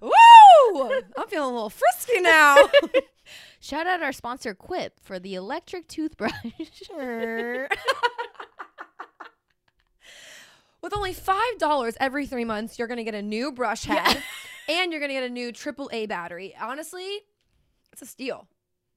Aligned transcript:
Woo! 0.00 0.91
I'm 1.16 1.28
feeling 1.28 1.50
a 1.50 1.54
little 1.54 1.70
frisky 1.70 2.20
now. 2.20 2.56
Shout 3.60 3.86
out 3.86 4.02
our 4.02 4.12
sponsor 4.12 4.54
Quip 4.54 4.98
for 5.00 5.18
the 5.18 5.34
electric 5.34 5.86
toothbrush. 5.88 6.32
With 10.82 10.96
only 10.96 11.12
five 11.12 11.58
dollars 11.58 11.95
every 12.00 12.27
three 12.27 12.46
months, 12.46 12.79
you're 12.79 12.88
gonna 12.88 13.04
get 13.04 13.14
a 13.14 13.20
new 13.20 13.52
brush 13.52 13.84
head, 13.84 14.22
and 14.69 14.91
you're 14.91 15.00
gonna 15.00 15.12
get 15.12 15.24
a 15.24 15.28
new 15.28 15.52
AAA 15.52 16.08
battery. 16.08 16.55
Honestly, 16.58 17.20
it's 17.92 18.02
a 18.02 18.06
steal. 18.06 18.46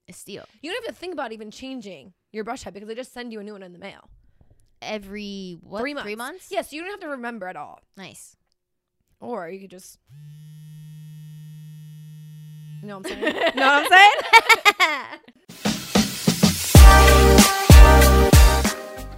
a 0.07 0.13
steal. 0.13 0.45
You 0.61 0.71
don't 0.71 0.85
have 0.85 0.93
to 0.93 0.99
think 0.99 1.13
about 1.13 1.31
even 1.31 1.51
changing 1.51 2.13
your 2.31 2.43
brush 2.43 2.63
head 2.63 2.73
because 2.73 2.87
they 2.87 2.95
just 2.95 3.13
send 3.13 3.31
you 3.31 3.39
a 3.39 3.43
new 3.43 3.53
one 3.53 3.63
in 3.63 3.73
the 3.73 3.79
mail. 3.79 4.09
Every 4.81 5.57
what? 5.61 5.79
three 5.79 5.93
months. 5.93 6.05
Three 6.05 6.15
months? 6.15 6.47
Yes, 6.51 6.73
you 6.73 6.81
don't 6.81 6.91
have 6.91 6.99
to 7.01 7.09
remember 7.09 7.47
at 7.47 7.55
all. 7.55 7.79
Nice. 7.95 8.35
Or 9.19 9.49
you 9.49 9.61
could 9.61 9.71
just. 9.71 9.97
You 12.81 12.89
know 12.89 12.97
what 12.97 13.11
I'm 13.11 13.21
saying? 13.21 13.33
know 13.55 13.65
what 13.65 13.91
I'm 13.91 13.91
saying? 13.91 15.19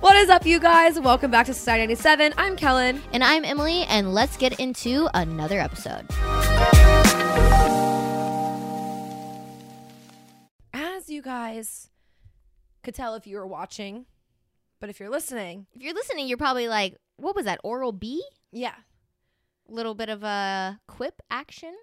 What 0.02 0.16
is 0.18 0.30
up, 0.30 0.46
you 0.46 0.60
guys? 0.60 1.00
Welcome 1.00 1.32
back 1.32 1.48
to 1.48 1.54
Society 1.56 1.82
97. 1.82 2.36
I'm 2.38 2.56
Kellen. 2.56 3.02
And 3.12 3.24
I'm 3.24 3.44
Emily, 3.44 3.86
and 3.86 4.14
let's 4.14 4.38
get 4.38 4.60
into 4.60 5.10
another 5.16 5.60
episode. 5.60 6.06
You 11.16 11.22
guys 11.22 11.90
could 12.84 12.94
tell 12.94 13.16
if 13.16 13.26
you 13.26 13.38
were 13.38 13.48
watching, 13.48 14.06
but 14.80 14.90
if 14.90 15.00
you're 15.00 15.10
listening, 15.10 15.66
If 15.74 15.82
you're 15.82 15.94
listening, 15.94 16.28
you're 16.28 16.38
probably 16.38 16.68
like, 16.68 16.98
what 17.18 17.36
was 17.36 17.46
that? 17.46 17.60
Oral 17.64 17.92
B? 17.94 18.22
yeah, 18.52 18.76
Little 19.68 19.96
bit 19.96 20.10
of 20.10 20.22
a 20.24 20.80
quip 20.88 21.22
action. 21.32 21.74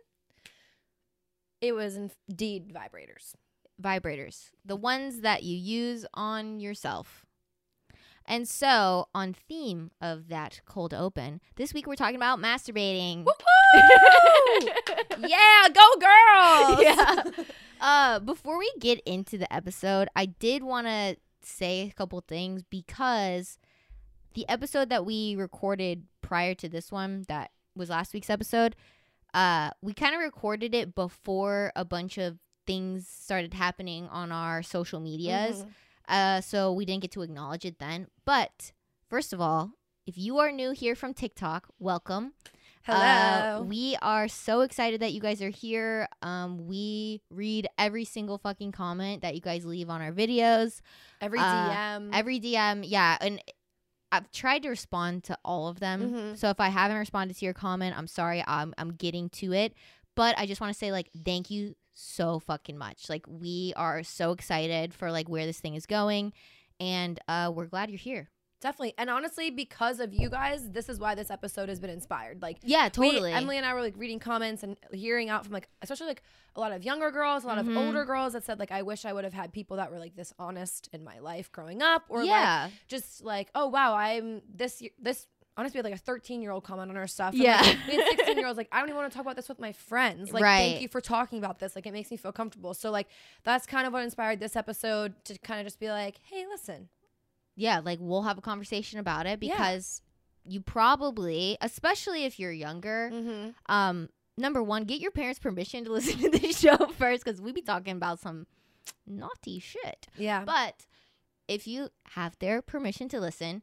it 1.60 1.72
was 1.72 1.96
indeed 2.28 2.72
vibrators. 2.72 3.32
Vibrators, 3.82 4.50
the 4.64 4.76
ones 4.76 5.22
that 5.22 5.42
you 5.42 5.56
use 5.56 6.06
on 6.14 6.60
yourself. 6.60 7.24
And 8.24 8.46
so, 8.46 9.08
on 9.12 9.32
theme 9.34 9.90
of 10.00 10.28
that 10.28 10.60
cold 10.64 10.94
open, 10.94 11.40
this 11.56 11.74
week 11.74 11.88
we're 11.88 11.96
talking 11.96 12.14
about 12.14 12.38
masturbating. 12.38 13.26
yeah, 15.18 15.68
go 15.74 15.88
girls! 15.98 16.80
yeah. 16.82 17.22
Uh, 17.82 18.20
before 18.20 18.58
we 18.58 18.72
get 18.78 19.00
into 19.04 19.36
the 19.36 19.52
episode, 19.52 20.08
I 20.14 20.26
did 20.26 20.62
want 20.62 20.86
to 20.86 21.16
say 21.42 21.88
a 21.88 21.92
couple 21.92 22.20
things 22.20 22.62
because 22.62 23.58
the 24.34 24.48
episode 24.48 24.88
that 24.90 25.04
we 25.04 25.34
recorded 25.34 26.04
prior 26.20 26.54
to 26.54 26.68
this 26.68 26.92
one, 26.92 27.24
that 27.26 27.50
was 27.74 27.90
last 27.90 28.14
week's 28.14 28.30
episode, 28.30 28.76
uh, 29.34 29.70
we 29.82 29.94
kind 29.94 30.14
of 30.14 30.20
recorded 30.20 30.76
it 30.76 30.94
before 30.94 31.72
a 31.74 31.84
bunch 31.84 32.18
of 32.18 32.38
things 32.68 33.08
started 33.08 33.52
happening 33.52 34.06
on 34.08 34.30
our 34.30 34.62
social 34.62 35.00
medias. 35.00 35.64
Mhm. 35.64 35.70
Uh, 36.06 36.40
so 36.40 36.72
we 36.72 36.84
didn't 36.84 37.02
get 37.02 37.10
to 37.10 37.22
acknowledge 37.22 37.64
it 37.64 37.80
then. 37.80 38.06
But 38.24 38.72
first 39.08 39.32
of 39.32 39.40
all, 39.40 39.72
if 40.06 40.16
you 40.16 40.38
are 40.38 40.52
new 40.52 40.70
here 40.70 40.94
from 40.94 41.14
TikTok, 41.14 41.66
welcome. 41.80 42.34
Hello. 42.84 43.60
Uh, 43.60 43.62
we 43.62 43.96
are 44.02 44.26
so 44.26 44.62
excited 44.62 45.00
that 45.00 45.12
you 45.12 45.20
guys 45.20 45.40
are 45.40 45.50
here. 45.50 46.08
Um, 46.20 46.66
we 46.66 47.22
read 47.30 47.68
every 47.78 48.04
single 48.04 48.38
fucking 48.38 48.72
comment 48.72 49.22
that 49.22 49.36
you 49.36 49.40
guys 49.40 49.64
leave 49.64 49.88
on 49.88 50.02
our 50.02 50.10
videos, 50.12 50.80
every 51.20 51.38
uh, 51.38 51.42
DM. 51.44 52.10
every 52.12 52.40
DM. 52.40 52.84
Yeah, 52.84 53.16
and 53.20 53.40
I've 54.10 54.30
tried 54.32 54.62
to 54.64 54.68
respond 54.68 55.22
to 55.24 55.38
all 55.44 55.68
of 55.68 55.78
them. 55.78 56.10
Mhm. 56.12 56.36
So 56.38 56.50
if 56.50 56.58
I 56.58 56.68
haven't 56.70 56.96
responded 56.98 57.36
to 57.36 57.44
your 57.44 57.54
comment, 57.54 57.96
I'm 57.96 58.08
sorry. 58.08 58.42
I'm 58.46 58.74
I'm 58.76 58.90
getting 58.94 59.28
to 59.30 59.52
it, 59.52 59.74
but 60.16 60.36
I 60.36 60.46
just 60.46 60.60
want 60.60 60.72
to 60.72 60.78
say 60.78 60.90
like 60.90 61.08
thank 61.24 61.50
you 61.50 61.76
so 61.94 62.40
fucking 62.40 62.76
much. 62.76 63.08
Like 63.08 63.24
we 63.28 63.72
are 63.76 64.02
so 64.02 64.32
excited 64.32 64.92
for 64.92 65.12
like 65.12 65.28
where 65.28 65.46
this 65.46 65.60
thing 65.60 65.76
is 65.76 65.86
going, 65.86 66.32
and 66.80 67.20
uh, 67.28 67.52
we're 67.54 67.66
glad 67.66 67.90
you're 67.90 67.98
here. 67.98 68.28
Definitely. 68.62 68.94
And 68.96 69.10
honestly, 69.10 69.50
because 69.50 70.00
of 70.00 70.14
you 70.14 70.30
guys, 70.30 70.70
this 70.70 70.88
is 70.88 70.98
why 70.98 71.14
this 71.14 71.30
episode 71.30 71.68
has 71.68 71.80
been 71.80 71.90
inspired. 71.90 72.40
Like, 72.40 72.58
Yeah, 72.62 72.84
we- 72.84 72.90
totally. 72.90 73.32
Emily 73.32 73.56
and 73.58 73.66
I 73.66 73.74
were 73.74 73.82
like 73.82 73.94
reading 73.96 74.18
comments 74.20 74.62
and 74.62 74.76
hearing 74.92 75.28
out 75.28 75.44
from 75.44 75.52
like, 75.52 75.68
especially 75.82 76.06
like 76.06 76.22
a 76.56 76.60
lot 76.60 76.72
of 76.72 76.84
younger 76.84 77.10
girls, 77.10 77.44
a 77.44 77.48
lot 77.48 77.58
Mhm. 77.58 77.70
of 77.70 77.76
older 77.76 78.04
girls 78.04 78.32
that 78.34 78.44
said 78.44 78.58
like, 78.58 78.70
I 78.70 78.82
wish 78.82 79.04
I 79.04 79.12
would 79.12 79.24
have 79.24 79.34
had 79.34 79.52
people 79.52 79.76
that 79.78 79.90
were 79.92 79.98
like 79.98 80.14
this 80.16 80.32
honest 80.38 80.88
in 80.92 81.02
my 81.04 81.18
life 81.18 81.50
growing 81.52 81.82
up, 81.82 82.04
or 82.08 82.18
like 82.20 82.28
yeah, 82.28 82.68
just 82.88 83.22
like, 83.24 83.50
oh 83.54 83.66
wow, 83.66 83.94
I'm 83.94 84.40
this 84.48 84.82
this. 84.98 85.26
Honestly, 85.54 85.76
we 85.76 85.78
had 85.80 85.84
like 85.92 86.00
a 86.00 86.02
13 86.02 86.40
year 86.40 86.50
old 86.50 86.64
comment 86.64 86.88
on 86.90 86.96
our 86.96 87.06
stuff. 87.06 87.34
and, 87.34 87.42
Yeah. 87.42 87.60
like, 87.60 87.78
we 87.86 87.96
had 87.96 88.06
16 88.16 88.38
year 88.38 88.46
olds 88.46 88.56
like, 88.56 88.68
I 88.72 88.78
don't 88.80 88.88
even 88.88 88.96
want 88.96 89.12
to 89.12 89.14
talk 89.14 89.26
about 89.26 89.36
this 89.36 89.50
with 89.50 89.58
my 89.58 89.72
friends. 89.72 90.32
Like, 90.32 90.42
Right. 90.42 90.58
thank 90.70 90.80
you 90.80 90.88
for 90.88 91.02
talking 91.02 91.36
about 91.38 91.58
this. 91.58 91.76
Like, 91.76 91.84
it 91.86 91.92
makes 91.92 92.10
me 92.10 92.16
feel 92.16 92.32
comfortable. 92.32 92.72
So, 92.72 92.90
like, 92.90 93.06
that's 93.44 93.66
kind 93.66 93.86
of 93.86 93.92
what 93.92 94.02
inspired 94.02 94.40
this 94.40 94.56
episode 94.56 95.14
to 95.26 95.36
kind 95.40 95.60
of 95.60 95.66
just 95.66 95.78
be 95.78 95.90
like, 95.90 96.20
hey, 96.22 96.46
listen, 96.46 96.88
yeah. 97.56 97.80
Like 97.84 97.98
we'll 98.00 98.22
have 98.22 98.38
a 98.38 98.42
conversation 98.42 98.98
about 98.98 99.26
it 99.26 99.38
Yeah. 99.42 99.54
because 99.54 100.02
you 100.44 100.60
probably, 100.60 101.56
especially 101.60 102.24
if 102.24 102.38
you're 102.38 102.52
younger, 102.52 103.10
mm-hmm. 103.12 103.50
um 103.72 104.08
number 104.38 104.62
one 104.62 104.84
get 104.84 105.00
your 105.00 105.10
parents 105.10 105.38
permission 105.38 105.84
to 105.84 105.92
listen 105.96 106.18
to 106.18 106.30
this 106.30 106.58
show 106.58 106.76
first 106.98 107.24
because 107.24 107.40
we'd 107.40 107.54
be 107.54 107.62
talking 107.62 107.96
about 107.96 108.18
some 108.18 108.46
naughty 109.06 109.58
shit 109.58 110.08
yeah, 110.16 110.42
but 110.44 110.86
if 111.48 111.66
you 111.66 111.88
have 112.12 112.36
their 112.38 112.62
permission 112.62 113.08
to 113.08 113.20
listen 113.20 113.62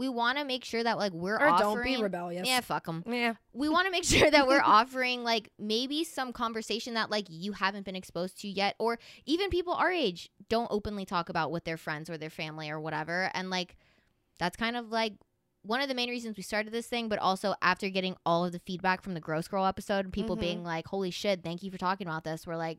we 0.00 0.08
want 0.08 0.38
to 0.38 0.44
make 0.44 0.64
sure 0.64 0.82
that 0.82 0.96
like 0.98 1.12
we're 1.12 1.36
or 1.36 1.48
offering 1.48 1.74
don't 1.74 1.84
be 1.84 2.02
rebellious. 2.02 2.48
yeah 2.48 2.60
fuck 2.60 2.86
them 2.86 3.04
Yeah. 3.06 3.34
we 3.52 3.68
want 3.68 3.86
to 3.86 3.90
make 3.92 4.04
sure 4.16 4.30
that 4.30 4.46
we're 4.48 4.62
offering 4.64 5.22
like 5.22 5.50
maybe 5.58 6.04
some 6.04 6.32
conversation 6.32 6.94
that 6.94 7.10
like 7.10 7.26
you 7.28 7.52
haven't 7.52 7.84
been 7.84 7.94
exposed 7.96 8.40
to 8.40 8.48
yet 8.48 8.74
or 8.78 8.98
even 9.26 9.50
people 9.50 9.74
our 9.74 9.92
age 9.92 10.30
don't 10.48 10.68
openly 10.70 11.04
talk 11.04 11.28
about 11.28 11.50
with 11.52 11.64
their 11.64 11.76
friends 11.76 12.08
or 12.10 12.16
their 12.18 12.30
family 12.30 12.70
or 12.70 12.80
whatever 12.80 13.30
and 13.34 13.50
like 13.50 13.76
that's 14.38 14.56
kind 14.56 14.76
of 14.76 14.90
like 14.90 15.12
one 15.62 15.82
of 15.82 15.88
the 15.88 15.94
main 15.94 16.08
reasons 16.08 16.36
we 16.38 16.42
started 16.42 16.72
this 16.72 16.86
thing 16.86 17.08
but 17.08 17.18
also 17.18 17.54
after 17.60 17.90
getting 17.90 18.16
all 18.24 18.44
of 18.46 18.52
the 18.52 18.58
feedback 18.60 19.02
from 19.02 19.12
the 19.14 19.20
gross 19.20 19.46
girl 19.48 19.66
episode 19.66 20.04
and 20.06 20.12
people 20.14 20.36
Mhm. 20.36 20.40
being 20.40 20.64
like 20.64 20.86
holy 20.86 21.10
shit 21.10 21.42
thank 21.44 21.62
you 21.62 21.70
for 21.70 21.78
talking 21.78 22.06
about 22.06 22.24
this 22.24 22.46
we're 22.46 22.56
like 22.56 22.78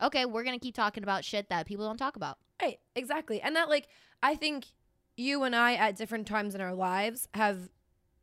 okay 0.00 0.24
we're 0.24 0.42
gonna 0.44 0.58
keep 0.58 0.74
talking 0.74 1.02
about 1.02 1.24
shit 1.24 1.48
that 1.50 1.66
people 1.66 1.86
don't 1.86 1.98
talk 1.98 2.16
about 2.16 2.38
Right, 2.62 2.78
exactly. 2.94 3.42
And 3.42 3.54
that 3.54 3.68
like 3.68 3.86
I 4.22 4.34
think 4.34 4.64
you 5.16 5.42
and 5.44 5.54
I 5.56 5.74
at 5.74 5.96
different 5.96 6.26
times 6.26 6.54
in 6.54 6.60
our 6.60 6.74
lives 6.74 7.28
have 7.34 7.68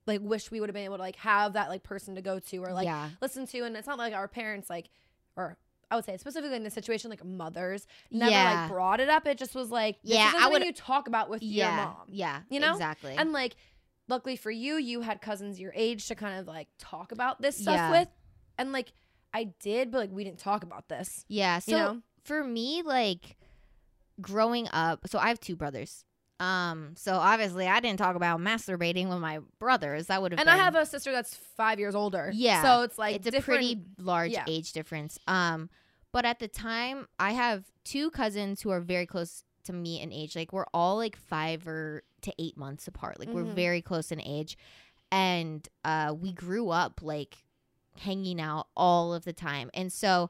like 0.06 0.20
wished 0.22 0.52
we 0.52 0.60
would 0.60 0.70
have 0.70 0.74
been 0.74 0.84
able 0.86 0.98
to 0.98 1.02
like 1.04 1.16
have 1.18 1.54
that 1.54 1.70
like 1.70 1.82
person 1.84 2.16
to 2.16 2.22
go 2.22 2.38
to 2.40 2.58
or 2.58 2.74
like 2.74 2.86
yeah 2.86 3.10
listen 3.22 3.46
to 3.48 3.62
and 3.64 3.76
it's 3.78 3.88
not 3.88 3.98
like 3.98 4.14
our 4.14 4.28
parents 4.28 4.70
like 4.70 4.90
or 5.36 5.58
I 5.90 5.96
would 5.96 6.06
say 6.06 6.18
specifically 6.18 6.56
in 6.58 6.64
this 6.64 6.74
situation 6.74 7.10
like 7.10 7.24
mothers 7.24 7.86
never 8.12 8.32
Yeah. 8.32 8.62
like 8.62 8.70
brought 8.72 9.00
it 9.00 9.10
up. 9.10 9.26
It 9.28 9.38
just 9.38 9.54
was 9.56 9.70
like 9.70 9.98
Yeah, 10.04 10.32
I 10.36 10.50
would- 10.50 10.64
you 10.64 10.74
talk 10.74 11.08
about 11.08 11.30
with 11.30 11.42
your 11.44 11.68
mom. 11.72 11.96
yeah 12.10 12.42
You 12.50 12.60
know? 12.60 12.72
exactly 12.74 13.16
And 13.18 13.32
like 13.32 13.56
luckily 14.10 14.36
for 14.36 14.52
you, 14.52 14.76
you 14.76 15.02
had 15.02 15.22
cousins 15.22 15.60
your 15.60 15.72
age 15.76 16.08
to 16.08 16.16
kind 16.16 16.40
of 16.40 16.48
like 16.48 16.68
talk 16.78 17.12
about 17.12 17.42
this 17.42 17.58
stuff 17.58 17.76
Yeah. 17.76 17.92
with. 17.92 18.08
And 18.58 18.72
like 18.72 18.92
I 19.34 19.46
did, 19.62 19.90
but 19.92 19.98
like 20.00 20.12
we 20.12 20.24
didn't 20.24 20.40
talk 20.40 20.64
about 20.64 20.90
this. 20.90 21.26
yeah 21.28 21.60
so 21.60 21.72
You 21.72 21.78
know? 21.78 22.02
for 22.24 22.44
me 22.44 22.82
like 22.84 23.38
growing 24.22 24.68
up 24.72 25.08
so 25.08 25.18
i 25.20 25.28
have 25.28 25.40
two 25.40 25.56
brothers 25.56 26.06
um 26.44 26.94
so 26.98 27.14
obviously 27.14 27.68
i 27.68 27.80
didn't 27.80 27.98
talk 28.00 28.16
about 28.16 28.40
masturbating 28.40 29.08
with 29.10 29.20
my 29.20 29.40
brothers 29.60 30.08
that 30.08 30.22
would 30.22 30.32
have 30.32 30.40
And 30.40 30.48
been 30.48 30.54
I 30.54 30.58
have 30.64 30.76
a 30.76 30.86
sister 30.86 31.12
that's 31.12 31.36
five 31.58 31.80
years 31.80 31.96
older. 31.96 32.32
Yeah. 32.34 32.62
So 32.64 32.82
it's 32.84 32.98
like 32.98 33.16
it's 33.26 33.38
a 33.38 33.42
pretty 33.42 33.80
large 33.98 34.32
yeah. 34.32 34.44
age 34.48 34.74
difference 34.74 35.18
um 35.28 35.70
but 36.12 36.26
at 36.26 36.40
the 36.40 36.48
time 36.48 37.08
i 37.20 37.32
have 37.32 37.64
two 37.84 38.10
cousins 38.12 38.62
who 38.62 38.70
are 38.72 38.82
very 38.82 39.06
close 39.06 39.44
to 39.66 39.74
me 39.74 40.02
in 40.02 40.12
age 40.12 40.36
like 40.36 40.52
we're 40.52 40.66
all 40.74 40.98
like 40.98 41.16
five 41.16 41.66
or 41.68 42.04
to 42.22 42.34
eight 42.40 42.58
months 42.58 42.88
apart 42.88 43.20
like 43.20 43.30
we're 43.30 43.44
Mhm. 43.44 43.54
very 43.56 43.82
close 43.82 44.12
in 44.12 44.20
age 44.22 44.58
and 45.12 45.68
uh 45.86 46.14
we 46.20 46.34
grew 46.34 46.70
up 46.70 47.02
like 47.02 47.38
hanging 48.00 48.42
out 48.42 48.68
all 48.76 49.14
of 49.14 49.24
the 49.24 49.34
time 49.34 49.70
and 49.74 49.94
so 49.94 50.30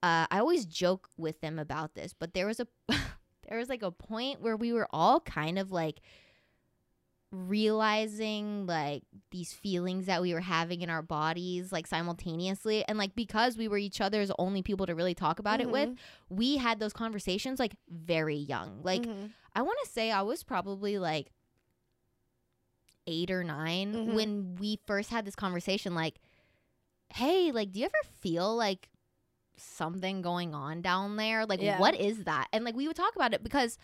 uh, 0.00 0.26
I 0.30 0.38
always 0.38 0.64
joke 0.64 1.08
with 1.16 1.40
them 1.40 1.58
about 1.58 1.96
this, 1.96 2.14
but 2.16 2.32
there 2.32 2.46
was 2.46 2.60
a 2.60 2.68
there 3.48 3.58
was 3.58 3.68
like 3.68 3.82
a 3.82 3.90
point 3.90 4.40
where 4.40 4.56
we 4.56 4.72
were 4.72 4.86
all 4.92 5.20
kind 5.20 5.58
of 5.58 5.70
like 5.72 6.00
realizing 7.30 8.66
like 8.66 9.02
these 9.30 9.52
feelings 9.52 10.06
that 10.06 10.22
we 10.22 10.32
were 10.32 10.40
having 10.40 10.80
in 10.80 10.88
our 10.88 11.02
bodies 11.02 11.70
like 11.70 11.86
simultaneously 11.86 12.82
and 12.88 12.96
like 12.96 13.14
because 13.14 13.58
we 13.58 13.68
were 13.68 13.76
each 13.76 14.00
other's 14.00 14.30
only 14.38 14.62
people 14.62 14.86
to 14.86 14.94
really 14.94 15.14
talk 15.14 15.38
about 15.38 15.60
it 15.60 15.68
with 15.70 15.90
Mhm. 15.90 15.98
we 16.30 16.56
had 16.56 16.78
those 16.80 16.94
conversations 16.94 17.58
like 17.58 17.76
very 17.88 18.36
young 18.36 18.82
like 18.82 19.02
Mhm. 19.02 19.30
i 19.54 19.60
want 19.60 19.78
to 19.84 19.90
say 19.90 20.10
i 20.10 20.22
was 20.22 20.42
probably 20.42 20.98
like 20.98 21.30
8 23.06 23.30
or 23.30 23.44
9 23.44 23.92
Mhm. 23.94 24.14
when 24.14 24.54
we 24.56 24.78
first 24.86 25.10
had 25.10 25.26
this 25.26 25.36
conversation 25.36 25.94
like 25.94 26.18
hey 27.14 27.52
like 27.52 27.72
do 27.72 27.80
you 27.80 27.84
ever 27.84 28.12
feel 28.20 28.56
like 28.56 28.88
something 29.58 30.22
going 30.22 30.54
on 30.54 30.82
down 30.82 31.16
there. 31.16 31.46
Like, 31.46 31.60
Yeah. 31.60 31.78
what 31.78 31.94
is 31.94 32.24
that? 32.24 32.48
And 32.52 32.64
like, 32.64 32.74
we 32.76 32.86
would 32.86 32.96
talk 32.96 33.14
about 33.16 33.34
it 33.34 33.42
because 33.42 33.78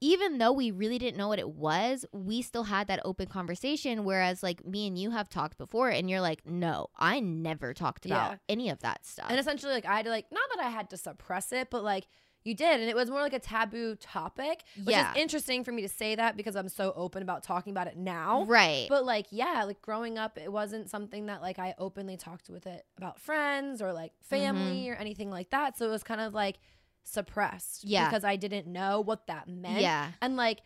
even 0.00 0.36
though 0.38 0.52
we 0.52 0.70
really 0.70 0.98
didn't 0.98 1.16
know 1.16 1.28
what 1.28 1.38
it 1.38 1.48
was, 1.48 2.04
we 2.12 2.42
still 2.42 2.64
had 2.64 2.88
that 2.88 3.00
open 3.04 3.26
conversation. 3.26 4.04
Whereas, 4.04 4.42
like, 4.42 4.64
me 4.66 4.86
and 4.86 4.98
you 4.98 5.10
have 5.12 5.30
talked 5.30 5.56
before, 5.56 5.88
and 5.88 6.10
you're 6.10 6.20
like, 6.20 6.44
no, 6.44 6.88
I 6.98 7.20
never 7.20 7.72
talked 7.72 8.04
about 8.04 8.32
Yeah. 8.32 8.36
any 8.48 8.68
of 8.68 8.80
that 8.80 9.06
stuff. 9.06 9.26
And 9.30 9.38
essentially, 9.40 9.72
like 9.72 9.86
I 9.86 9.96
had 9.96 10.04
to 10.04 10.10
like 10.10 10.26
not 10.30 10.42
that 10.54 10.64
I 10.64 10.68
had 10.68 10.90
to 10.90 10.96
suppress 10.98 11.52
it, 11.52 11.70
but 11.70 11.82
like 11.84 12.06
you 12.44 12.54
did, 12.54 12.80
and 12.80 12.88
it 12.90 12.94
was 12.94 13.10
more 13.10 13.20
like 13.20 13.32
a 13.32 13.38
taboo 13.38 13.96
topic, 13.96 14.62
which 14.84 14.94
Yeah. 14.94 15.10
is 15.12 15.16
interesting 15.16 15.64
for 15.64 15.72
me 15.72 15.80
to 15.82 15.88
say 15.88 16.14
that 16.14 16.36
because 16.36 16.54
I'm 16.56 16.68
so 16.68 16.92
open 16.94 17.22
about 17.22 17.42
talking 17.42 17.70
about 17.70 17.86
it 17.86 17.96
now. 17.96 18.44
right. 18.44 18.86
But 18.88 19.04
like, 19.04 19.26
yeah, 19.30 19.64
like 19.64 19.80
growing 19.80 20.18
up, 20.18 20.36
it 20.38 20.52
wasn't 20.52 20.90
something 20.90 21.26
that 21.26 21.40
like 21.40 21.58
I 21.58 21.74
openly 21.78 22.16
talked 22.16 22.50
with 22.50 22.66
it 22.66 22.84
about 22.98 23.18
friends 23.18 23.80
or 23.80 23.92
like 23.92 24.12
family 24.20 24.82
mm-hmm. 24.84 24.92
or 24.92 24.96
anything 24.96 25.30
like 25.30 25.50
that. 25.50 25.76
So 25.78 25.86
it 25.86 25.90
was 25.90 26.02
kind 26.02 26.20
of 26.20 26.34
like 26.34 26.58
suppressed, 27.02 27.84
Yeah. 27.84 28.06
because 28.08 28.24
I 28.24 28.36
didn't 28.36 28.66
know 28.66 29.00
what 29.00 29.26
that 29.26 29.48
meant. 29.48 29.80
yeah. 29.80 30.12
and 30.20 30.36
like, 30.36 30.60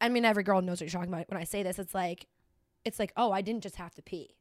I 0.00 0.08
mean, 0.08 0.24
every 0.24 0.42
girl 0.42 0.60
knows 0.60 0.80
what 0.80 0.92
you're 0.92 1.00
talking 1.00 1.12
about 1.12 1.28
when 1.30 1.40
I 1.40 1.44
say 1.44 1.62
this. 1.62 1.78
It's 1.78 1.94
like, 1.94 2.26
it's 2.84 2.98
like, 2.98 3.12
oh, 3.16 3.32
I 3.32 3.40
didn't 3.40 3.62
just 3.62 3.76
have 3.76 3.94
to 3.94 4.02
pee. 4.02 4.36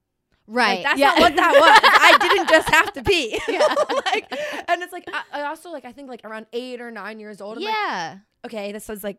Right. 0.47 0.75
Like, 0.79 0.83
that's 0.83 0.99
yeah. 0.99 1.07
not 1.07 1.19
what 1.19 1.35
that 1.35 1.51
was. 1.53 1.79
I 1.83 2.17
didn't 2.19 2.49
just 2.49 2.69
have 2.69 2.93
to 2.93 3.03
pee. 3.03 3.39
Yeah. 3.47 3.59
like, 4.13 4.31
and 4.67 4.81
it's 4.83 4.91
like 4.91 5.05
I, 5.07 5.41
I 5.41 5.41
also 5.43 5.71
like 5.71 5.85
I 5.85 5.91
think 5.91 6.09
like 6.09 6.21
around 6.23 6.47
eight 6.53 6.81
or 6.81 6.91
nine 6.91 7.19
years 7.19 7.39
old. 7.41 7.57
I'm 7.57 7.63
like, 7.63 7.73
yeah. 7.73 8.17
okay, 8.45 8.71
this 8.71 8.87
was 8.89 9.03
like 9.03 9.17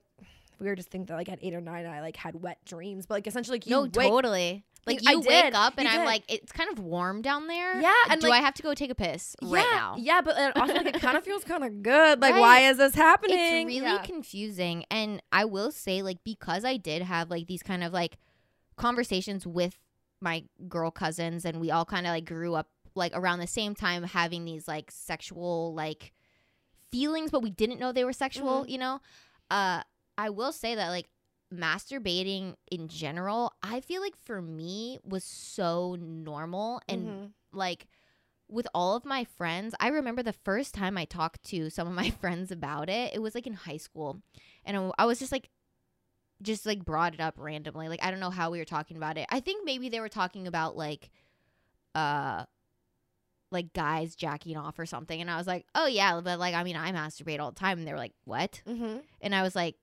weird 0.60 0.78
to 0.78 0.82
think 0.84 1.08
that 1.08 1.14
like 1.14 1.28
at 1.28 1.38
eight 1.42 1.54
or 1.54 1.60
nine 1.60 1.86
I 1.86 2.00
like 2.00 2.16
had 2.16 2.42
wet 2.42 2.58
dreams, 2.64 3.06
but 3.06 3.14
like 3.14 3.26
essentially 3.26 3.56
like 3.56 3.66
you 3.66 3.70
no, 3.72 3.82
wake. 3.82 3.92
totally. 3.92 4.64
Like 4.86 5.00
I 5.06 5.12
you 5.12 5.22
did. 5.22 5.28
wake 5.28 5.54
up 5.54 5.74
and 5.78 5.86
You 5.86 5.94
I'm 5.94 6.00
did. 6.00 6.06
like, 6.06 6.24
it's 6.28 6.52
kind 6.52 6.70
of 6.70 6.78
warm 6.78 7.22
down 7.22 7.46
there. 7.46 7.80
Yeah, 7.80 7.94
and, 8.10 8.20
do 8.20 8.28
like- 8.28 8.42
I 8.42 8.44
have 8.44 8.52
to 8.54 8.62
go 8.62 8.74
take 8.74 8.90
a 8.90 8.94
piss 8.94 9.34
yeah, 9.40 9.54
right 9.54 9.66
now? 9.72 9.94
yeah, 9.98 10.20
but 10.20 10.34
it 10.36 10.56
also 10.58 10.74
like 10.74 10.86
it 10.94 11.00
kind 11.00 11.16
of 11.16 11.24
feels 11.24 11.42
kind 11.42 11.64
of 11.64 11.82
good. 11.82 12.20
Like, 12.20 12.34
Right. 12.34 12.40
why 12.40 12.60
is 12.68 12.76
this 12.76 12.94
happening? 12.94 13.38
It's 13.38 13.66
really 13.80 13.80
Yeah. 13.80 14.02
confusing. 14.04 14.84
And 14.90 15.22
I 15.32 15.46
will 15.46 15.72
say, 15.72 16.02
like, 16.02 16.18
because 16.22 16.66
I 16.66 16.76
did 16.76 17.00
have 17.00 17.30
like 17.30 17.46
these 17.46 17.62
kind 17.62 17.82
of 17.82 17.94
like 17.94 18.18
conversations 18.76 19.46
with 19.46 19.78
my 20.24 20.44
girl 20.68 20.90
cousins 20.90 21.44
and 21.44 21.60
we 21.60 21.70
all 21.70 21.84
kind 21.84 22.06
of 22.06 22.10
like 22.10 22.24
grew 22.24 22.54
up 22.54 22.68
like 22.96 23.12
around 23.14 23.38
the 23.38 23.46
same 23.46 23.74
time 23.74 24.02
having 24.02 24.44
these 24.44 24.66
like 24.66 24.90
sexual 24.90 25.72
like 25.74 26.12
feelings, 26.90 27.30
but 27.30 27.42
we 27.42 27.50
didn't 27.50 27.78
know 27.78 27.92
they 27.92 28.04
were 28.04 28.12
sexual, 28.12 28.64
Mhm. 28.64 28.70
you 28.70 28.78
know? 28.78 29.00
Uh 29.50 29.82
I 30.18 30.30
will 30.30 30.52
say 30.52 30.74
that 30.76 30.88
like 30.90 31.08
masturbating 31.52 32.54
in 32.70 32.88
general, 32.88 33.52
I 33.62 33.80
feel 33.80 34.00
like 34.00 34.16
for 34.16 34.40
me 34.40 34.98
was 35.04 35.24
so 35.24 35.96
normal 36.00 36.80
and 36.88 37.06
Mhm. 37.06 37.32
like 37.52 37.86
with 38.48 38.66
all 38.74 38.94
of 38.94 39.04
my 39.04 39.24
friends, 39.24 39.74
I 39.80 39.88
remember 39.88 40.22
the 40.22 40.32
first 40.32 40.74
time 40.74 40.98
I 40.98 41.04
talked 41.06 41.42
to 41.44 41.70
some 41.70 41.88
of 41.88 41.94
my 41.94 42.10
friends 42.22 42.50
about 42.52 42.88
it. 42.88 43.14
It 43.14 43.20
was 43.22 43.34
like 43.34 43.46
in 43.46 43.54
high 43.54 43.78
school, 43.78 44.20
and 44.64 44.92
I 44.98 45.04
was 45.06 45.18
just 45.18 45.32
like, 45.32 45.48
just 46.42 46.66
like 46.66 46.84
brought 46.84 47.14
it 47.14 47.20
up 47.20 47.34
randomly. 47.38 47.88
Like 47.88 48.02
I 48.02 48.10
don't 48.10 48.20
know 48.20 48.30
how 48.30 48.50
we 48.50 48.58
were 48.58 48.64
talking 48.64 48.96
about 48.96 49.16
it. 49.18 49.26
I 49.30 49.40
think 49.40 49.64
maybe 49.64 49.88
they 49.88 50.00
were 50.00 50.08
talking 50.08 50.46
about 50.46 50.76
like, 50.76 51.10
uh, 51.94 52.44
like 53.50 53.72
guys 53.72 54.16
jacking 54.16 54.56
off 54.56 54.78
or 54.78 54.86
something, 54.86 55.20
and 55.20 55.30
I 55.30 55.36
was 55.36 55.46
like, 55.46 55.64
oh 55.74 55.86
yeah, 55.86 56.20
but 56.20 56.38
like 56.38 56.54
I 56.54 56.64
mean 56.64 56.76
I 56.76 56.92
masturbate 56.92 57.38
all 57.40 57.50
the 57.52 57.58
time, 57.60 57.78
and 57.78 57.86
they 57.86 57.92
were 57.92 57.98
like, 57.98 58.14
what? 58.24 58.62
Mhm. 58.66 59.02
And 59.20 59.34
I 59.34 59.42
was 59.42 59.54
like, 59.54 59.76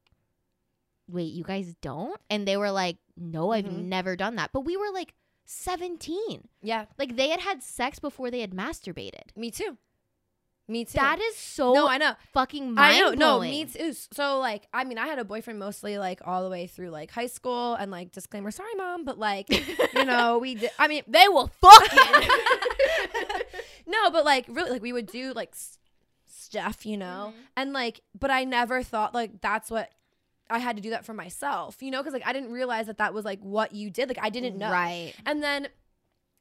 wait, 1.08 1.34
you 1.34 1.44
guys 1.44 1.74
don't? 1.82 2.20
And 2.30 2.48
they 2.48 2.58
were 2.58 2.72
like, 2.72 2.98
no, 3.18 3.52
I've 3.52 3.66
Mhm. 3.66 3.86
never 3.86 4.16
done 4.16 4.36
that. 4.36 4.52
But 4.54 4.62
we 4.62 4.76
were 4.78 4.92
like 4.94 5.14
17. 5.46 6.48
Yeah, 6.62 6.86
Like 6.98 7.16
they 7.16 7.30
had 7.30 7.42
had 7.42 7.62
sex 7.64 8.00
before 8.00 8.30
they 8.32 8.42
had 8.42 8.52
masturbated. 8.52 9.36
me 9.36 9.52
too. 9.52 9.78
Me 10.72 10.86
too. 10.86 10.94
That 11.00 11.20
is 11.20 11.36
so 11.36 11.74
no, 11.74 11.88
I 11.88 11.98
know. 11.98 12.14
fucking 12.34 12.76
I 12.78 12.98
know. 13.00 13.12
No, 13.12 13.40
me 13.42 13.66
too. 13.66 13.92
So 13.94 14.40
like, 14.40 14.68
I 14.74 14.84
mean, 14.86 14.98
I 14.98 15.06
had 15.08 15.20
a 15.20 15.26
boyfriend 15.26 15.60
mostly 15.60 15.98
like 15.98 16.22
all 16.26 16.44
the 16.44 16.50
way 16.50 16.66
through 16.68 16.90
like 16.92 17.12
high 17.12 17.28
school, 17.28 17.74
and 17.76 17.92
like 17.92 18.12
disclaimer, 18.14 18.52
sorry, 18.52 18.74
mom, 18.78 19.04
but 19.04 19.20
like, 19.20 19.50
you 19.94 20.06
know, 20.06 20.38
we 20.38 20.56
did. 20.56 20.72
I 20.80 20.88
mean, 20.88 21.04
They 21.08 21.28
will 21.28 21.48
fucking. 21.48 22.30
no, 23.88 24.10
but 24.12 24.26
like 24.26 24.46
really, 24.48 24.72
like 24.72 24.82
we 24.82 24.94
would 24.94 25.08
do 25.08 25.34
like 25.34 25.50
s- 25.54 25.78
stuff, 26.26 26.86
you 26.86 26.98
know, 26.98 27.34
Mhm. 27.36 27.42
and 27.58 27.74
like, 27.74 28.02
but 28.18 28.32
I 28.32 28.44
never 28.46 28.84
thought 28.84 29.14
like 29.14 29.42
that's 29.42 29.70
what 29.70 29.92
I 30.50 30.60
had 30.60 30.76
to 30.76 30.82
do 30.82 30.90
that 30.92 31.06
for 31.06 31.14
myself, 31.14 31.82
you 31.82 31.92
know, 31.92 32.00
because 32.00 32.14
like 32.14 32.26
I 32.26 32.34
didn't 32.34 32.52
realize 32.52 32.88
that 32.88 32.98
that 33.00 33.14
was 33.14 33.26
like 33.26 33.40
what 33.42 33.74
you 33.74 33.90
did. 33.90 34.08
Like 34.10 34.20
I 34.22 34.30
didn't 34.30 34.58
know, 34.58 34.72
Right. 34.72 35.14
and 35.26 35.42
then 35.44 35.68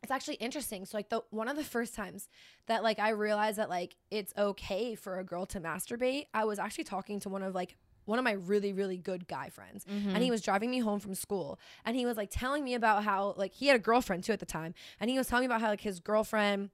it's 0.02 0.10
actually 0.10 0.36
interesting. 0.36 0.86
So 0.86 0.96
like 0.96 1.08
the 1.10 1.22
one 1.30 1.48
of 1.48 1.56
the 1.56 1.64
first 1.64 1.94
times 1.94 2.28
that 2.66 2.82
like 2.82 2.98
I 2.98 3.10
realized 3.10 3.58
that 3.58 3.68
like 3.68 3.96
it's 4.10 4.32
okay 4.36 4.94
for 4.94 5.18
a 5.18 5.24
girl 5.24 5.46
to 5.46 5.60
masturbate, 5.60 6.26
I 6.32 6.44
was 6.44 6.58
actually 6.58 6.84
talking 6.84 7.20
to 7.20 7.28
one 7.28 7.42
of 7.42 7.54
like 7.54 7.76
one 8.06 8.18
of 8.18 8.24
my 8.24 8.32
really 8.32 8.72
really 8.72 8.96
good 8.96 9.28
guy 9.28 9.50
friends 9.50 9.84
and 9.88 10.06
Mm-hmm. 10.06 10.22
he 10.22 10.30
was 10.30 10.40
driving 10.42 10.70
me 10.70 10.78
home 10.80 10.98
from 11.00 11.14
school 11.14 11.60
and 11.84 11.94
he 11.96 12.06
was 12.06 12.16
like 12.16 12.30
telling 12.32 12.64
me 12.64 12.74
about 12.74 13.04
how 13.04 13.34
like 13.36 13.52
he 13.54 13.66
had 13.68 13.76
a 13.76 13.78
girlfriend 13.80 14.24
too 14.24 14.32
at 14.32 14.40
the 14.40 14.46
time 14.46 14.74
and 14.98 15.10
he 15.10 15.18
was 15.18 15.28
telling 15.28 15.42
me 15.42 15.46
about 15.46 15.60
how 15.60 15.68
like 15.68 15.82
his 15.82 16.00
girlfriend 16.00 16.70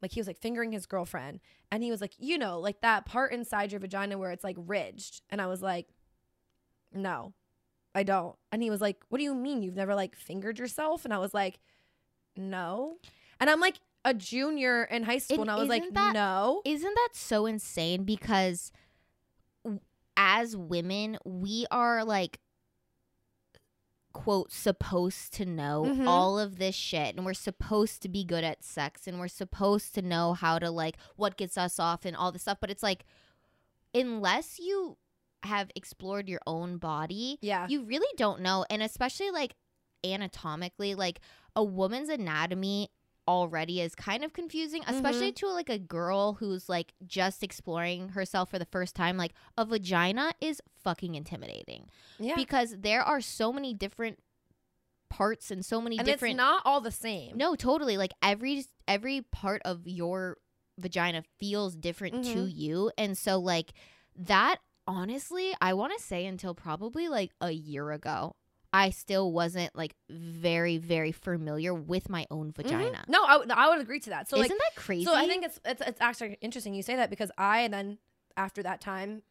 like 0.00 0.12
he 0.12 0.20
was 0.20 0.26
like 0.28 0.38
fingering 0.38 0.72
his 0.72 0.86
girlfriend 0.86 1.40
and 1.70 1.82
he 1.82 1.90
was 1.90 2.00
like 2.00 2.12
you 2.18 2.38
know 2.38 2.58
like 2.60 2.80
that 2.80 3.04
part 3.04 3.32
inside 3.32 3.70
your 3.72 3.80
vagina 3.80 4.16
where 4.16 4.30
it's 4.30 4.44
like 4.44 4.56
ridged 4.56 5.20
and 5.28 5.42
i 5.42 5.46
was 5.46 5.60
like 5.60 5.88
no 6.92 7.34
i 7.94 8.02
don't 8.02 8.36
and 8.52 8.62
he 8.62 8.70
was 8.70 8.80
like 8.80 8.96
what 9.08 9.18
do 9.18 9.24
you 9.24 9.34
mean 9.34 9.62
you've 9.62 9.76
never 9.76 9.94
like 9.94 10.16
fingered 10.16 10.58
yourself 10.58 11.04
and 11.04 11.12
i 11.12 11.18
was 11.18 11.34
like 11.34 11.58
no 12.38 12.96
and 13.40 13.50
i'm 13.50 13.60
like 13.60 13.76
a 14.04 14.14
junior 14.14 14.84
in 14.84 15.02
high 15.02 15.18
school 15.18 15.40
and, 15.42 15.50
And 15.50 15.50
i 15.50 15.56
was 15.60 15.68
like 15.68 15.82
that- 15.92 16.14
no 16.14 16.62
Isn't 16.64 16.94
that 16.94 17.10
so 17.14 17.44
insane? 17.46 18.04
Because 18.04 18.70
as 20.16 20.56
women, 20.56 21.18
we 21.24 21.66
are 21.70 22.04
like, 22.04 22.40
quote, 24.12 24.50
supposed 24.52 25.32
to 25.34 25.44
know 25.44 25.84
Mhm. 25.86 26.08
all 26.08 26.38
of 26.38 26.58
this 26.58 26.74
shit. 26.74 27.14
And 27.16 27.24
we're 27.24 27.34
supposed 27.34 28.02
to 28.02 28.08
be 28.08 28.24
good 28.24 28.42
at 28.44 28.64
sex. 28.64 29.06
And 29.06 29.20
we're 29.20 29.28
supposed 29.28 29.94
to 29.94 30.02
know 30.02 30.32
how 30.32 30.58
to, 30.58 30.70
like, 30.70 30.96
what 31.16 31.36
gets 31.36 31.56
us 31.56 31.78
off 31.78 32.04
and 32.04 32.16
all 32.16 32.32
this 32.32 32.42
stuff. 32.42 32.58
But 32.60 32.70
it's 32.70 32.82
like, 32.82 33.04
unless 33.94 34.58
you 34.58 34.96
have 35.44 35.70
explored 35.76 36.28
your 36.28 36.40
own 36.48 36.78
body, 36.78 37.38
yeah 37.40 37.68
you 37.68 37.84
really 37.84 38.12
don't 38.16 38.40
know 38.40 38.64
and 38.68 38.82
especially 38.82 39.30
like 39.30 39.54
anatomically 40.04 40.94
like 40.94 41.20
a 41.56 41.62
woman's 41.64 42.08
anatomy 42.08 42.90
already 43.26 43.80
is 43.82 43.94
kind 43.94 44.24
of 44.24 44.32
confusing 44.32 44.82
especially 44.86 45.30
to 45.30 45.46
like 45.48 45.68
a 45.68 45.78
girl 45.78 46.34
who's 46.34 46.66
like 46.66 46.94
just 47.06 47.42
exploring 47.42 48.08
herself 48.10 48.48
for 48.50 48.58
the 48.58 48.64
first 48.64 48.94
time 48.94 49.18
like 49.18 49.32
a 49.58 49.66
vagina 49.66 50.32
is 50.40 50.62
fucking 50.82 51.14
intimidating 51.14 51.84
yeah. 52.18 52.34
because 52.36 52.74
there 52.78 53.02
are 53.02 53.20
so 53.20 53.52
many 53.52 53.74
different 53.74 54.18
parts 55.10 55.50
and 55.50 55.64
so 55.64 55.80
many 55.80 55.98
and 55.98 56.06
different 56.06 56.32
it's 56.32 56.38
not 56.38 56.62
all 56.64 56.80
the 56.80 56.90
same. 56.90 57.36
No 57.36 57.54
totally 57.54 57.96
like 57.96 58.12
every 58.22 58.64
every 58.86 59.22
part 59.22 59.62
of 59.64 59.86
your 59.86 60.36
vagina 60.78 61.22
feels 61.38 61.74
different 61.76 62.24
to 62.24 62.44
Mhm. 62.44 62.54
you 62.54 62.92
and 62.96 63.18
so 63.18 63.38
like 63.38 63.72
that 64.14 64.58
honestly 64.86 65.54
i 65.60 65.74
want 65.74 65.92
to 65.96 66.02
say 66.02 66.24
until 66.24 66.54
probably 66.54 67.08
like 67.08 67.32
a 67.40 67.50
year 67.50 67.90
ago 67.90 68.36
i 68.72 68.90
still 68.90 69.32
wasn't 69.32 69.74
like 69.74 69.94
very 70.10 70.76
very 70.78 71.12
familiar 71.12 71.72
with 71.74 72.08
my 72.08 72.26
own 72.30 72.48
Mhm. 72.52 72.56
vagina 72.56 73.04
no 73.08 73.22
I, 73.24 73.36
would- 73.38 73.50
I 73.50 73.68
would 73.70 73.80
agree 73.80 74.00
to 74.00 74.10
that 74.10 74.28
so 74.28 74.36
isn't 74.36 74.50
like 74.50 74.58
that 74.58 74.80
crazy 74.80 75.04
So 75.04 75.14
I 75.14 75.26
think 75.26 75.44
it's, 75.44 75.58
it's 75.64 75.80
it's 75.80 76.00
actually 76.00 76.36
interesting 76.40 76.74
you 76.74 76.82
say 76.82 76.96
that 76.96 77.10
because 77.10 77.30
I 77.38 77.60
and 77.60 77.72
then 77.72 77.98
after 78.36 78.62
that 78.62 78.80
time, 78.80 79.22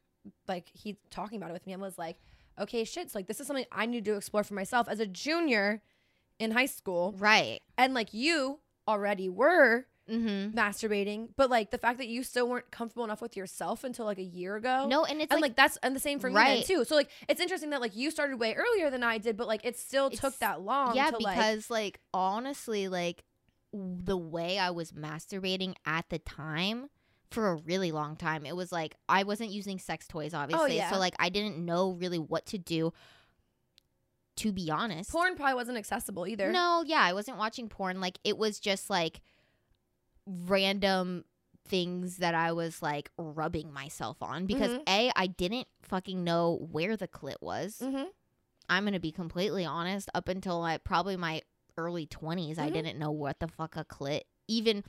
like 0.47 0.69
he 0.73 0.97
talking 1.09 1.37
about 1.37 1.49
it 1.51 1.53
with 1.53 1.65
me, 1.65 1.73
I 1.73 1.77
was 1.77 1.97
like, 1.97 2.17
okay, 2.59 2.83
shit. 2.83 3.09
So 3.09 3.19
like 3.19 3.27
this 3.27 3.39
is 3.39 3.47
something 3.47 3.65
I 3.71 3.85
need 3.85 4.03
to 4.03 4.15
explore 4.15 4.43
for 4.43 4.53
myself 4.53 4.89
as 4.89 4.99
a 4.99 5.05
junior 5.07 5.81
in 6.39 6.51
high 6.51 6.65
school, 6.65 7.15
right 7.17 7.61
and 7.77 7.93
like 7.93 8.13
you 8.13 8.59
already 8.87 9.29
were 9.29 9.85
mm-hmm 10.09 10.57
masturbating, 10.57 11.29
but 11.35 11.49
like 11.49 11.71
the 11.71 11.77
fact 11.77 11.97
that 11.99 12.07
you 12.07 12.23
still 12.23 12.47
weren't 12.47 12.69
comfortable 12.71 13.03
enough 13.03 13.21
with 13.21 13.35
yourself 13.37 13.83
until 13.83 14.05
like 14.05 14.17
a 14.17 14.23
year 14.23 14.55
ago. 14.55 14.87
no 14.87 15.03
and 15.05 15.21
it's 15.21 15.31
and 15.31 15.41
like, 15.41 15.49
like, 15.51 15.55
that's 15.55 15.77
and 15.83 15.95
the 15.95 15.99
same 15.99 16.19
for 16.19 16.29
me 16.29 16.35
then 16.35 16.63
too. 16.63 16.85
So 16.85 16.95
like 16.95 17.09
it's 17.27 17.41
interesting 17.41 17.69
that 17.71 17.81
like 17.81 17.95
you 17.95 18.09
started 18.11 18.39
way 18.39 18.53
earlier 18.55 18.89
than 18.89 19.03
I 19.03 19.17
did, 19.17 19.37
but 19.37 19.47
like 19.47 19.61
it 19.65 19.77
still 19.77 20.09
took 20.09 20.37
that 20.39 20.61
long. 20.61 20.95
yeah 20.95 21.11
to, 21.11 21.17
because 21.17 21.69
like 21.69 21.99
honestly 22.13 22.87
like 22.87 23.23
the 23.73 24.17
way 24.17 24.57
i 24.57 24.69
was 24.71 24.93
masturbating 24.93 25.75
at 25.85 26.05
the 26.09 26.17
time 26.19 26.87
for 27.29 27.49
a 27.49 27.55
really 27.55 27.91
long 27.91 28.15
time 28.15 28.45
it 28.45 28.55
was 28.55 28.71
like 28.71 28.95
i 29.09 29.23
wasn't 29.23 29.51
using 29.51 29.77
sex 29.77 30.07
toys 30.07 30.33
obviously 30.33 30.71
Oh, 30.71 30.75
yeah. 30.75 30.89
so 30.89 30.97
like 30.97 31.13
i 31.19 31.27
didn't 31.27 31.57
know 31.63 31.91
really 31.91 32.17
what 32.17 32.45
to 32.47 32.57
do 32.57 32.93
to 34.37 34.51
be 34.53 34.71
honest 34.71 35.11
porn 35.11 35.35
probably 35.35 35.55
wasn't 35.55 35.77
accessible 35.77 36.25
either. 36.27 36.51
no 36.51 36.83
yeah 36.87 37.01
i 37.01 37.11
wasn't 37.13 37.37
watching 37.37 37.67
porn 37.67 37.99
like 37.99 38.17
it 38.23 38.37
was 38.37 38.59
just 38.59 38.89
like 38.89 39.19
random 40.27 41.23
things 41.67 42.17
that 42.17 42.33
i 42.35 42.51
was 42.51 42.81
like 42.81 43.09
rubbing 43.17 43.73
myself 43.73 44.17
on 44.21 44.45
because 44.45 44.71
Mhm. 44.71 44.83
a 44.87 45.11
i 45.15 45.27
didn't 45.27 45.67
fucking 45.81 46.23
know 46.23 46.65
where 46.71 46.95
the 46.97 47.07
clit 47.07 47.35
was 47.41 47.79
Mm-hmm. 47.81 48.03
I'm 48.69 48.83
gonna 48.83 48.99
be 48.99 49.13
completely 49.13 49.63
honest. 49.63 50.09
Up 50.13 50.27
until 50.27 50.61
I 50.61 50.77
probably 50.77 51.15
my 51.15 51.41
early 51.77 52.05
20s, 52.05 52.59
I 52.59 52.69
Mhm. 52.69 52.73
didn't 52.73 52.99
know 52.99 53.11
what 53.11 53.39
the 53.39 53.47
fuck 53.47 53.77
a 53.77 53.85
clit 53.85 54.23
even. 54.49 54.83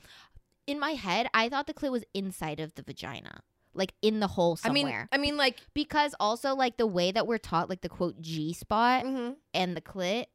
in 0.67 0.79
my 0.79 0.91
head, 0.91 1.27
I 1.33 1.47
thought 1.49 1.65
the 1.65 1.73
clit 1.73 1.89
was 1.91 2.03
inside 2.13 2.59
of 2.59 2.75
the 2.75 2.83
vagina, 2.83 3.41
like 3.73 3.93
in 4.01 4.19
the 4.19 4.27
hole 4.27 4.57
I 4.63 4.69
mean, 4.69 4.83
somewhere. 4.83 5.07
I 5.13 5.17
mean, 5.17 5.35
like, 5.37 5.59
because 5.73 6.13
also 6.19 6.53
like 6.55 6.75
the 6.77 6.85
way 6.85 7.11
that 7.13 7.25
we're 7.25 7.37
taught, 7.39 7.69
like 7.69 7.81
the 7.81 7.89
quote 7.89 8.19
G 8.21 8.51
spot 8.53 9.05
mhm. 9.05 9.37
and 9.53 9.75
the 9.77 9.81
clit 9.81 10.25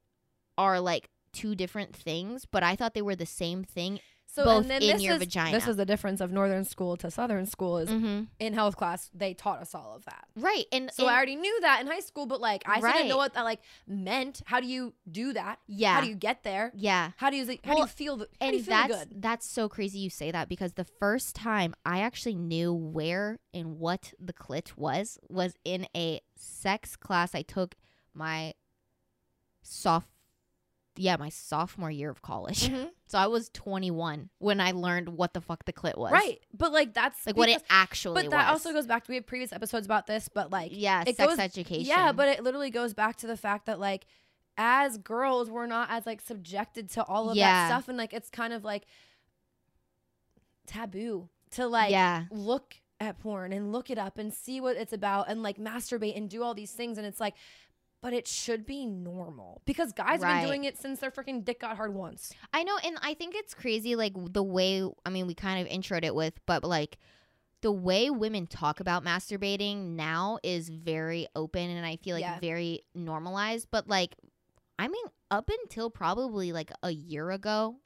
are 0.58 0.80
like 0.80 1.10
two 1.32 1.54
different 1.54 1.94
things, 1.94 2.46
but 2.46 2.62
I 2.62 2.74
thought 2.76 2.94
they 2.94 3.02
were 3.02 3.14
the 3.16 3.26
same 3.26 3.62
thing. 3.62 4.00
So 4.34 4.44
Both 4.44 4.62
and 4.62 4.70
then 4.70 4.82
in 4.82 4.88
this 4.96 5.02
your 5.02 5.14
is, 5.14 5.20
vagina. 5.20 5.52
This 5.56 5.68
is 5.68 5.76
the 5.76 5.84
difference 5.86 6.20
of 6.20 6.32
northern 6.32 6.64
school 6.64 6.96
to 6.96 7.10
southern 7.10 7.46
school. 7.46 7.78
Is 7.78 7.88
Mm-hmm. 7.88 8.24
in 8.40 8.52
health 8.54 8.76
class 8.76 9.08
they 9.14 9.32
taught 9.34 9.60
us 9.60 9.74
all 9.74 9.94
of 9.94 10.04
that. 10.06 10.24
Right, 10.34 10.64
and 10.72 10.90
So 10.92 11.04
and- 11.04 11.10
I 11.12 11.16
already 11.16 11.36
knew 11.36 11.60
that 11.60 11.80
in 11.82 11.86
high 11.86 12.00
school, 12.00 12.26
but 12.26 12.40
like 12.40 12.64
I 12.66 12.80
still 12.80 12.92
didn't 12.92 13.08
know 13.08 13.16
what 13.16 13.34
that 13.34 13.42
like 13.42 13.60
meant. 13.86 14.42
How 14.46 14.58
do 14.60 14.66
you 14.66 14.94
do 15.08 15.32
that? 15.34 15.60
yeah, 15.68 15.94
How 15.94 16.00
do 16.00 16.08
you 16.08 16.16
get 16.16 16.42
there? 16.42 16.72
yeah. 16.74 17.12
How 17.16 17.30
do 17.30 17.36
you 17.36 17.58
how 17.64 17.74
do 17.74 17.80
you 17.82 17.86
feel? 17.86 18.16
The, 18.16 18.24
how 18.40 18.46
do 18.46 18.46
and 18.48 18.56
you 18.56 18.62
feel 18.64 18.74
that's 18.74 19.04
good? 19.04 19.22
that's 19.22 19.46
so 19.46 19.68
crazy 19.68 19.98
you 20.00 20.10
say 20.10 20.30
that 20.32 20.48
because 20.48 20.72
the 20.72 20.84
first 20.84 21.36
time 21.36 21.74
I 21.84 22.00
actually 22.00 22.34
knew 22.34 22.72
where 22.72 23.38
and 23.52 23.78
what 23.78 24.12
the 24.18 24.32
clit 24.32 24.76
was 24.76 25.18
was 25.28 25.54
in 25.64 25.86
a 25.96 26.20
sex 26.36 26.96
class 26.96 27.34
I 27.34 27.42
took 27.42 27.76
my 28.14 28.54
soft 29.62 30.08
yeah 30.96 31.16
my 31.16 31.28
sophomore 31.28 31.90
year 31.90 32.10
of 32.10 32.22
college. 32.22 32.68
Mhm. 32.70 32.90
So 33.06 33.18
I 33.18 33.26
was 33.28 33.48
21 33.50 34.30
when 34.38 34.60
I 34.60 34.72
learned 34.72 35.08
what 35.10 35.34
the 35.34 35.40
fuck 35.40 35.64
the 35.66 35.72
clit 35.72 35.96
was. 35.96 36.10
Right, 36.10 36.40
but 36.56 36.72
like 36.72 36.94
that's 36.94 37.24
Like 37.26 37.36
what 37.36 37.48
it 37.48 37.62
actually 37.70 38.22
But 38.22 38.30
that 38.30 38.50
was. 38.52 38.64
also 38.66 38.72
goes 38.74 38.86
back 38.86 39.04
to 39.04 39.10
we 39.12 39.16
have 39.16 39.26
previous 39.26 39.52
episodes 39.52 39.86
about 39.86 40.06
this, 40.06 40.28
but 40.28 40.50
like 40.50 40.70
yeah, 40.74 41.04
sex 41.04 41.18
goes- 41.18 41.38
education. 41.38 41.84
Yeah, 41.86 42.12
but 42.12 42.28
it 42.28 42.42
literally 42.42 42.70
goes 42.70 42.92
back 42.94 43.16
to 43.18 43.26
the 43.26 43.36
fact 43.36 43.66
that 43.66 43.78
like 43.78 44.06
as 44.56 44.98
girls 44.98 45.50
we're 45.50 45.66
not 45.66 45.90
as 45.90 46.06
like 46.06 46.20
subjected 46.20 46.88
to 46.90 47.04
all 47.04 47.30
of 47.30 47.36
Yeah. 47.36 47.46
that 47.50 47.68
stuff 47.68 47.88
and 47.88 47.98
like 47.98 48.12
it's 48.12 48.30
kind 48.30 48.52
of 48.52 48.64
like 48.64 48.86
taboo 50.66 51.28
to 51.52 51.66
like 51.66 51.90
yeah. 51.90 52.24
look 52.30 52.76
at 53.00 53.18
porn 53.18 53.52
and 53.52 53.72
look 53.72 53.90
it 53.90 53.98
up 53.98 54.18
and 54.18 54.32
see 54.32 54.60
what 54.60 54.76
it's 54.76 54.92
about 54.92 55.28
and 55.28 55.42
like 55.42 55.58
masturbate 55.58 56.16
and 56.16 56.30
do 56.30 56.42
all 56.42 56.54
these 56.54 56.70
things 56.72 56.96
and 56.98 57.06
it's 57.06 57.20
like 57.20 57.34
but 58.04 58.12
it 58.12 58.28
should 58.28 58.66
be 58.66 58.84
normal 58.84 59.62
because 59.64 59.90
guys 59.94 60.22
have 60.22 60.40
been 60.42 60.46
doing 60.46 60.64
it 60.64 60.76
since 60.76 61.00
their 61.00 61.10
freaking 61.10 61.42
dick 61.42 61.58
got 61.60 61.74
hard 61.74 61.94
once. 61.94 62.34
I 62.52 62.62
know, 62.62 62.76
and 62.84 62.98
I 63.00 63.14
think 63.14 63.34
it's 63.34 63.54
crazy, 63.54 63.96
like 63.96 64.12
the 64.14 64.42
way. 64.42 64.86
I 65.06 65.08
mean, 65.08 65.26
we 65.26 65.32
kind 65.34 65.66
of 65.66 65.72
introed 65.72 66.04
it 66.04 66.14
with, 66.14 66.34
but 66.44 66.64
like 66.64 66.98
the 67.62 67.72
way 67.72 68.10
women 68.10 68.46
talk 68.46 68.78
about 68.80 69.02
masturbating 69.06 69.96
now 69.96 70.38
is 70.42 70.68
very 70.68 71.26
open, 71.34 71.70
and 71.70 71.86
I 71.86 71.96
feel 71.96 72.14
like 72.14 72.20
Yeah. 72.20 72.38
very 72.40 72.82
normalized. 72.94 73.68
But 73.70 73.88
like, 73.88 74.14
I 74.78 74.86
mean, 74.88 75.06
up 75.30 75.48
until 75.62 75.88
probably 75.88 76.52
like 76.52 76.70
a 76.82 76.90
year 76.90 77.30
ago, 77.30 77.76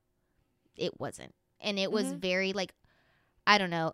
it 0.74 0.98
wasn't, 0.98 1.32
and 1.60 1.78
it 1.78 1.92
was 1.92 2.06
Mhm. 2.12 2.18
very 2.18 2.52
like, 2.52 2.74
I 3.46 3.56
don't 3.56 3.70
know. 3.70 3.92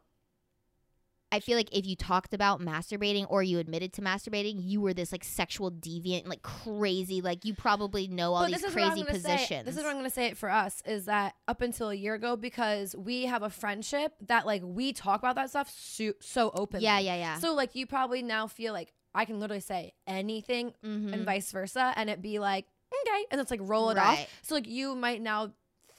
I 1.35 1.41
feel 1.41 1.57
like 1.57 1.69
if 1.73 1.85
you 1.87 1.97
talked 1.97 2.33
about 2.33 2.61
masturbating 2.61 3.27
or 3.29 3.43
you 3.43 3.59
admitted 3.59 3.93
to 3.95 4.03
masturbating, 4.03 4.55
you 4.59 4.81
were 4.81 4.95
this 4.95 5.11
like 5.13 5.25
sexual 5.25 5.71
deviant, 5.71 6.29
like 6.29 6.43
crazy, 6.43 7.21
like 7.21 7.45
you 7.45 7.55
probably 7.55 8.07
know 8.09 8.35
all 8.35 8.43
But 8.43 8.53
these 8.53 8.63
this 8.63 8.71
is 8.71 8.75
what 8.77 8.85
I'm 8.85 8.91
crazy 8.93 9.03
gonna 9.07 9.19
say- 9.19 9.33
positions. 9.33 9.65
this 9.67 9.77
is 9.77 9.83
what 9.83 9.91
I'm 9.91 9.97
going 9.97 10.05
to 10.05 10.11
say 10.15 10.27
it 10.27 10.37
for 10.37 10.49
us 10.49 10.81
is 10.87 11.07
that 11.07 11.35
up 11.49 11.61
until 11.61 11.91
a 11.91 11.95
year 11.95 12.15
ago, 12.15 12.37
because 12.37 12.95
we 12.97 13.27
have 13.27 13.43
a 13.43 13.51
friendship 13.51 14.13
that 14.29 14.47
like 14.47 14.63
we 14.65 14.93
talk 14.93 15.19
about 15.21 15.35
that 15.35 15.51
stuff 15.51 15.73
so, 15.77 16.13
so 16.21 16.51
openly. 16.55 16.85
yeah, 16.85 16.99
yeah, 17.01 17.17
yeah. 17.17 17.39
So 17.39 17.53
like 17.55 17.75
you 17.75 17.87
probably 17.87 18.23
now 18.23 18.47
feel 18.47 18.73
like 18.73 18.93
I 19.15 19.25
can 19.25 19.41
literally 19.41 19.61
say 19.61 19.93
anything 20.07 20.73
Mhm. 20.85 21.13
and 21.13 21.25
vice 21.25 21.51
versa, 21.53 21.93
and 21.97 22.09
it 22.09 22.23
be 22.23 22.39
like 22.39 22.67
okay, 23.07 23.25
and 23.33 23.41
it's 23.41 23.51
like 23.51 23.61
roll 23.63 23.91
it 23.91 23.97
Right. 23.97 24.21
off. 24.21 24.29
So 24.43 24.55
like 24.55 24.69
you 24.69 24.95
might 24.95 25.21
now 25.21 25.53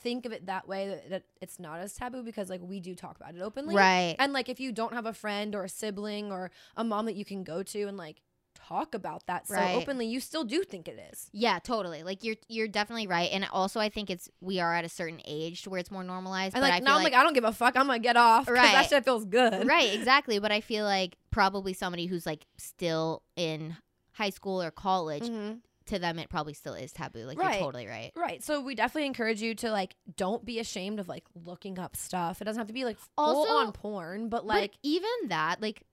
think 0.05 0.25
of 0.27 0.31
it 0.31 0.45
that 0.45 0.67
way 0.67 0.87
that, 0.87 1.09
that 1.09 1.23
it's 1.41 1.57
not 1.59 1.79
as 1.79 1.93
taboo 1.95 2.21
because 2.23 2.47
like 2.49 2.61
we 2.61 2.79
do 2.79 2.93
talk 2.93 3.15
about 3.17 3.33
it 3.33 3.41
openly. 3.41 3.75
Right. 3.75 4.15
And 4.19 4.33
like 4.33 4.49
if 4.49 4.59
you 4.59 4.71
don't 4.71 4.93
have 4.93 5.07
a 5.07 5.13
friend 5.13 5.55
or 5.55 5.63
a 5.63 5.69
sibling 5.69 6.31
or 6.31 6.51
a 6.77 6.83
mom 6.83 7.07
that 7.07 7.15
you 7.15 7.25
can 7.25 7.43
go 7.43 7.63
to 7.63 7.81
and 7.87 7.97
like 7.97 8.17
talk 8.53 8.93
about 8.95 9.25
that 9.27 9.47
so 9.47 9.55
Right. 9.55 9.75
openly, 9.75 10.05
you 10.07 10.19
still 10.19 10.43
do 10.43 10.63
think 10.63 10.87
it 10.87 10.99
is. 11.11 11.29
Yeah, 11.33 11.57
totally. 11.59 12.03
Like 12.03 12.23
you're 12.23 12.35
you're 12.47 12.67
definitely 12.67 13.07
right. 13.07 13.29
And 13.31 13.47
also 13.51 13.79
I 13.79 13.89
think 13.89 14.09
it's 14.11 14.29
we 14.41 14.59
are 14.59 14.73
at 14.75 14.85
a 14.85 14.89
certain 14.89 15.21
age 15.25 15.63
to 15.63 15.69
where 15.71 15.79
it's 15.79 15.91
more 15.91 16.03
normalized. 16.03 16.55
And 16.55 16.61
but 16.61 16.69
like 16.69 16.81
I 16.81 16.85
now 16.85 16.97
I'm 16.97 17.03
like, 17.03 17.13
I 17.13 17.23
don't 17.23 17.33
give 17.33 17.43
a 17.43 17.51
fuck. 17.51 17.75
I'm 17.75 17.87
gonna 17.87 17.99
get 17.99 18.15
off 18.17 18.47
right 18.47 18.71
that 18.73 18.89
shit 18.89 19.03
feels 19.05 19.25
good. 19.25 19.67
right, 19.67 19.91
exactly. 19.99 20.37
But 20.39 20.51
I 20.51 20.61
feel 20.61 20.85
like 20.85 21.17
probably 21.31 21.73
somebody 21.73 22.05
who's 22.05 22.25
like 22.27 22.45
still 22.57 23.23
in 23.35 23.75
high 24.13 24.29
school 24.29 24.61
or 24.61 24.71
college, 24.71 25.23
Mhm. 25.23 25.59
To 25.87 25.99
them 25.99 26.17
it 26.19 26.29
probably 26.29 26.53
still 26.53 26.73
is 26.73 26.91
taboo. 26.91 27.25
Like 27.25 27.37
Right. 27.39 27.55
you're 27.55 27.63
totally 27.65 27.87
right. 27.87 28.11
Right. 28.15 28.43
So 28.43 28.61
we 28.61 28.75
definitely 28.75 29.05
encourage 29.07 29.41
you 29.41 29.53
to 29.55 29.71
like 29.71 29.95
don't 30.17 30.43
be 30.43 30.59
ashamed 30.59 30.99
of 30.99 31.07
like 31.07 31.23
looking 31.45 31.77
up 31.79 31.95
stuff. 31.95 32.41
It 32.41 32.45
doesn't 32.45 32.59
have 32.59 32.67
to 32.67 32.73
be 32.73 32.85
like 32.85 32.97
full 32.99 33.09
Also- 33.41 33.53
on 33.53 33.71
porn, 33.71 34.29
but 34.29 34.45
like 34.45 34.71
but 34.71 34.79
even 34.83 35.09
that, 35.27 35.61
like 35.61 35.83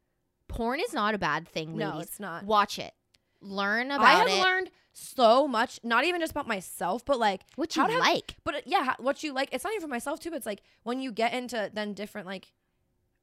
porn 0.49 0.81
is 0.81 0.93
not 0.93 1.15
a 1.15 1.19
bad 1.19 1.47
thing, 1.49 1.77
no, 1.77 1.91
ladies. 1.91 2.03
it's 2.09 2.21
not. 2.21 2.45
Watch 2.45 2.79
it. 2.79 2.93
Learn 3.41 3.91
about 3.91 4.03
it. 4.03 4.07
I 4.07 4.13
have 4.15 4.29
it. 4.29 4.41
learned 4.41 4.71
so 4.95 5.49
much, 5.49 5.81
not 5.83 6.05
even 6.05 6.21
just 6.21 6.33
about 6.33 6.47
myself, 6.47 7.05
but 7.05 7.19
like 7.19 7.41
what 7.57 7.75
you 7.75 7.83
how 7.83 7.89
to 7.89 7.95
have- 7.95 8.01
like. 8.03 8.37
but 8.45 8.55
uh, 8.57 8.61
yeah, 8.67 8.95
what 8.99 9.23
you 9.23 9.33
like. 9.33 9.49
It's 9.53 9.65
not 9.65 9.73
even 9.73 9.83
for 9.83 9.89
myself 9.89 10.21
too, 10.21 10.31
but 10.31 10.37
it's 10.37 10.47
like 10.47 10.63
when 10.85 11.01
you 11.01 11.13
get 11.13 11.33
into 11.35 11.71
then 11.73 11.93
different 11.95 12.27
like 12.27 12.53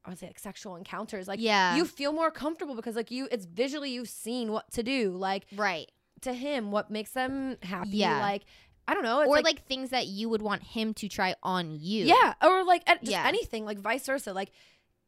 I 0.04 0.08
would 0.10 0.18
say 0.18 0.26
like 0.26 0.38
sexual 0.38 0.76
encounters, 0.76 1.28
like 1.28 1.40
yeah. 1.40 1.76
you 1.76 1.84
feel 1.84 2.12
more 2.12 2.30
comfortable 2.30 2.74
because 2.74 2.96
like 2.96 3.10
you 3.10 3.28
it's 3.30 3.44
visually 3.44 3.90
you've 3.90 4.08
seen 4.08 4.50
what 4.50 4.70
to 4.72 4.82
do. 4.82 5.10
Like 5.12 5.46
right. 5.56 5.90
To 6.22 6.32
him, 6.32 6.70
what 6.70 6.90
makes 6.90 7.12
them 7.12 7.56
happy. 7.62 7.98
Yeah. 7.98 8.20
Like 8.20 8.44
I 8.88 8.94
don't 8.94 9.04
know. 9.04 9.20
It's 9.20 9.28
or 9.28 9.36
like, 9.36 9.44
like, 9.44 9.66
things 9.66 9.90
that 9.90 10.08
you 10.08 10.28
would 10.28 10.42
want 10.42 10.64
him 10.64 10.94
to 10.94 11.08
try 11.08 11.36
on 11.44 11.78
you. 11.78 12.06
Yeah, 12.06 12.34
or 12.42 12.64
like 12.64 12.84
just 12.86 13.02
Yeah. 13.02 13.24
anything, 13.26 13.64
like 13.64 13.78
vice 13.78 14.04
versa. 14.06 14.32
Like, 14.32 14.50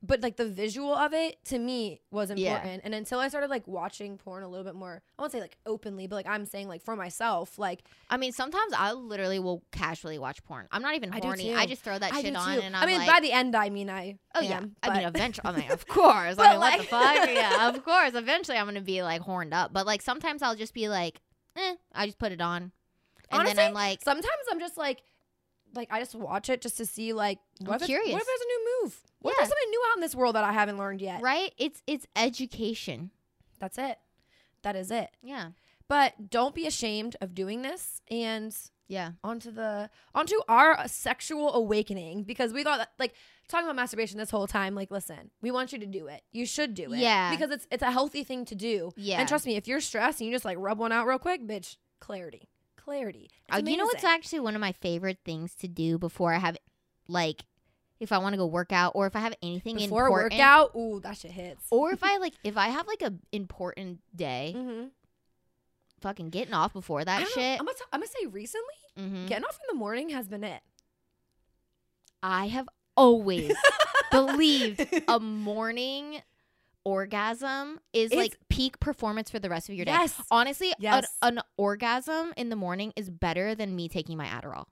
but 0.04 0.21
like 0.21 0.37
the 0.37 0.49
visual 0.49 0.92
of 0.94 1.12
it 1.12 1.44
to 1.44 1.59
me 1.59 2.00
was 2.11 2.30
Yeah. 2.35 2.54
important. 2.56 2.82
And 2.85 2.92
until 2.94 3.21
I 3.21 3.28
started 3.28 3.50
like 3.50 3.68
watching 3.68 4.18
porn 4.18 4.42
a 4.42 4.49
little 4.49 4.64
bit 4.64 4.75
more, 4.75 5.00
I 5.18 5.23
won't 5.23 5.30
say 5.32 5.40
like 5.40 5.56
openly, 5.64 6.09
but 6.09 6.16
like 6.16 6.26
I'm 6.26 6.44
saying 6.44 6.66
like 6.66 6.82
for 6.82 6.97
myself, 6.97 7.56
like 7.59 7.85
I 8.11 8.16
mean, 8.16 8.32
sometimes 8.32 8.73
I 8.76 8.92
literally 8.92 9.38
will 9.38 9.62
casually 9.71 10.18
watch 10.18 10.42
porn. 10.44 10.66
I'm 10.73 10.82
not 10.82 10.97
even 10.97 11.12
I 11.12 11.21
horny. 11.21 11.50
too. 11.50 11.54
I 11.56 11.66
just 11.66 11.82
throw 11.82 11.99
that 11.99 12.12
I 12.12 12.21
shit 12.21 12.35
on, 12.35 12.59
and 12.59 12.76
I'm 12.76 12.82
I 12.82 12.87
mean, 12.87 12.99
like, 12.99 13.09
by 13.09 13.21
the 13.21 13.30
end, 13.32 13.54
I 13.54 13.71
mean 13.71 13.88
I. 13.88 14.18
oh 14.35 14.40
yeah. 14.40 14.61
I 14.82 14.99
mean, 14.99 15.06
eventually, 15.06 15.47
I 15.47 15.56
mean, 15.56 15.71
of 15.71 15.87
course. 15.87 16.37
I 16.38 16.50
mean, 16.50 16.61
what 16.61 16.78
the 16.78 16.85
fuck? 16.85 17.28
yeah, 17.32 17.68
of 17.68 17.85
course. 17.85 18.14
Eventually, 18.14 18.59
I'm 18.59 18.66
gonna 18.66 18.80
be 18.80 19.02
like 19.04 19.21
horned 19.23 19.54
up. 19.54 19.73
But 19.73 19.87
like 19.87 20.02
sometimes 20.02 20.42
I'll 20.42 20.56
just 20.56 20.75
be 20.75 20.88
like, 20.88 21.21
eh, 21.56 21.75
I 21.94 22.06
just 22.06 22.18
put 22.18 22.32
it 22.32 22.40
on, 22.40 22.62
and 22.62 22.73
Honestly, 23.30 23.54
then 23.54 23.68
I'm 23.68 23.75
like, 23.75 24.02
Sometimes 24.02 24.26
I'm 24.50 24.59
just 24.59 24.76
like, 24.76 25.02
like 25.75 25.88
I 25.92 26.00
just 26.00 26.16
watch 26.16 26.50
it 26.50 26.61
just 26.61 26.76
to 26.78 26.87
see 26.87 27.12
like 27.12 27.38
what, 27.61 27.75
I'm 27.76 27.80
if, 27.82 27.87
curious. 27.87 28.12
what 28.12 28.21
if 28.23 28.26
there's 28.26 28.40
a 28.40 28.47
new 28.47 28.82
move? 28.82 29.00
What 29.23 29.33
Yeah. 29.33 29.37
there's 29.38 29.49
something 29.49 29.71
new 29.71 29.83
out 29.91 29.97
in 29.97 30.00
this 30.02 30.14
world 30.14 30.35
that 30.35 30.45
I 30.45 30.52
haven't 30.52 30.79
learned 30.79 31.00
yet? 31.00 31.23
right? 31.23 31.52
It's 31.59 31.83
it's 31.87 32.07
education. 32.17 33.11
That's 33.59 33.79
it. 33.79 33.99
That 34.62 34.76
is 34.76 34.91
it. 34.91 35.11
Yeah, 35.23 35.50
But 35.88 36.31
don't 36.31 36.55
be 36.55 36.67
ashamed 36.67 37.17
of 37.21 37.35
doing 37.35 37.62
this 37.62 38.00
and 38.11 38.55
yeah, 38.88 39.12
onto 39.25 39.50
the 39.50 39.88
onto 40.14 40.37
our 40.49 40.87
sexual 40.88 41.55
awakening 41.55 42.25
because 42.25 42.52
we 42.52 42.62
thought 42.62 42.88
like 42.99 43.14
talking 43.49 43.67
about 43.67 43.76
masturbation 43.76 44.19
this 44.19 44.31
whole 44.31 44.47
time 44.47 44.75
like 44.75 44.91
listen 44.91 45.31
we 45.41 45.50
want 45.50 45.73
you 45.73 45.79
to 45.79 45.87
do 45.87 46.07
it 46.09 46.23
you 46.33 46.45
should 46.47 46.75
do 46.75 46.93
it 46.93 46.99
Yeah. 46.99 47.31
because 47.31 47.50
it's 47.50 47.67
it's 47.71 47.83
a 47.83 47.91
healthy 47.91 48.23
thing 48.25 48.45
to 48.47 48.55
do 48.55 48.93
yeah. 48.97 49.19
and 49.21 49.29
trust 49.29 49.47
me 49.47 49.57
if 49.57 49.67
you're 49.69 49.81
stressed 49.81 50.21
and 50.21 50.29
you 50.29 50.35
just 50.35 50.45
like 50.45 50.57
rub 50.61 50.79
one 50.79 50.93
out 50.93 51.07
real 51.07 51.19
quick 51.19 51.47
bitch 51.47 51.76
clarity 52.00 52.49
clarity 52.76 53.31
Uh, 53.50 53.62
you 53.64 53.76
know 53.76 53.85
what's 53.85 54.05
actually 54.05 54.41
one 54.41 54.55
of 54.55 54.61
my 54.61 54.73
favorite 54.73 55.19
things 55.25 55.55
to 55.57 55.69
do 55.69 55.99
before 55.99 56.33
I 56.35 56.38
have, 56.38 56.57
like, 57.09 57.45
if 58.02 58.11
I 58.11 58.18
want 58.18 58.32
to 58.32 58.37
go 58.37 58.47
work 58.47 58.73
out 58.73 58.92
or 58.97 59.06
if 59.06 59.14
I 59.14 59.21
have 59.21 59.35
anything 59.42 59.78
important. 59.78 59.88
before 59.88 60.06
important, 60.06 60.32
workout 60.40 60.76
ooh 60.76 61.00
that 61.00 61.16
shit 61.16 61.30
hits 61.30 61.64
or 61.71 61.92
if 61.92 62.02
I 62.02 62.18
like 62.18 62.35
if 62.42 62.56
I 62.56 62.68
have 62.68 62.87
like 62.88 63.00
a 63.00 63.14
important 63.30 64.00
day, 64.14 64.52
mm-hmm. 64.56 64.87
fucking 66.00 66.30
getting 66.30 66.52
off 66.52 66.73
before 66.73 67.04
that 67.04 67.28
shit. 67.28 67.61
I'm 67.61 67.64
gonna, 67.64 67.78
t- 67.78 67.85
I'm 67.92 68.00
gonna 68.00 68.11
say 68.21 68.26
recently 68.26 68.66
mhm. 68.99 69.28
getting 69.28 69.44
off 69.44 69.56
in 69.56 69.75
the 69.75 69.78
morning 69.78 70.11
has 70.11 70.28
been 70.28 70.42
it 70.44 70.61
I 72.23 72.49
have 72.49 72.68
always 72.97 73.54
believed 74.11 74.87
a 75.09 75.21
morning 75.21 76.23
orgasm 76.85 77.78
is 77.92 78.11
It's- 78.11 78.18
like 78.18 78.37
peak 78.49 78.80
performance 78.80 79.30
for 79.30 79.38
the 79.38 79.49
rest 79.49 79.68
of 79.68 79.76
your 79.76 79.85
day. 79.85 79.92
yes 79.92 80.21
Honestly, 80.30 80.73
Yes. 80.80 81.06
an, 81.23 81.38
an 81.38 81.44
orgasm 81.56 82.32
in 82.37 82.49
the 82.49 82.56
morning 82.56 82.92
is 82.97 83.11
better 83.11 83.54
than 83.54 83.76
me 83.76 83.88
taking 83.88 84.18
my 84.18 84.26
Adderall. 84.26 84.66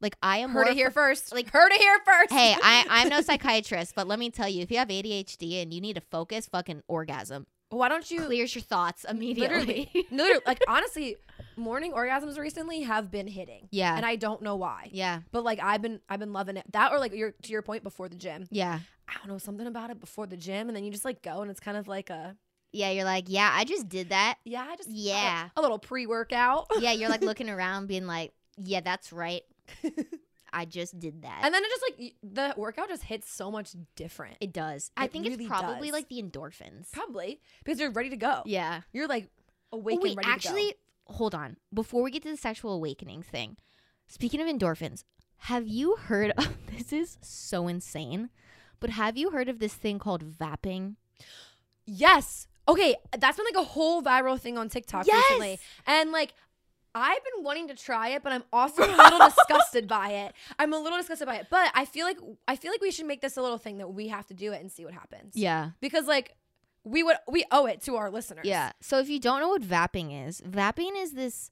Like 0.00 0.16
I 0.22 0.38
am 0.38 0.50
heard 0.50 0.68
it 0.68 0.74
here 0.74 0.90
first 0.90 1.32
like- 1.32 1.50
heard 1.50 1.72
it 1.72 1.80
here 1.80 1.98
first 2.04 2.32
Hey, 2.32 2.54
I, 2.60 2.86
I'm 2.90 3.08
no 3.08 3.20
psychiatrist, 3.20 3.94
but 3.94 4.06
let 4.08 4.18
me 4.18 4.30
tell 4.30 4.48
you, 4.48 4.62
if 4.62 4.70
you 4.70 4.78
have 4.78 4.88
ADHD 4.88 5.62
and 5.62 5.72
you 5.74 5.80
need 5.80 5.94
to 5.94 6.00
focus, 6.00 6.46
fucking 6.46 6.82
orgasm 6.88 7.46
why 7.72 7.88
don't 7.88 8.10
you 8.10 8.22
clears 8.22 8.52
your 8.52 8.62
thoughts 8.62 9.04
immediately. 9.08 9.88
literally 10.10 10.42
like 10.44 10.58
honestly 10.66 11.14
morning 11.56 11.92
orgasms 11.92 12.36
recently 12.36 12.80
have 12.82 13.12
been 13.12 13.28
hitting 13.28 13.68
yeah, 13.70 13.96
and 13.96 14.04
I 14.04 14.16
don't 14.16 14.42
know 14.42 14.56
why. 14.56 14.88
yeah, 14.90 15.20
But 15.30 15.44
like 15.44 15.60
I've 15.62 15.80
been 15.80 16.00
I've 16.08 16.18
been 16.18 16.32
loving 16.32 16.56
it. 16.56 16.64
That 16.72 16.90
or 16.90 16.98
like 16.98 17.14
your 17.14 17.30
to 17.42 17.52
your 17.52 17.62
point 17.62 17.84
before 17.84 18.08
the 18.08 18.16
gym. 18.16 18.48
yeah, 18.50 18.80
I 19.08 19.12
don't 19.18 19.28
know 19.28 19.38
something 19.38 19.68
about 19.68 19.90
it 19.90 20.00
before 20.00 20.26
the 20.26 20.36
gym, 20.36 20.68
and 20.68 20.74
then 20.76 20.82
you 20.82 20.90
just 20.90 21.04
like 21.04 21.22
go, 21.22 21.42
and 21.42 21.50
it's 21.50 21.60
kind 21.60 21.76
of 21.76 21.86
like 21.86 22.10
a 22.10 22.36
yeah. 22.72 22.90
You're 22.90 23.04
like, 23.04 23.26
yeah, 23.28 23.50
I 23.54 23.64
just 23.64 23.88
did 23.88 24.08
that. 24.08 24.38
yeah, 24.44 24.66
I 24.68 24.74
just 24.74 24.90
Yeah. 24.90 25.50
a, 25.56 25.60
a 25.60 25.62
little 25.62 25.78
pre 25.78 26.06
workout. 26.08 26.66
Yeah, 26.80 26.90
you're 26.90 27.08
like 27.08 27.22
looking 27.30 27.48
around, 27.48 27.86
being 27.86 28.06
like, 28.08 28.32
yeah, 28.56 28.80
that's 28.80 29.12
right. 29.12 29.42
I 30.52 30.64
just 30.64 30.98
did 30.98 31.22
that. 31.22 31.40
And 31.44 31.54
then 31.54 31.62
it 31.64 31.68
just 31.70 31.82
like 31.88 32.14
the 32.22 32.60
workout 32.60 32.88
just 32.88 33.04
hits 33.04 33.30
so 33.30 33.50
much 33.52 33.70
different. 33.94 34.36
it 34.40 34.52
does. 34.52 34.90
I 34.96 35.04
It 35.04 35.12
think 35.12 35.24
really 35.26 35.44
it's 35.44 35.48
probably 35.48 35.88
does. 35.88 35.92
like 35.92 36.08
the 36.08 36.20
endorphins. 36.20 36.90
Probably 36.92 37.40
because 37.64 37.78
you're 37.78 37.90
ready 37.92 38.10
to 38.10 38.16
go. 38.16 38.42
Yeah. 38.46 38.80
You're 38.92 39.06
like 39.06 39.28
oh, 39.72 39.78
awake 39.78 39.98
Oh, 40.00 40.02
wait, 40.02 40.08
and 40.10 40.16
ready 40.18 40.26
to 40.28 40.32
actually, 40.34 40.74
hold 41.06 41.34
on. 41.36 41.56
Before 41.72 42.02
we 42.02 42.10
get 42.10 42.22
to 42.24 42.30
the 42.30 42.36
sexual 42.36 42.72
awakening 42.74 43.22
thing, 43.22 43.58
speaking 44.08 44.40
of 44.40 44.48
endorphins, 44.48 45.04
have 45.44 45.68
you 45.68 45.94
heard 45.96 46.32
of 46.36 46.48
this? 46.76 46.92
Is 46.92 47.18
so 47.22 47.68
insane, 47.68 48.30
but 48.80 48.90
have 48.90 49.16
you 49.16 49.30
heard 49.30 49.48
of 49.48 49.60
this 49.60 49.74
thing 49.74 49.98
called 50.00 50.24
vaping? 50.24 50.96
Yes. 51.86 52.46
Okay, 52.68 52.94
that's 53.18 53.36
been 53.36 53.46
like 53.46 53.62
a 53.64 53.66
whole 53.68 54.02
viral 54.02 54.38
thing 54.38 54.56
on 54.58 54.68
TikTok 54.68 55.06
recently. 55.06 55.58
And 55.86 56.12
like 56.12 56.34
I've 56.94 57.22
been 57.24 57.44
wanting 57.44 57.68
to 57.68 57.74
try 57.74 58.08
it, 58.10 58.22
but 58.22 58.32
I'm 58.32 58.44
also 58.52 58.82
a 58.82 58.90
little 58.90 59.18
disgusted 59.28 59.86
by 59.86 60.10
it. 60.10 60.34
I'm 60.58 60.72
a 60.72 60.78
little 60.78 60.98
disgusted 60.98 61.26
by 61.26 61.36
it. 61.36 61.46
But 61.50 61.70
I 61.74 61.84
feel 61.84 62.06
like 62.06 62.18
I 62.48 62.56
feel 62.56 62.72
like 62.72 62.80
we 62.80 62.90
should 62.90 63.06
make 63.06 63.20
this 63.20 63.36
a 63.36 63.42
little 63.42 63.58
thing 63.58 63.78
that 63.78 63.88
we 63.92 64.08
have 64.08 64.26
to 64.26 64.34
do 64.34 64.52
it 64.52 64.60
and 64.60 64.70
see 64.70 64.84
what 64.84 64.94
happens. 64.94 65.36
Yeah. 65.36 65.70
Because 65.80 66.06
like 66.06 66.36
we 66.84 67.02
would 67.02 67.16
we 67.28 67.44
owe 67.52 67.66
it 67.66 67.82
to 67.82 67.96
our 67.96 68.10
listeners. 68.10 68.44
Yeah. 68.46 68.72
So 68.80 68.98
if 68.98 69.08
you 69.08 69.20
don't 69.20 69.40
know 69.40 69.48
what 69.48 69.62
vaping 69.62 70.26
is, 70.28 70.40
vaping 70.40 71.00
is 71.00 71.12
this 71.12 71.50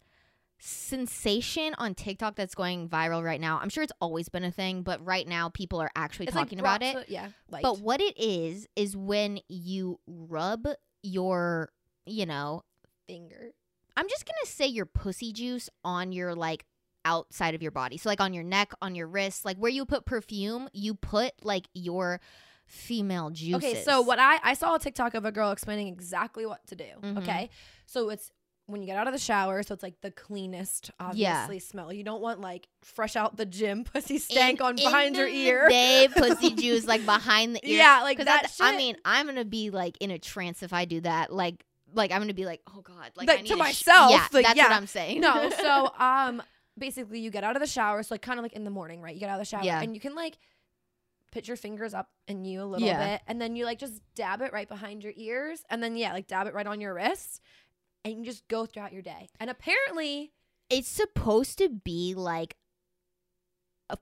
sensation 0.61 1.75
on 1.79 1.95
TikTok 1.95 2.35
that's 2.35 2.55
going 2.55 2.89
viral 2.89 3.23
right 3.25 3.41
now. 3.41 3.59
I'm 3.63 3.69
sure 3.69 3.83
it's 3.85 3.93
always 4.01 4.29
been 4.29 4.45
a 4.45 4.51
thing, 4.51 4.83
but 4.83 5.05
right 5.05 5.27
now 5.27 5.51
people 5.51 5.81
are 5.81 5.91
actually 5.95 6.27
It's 6.27 6.35
like 6.35 6.47
talking 6.47 6.61
about 6.61 6.83
it. 6.83 6.93
to- 6.95 6.99
uh, 7.01 7.05
yeah. 7.09 7.29
Like 7.51 7.63
But 7.63 7.81
what 7.81 8.01
it 8.01 8.19
is 8.19 8.67
is 8.75 8.97
when 8.97 9.39
you 9.49 10.01
rub 10.07 10.67
your, 11.03 11.71
you 12.07 12.27
know, 12.27 12.63
finger. 13.07 13.53
I'm 13.99 14.09
just 14.09 14.25
gonna 14.27 14.47
say 14.47 14.67
your 14.67 14.87
pussy 14.87 15.33
juice 15.33 15.69
on 15.85 16.13
your 16.13 16.35
like 16.35 16.65
outside 17.05 17.55
of 17.55 17.63
your 17.63 17.73
body. 17.73 17.97
So 17.97 18.09
like 18.09 18.21
on 18.21 18.33
your 18.33 18.45
neck, 18.45 18.73
on 18.81 18.95
your 18.95 19.07
wrists, 19.09 19.45
like 19.45 19.57
where 19.57 19.71
you 19.71 19.85
put 19.85 20.05
perfume, 20.05 20.69
you 20.73 20.95
put 20.95 21.33
like 21.43 21.67
your 21.75 22.21
female 22.67 23.31
juices. 23.31 23.65
Okay, 23.65 23.83
so 23.83 24.03
what 24.03 24.19
I 24.19 24.39
I 24.43 24.55
saw 24.55 24.75
a 24.75 24.79
TikTok 24.79 25.15
of 25.15 25.25
a 25.25 25.33
girl 25.33 25.51
explaining 25.51 25.89
exactly 25.89 26.47
what 26.47 26.65
to 26.69 26.77
do. 26.77 26.85
Mhm. 27.03 27.19
Okay, 27.19 27.51
so 27.87 28.11
it's 28.11 28.31
when 28.67 28.83
you 28.83 28.87
get 28.87 28.99
out 28.99 29.07
of 29.07 29.15
the 29.15 29.19
shower, 29.19 29.63
so 29.63 29.73
it's 29.73 29.83
like 29.83 29.99
the 30.03 30.11
cleanest, 30.11 30.91
obviously 31.01 31.59
smell. 31.59 31.91
You 31.91 32.05
don't 32.05 32.21
want 32.21 32.43
like 32.43 32.69
fresh 32.83 33.17
out 33.17 33.37
the 33.39 33.47
gym 33.47 33.85
pussy 33.93 34.19
stank 34.19 34.61
In- 34.61 34.67
on 34.67 34.77
behind 34.77 35.17
your 35.17 35.27
ear. 35.27 35.69
day, 35.71 36.07
pussy 36.15 36.51
juice 36.55 36.87
like 36.87 37.05
behind 37.07 37.57
the 37.57 37.67
ear. 37.67 37.79
Yeah, 37.79 38.01
like 38.03 38.19
that. 38.19 38.27
that, 38.27 38.53
I 38.61 38.77
mean, 38.77 38.97
I'm 39.07 39.25
gonna 39.27 39.47
be 39.47 39.71
like 39.71 39.97
in 40.01 40.11
a 40.11 40.19
trance 40.19 40.63
if 40.63 40.75
I 40.75 40.85
do 40.85 41.01
that. 41.01 41.33
Like, 41.33 41.65
like 41.95 42.13
I'm 42.13 42.21
gonna 42.21 42.35
be 42.35 42.45
like, 42.45 42.61
oh 42.75 42.81
god, 42.83 43.11
like, 43.17 43.29
Like, 43.29 43.39
I 43.39 43.43
need 43.43 43.49
to 43.49 43.57
myself, 43.57 44.11
yeah, 44.11 44.27
like, 44.33 44.45
that's 44.47 44.57
yeah. 44.57 44.65
what 44.65 44.73
I'm 44.73 44.87
saying. 44.87 45.21
no. 45.21 45.51
So 45.61 45.91
um, 45.99 46.43
basically, 46.79 47.21
you 47.21 47.31
get 47.31 47.45
out 47.45 47.57
of 47.57 47.61
the 47.61 47.67
shower, 47.67 48.03
so 48.03 48.15
like 48.15 48.23
kind 48.23 48.39
of 48.39 48.43
like 48.45 48.53
in 48.53 48.65
the 48.65 48.71
morning, 48.71 49.01
right? 49.01 49.15
You 49.15 49.21
get 49.21 49.29
out 49.31 49.35
of 49.35 49.41
the 49.41 49.45
shower, 49.45 49.65
Yeah. 49.65 49.81
and 49.81 49.95
you 49.95 50.01
can 50.01 50.15
like 50.15 50.39
put 51.31 51.47
your 51.47 51.57
fingers 51.57 51.93
up 51.95 52.09
in 52.27 52.45
you 52.45 52.63
a 52.63 52.65
little 52.65 52.87
Yeah. 52.87 53.15
bit, 53.15 53.23
and 53.27 53.41
then 53.41 53.55
you 53.57 53.65
like 53.65 53.79
just 53.79 54.01
dab 54.15 54.41
it 54.43 54.53
right 54.53 54.69
behind 54.69 55.03
your 55.03 55.13
ears, 55.17 55.63
and 55.71 55.83
then 55.83 55.97
yeah, 55.97 56.13
like 56.13 56.27
dab 56.27 56.47
it 56.47 56.55
right 56.55 56.67
on 56.67 56.81
your 56.81 56.95
wrist, 56.95 57.41
and 58.05 58.15
you 58.19 58.25
just 58.25 58.47
go 58.49 58.65
throughout 58.67 58.93
your 58.93 59.03
day. 59.03 59.29
And 59.41 59.51
apparently, 59.51 60.33
it's 60.71 60.89
supposed 60.89 61.59
to 61.59 61.69
be 61.69 62.15
like 62.15 62.57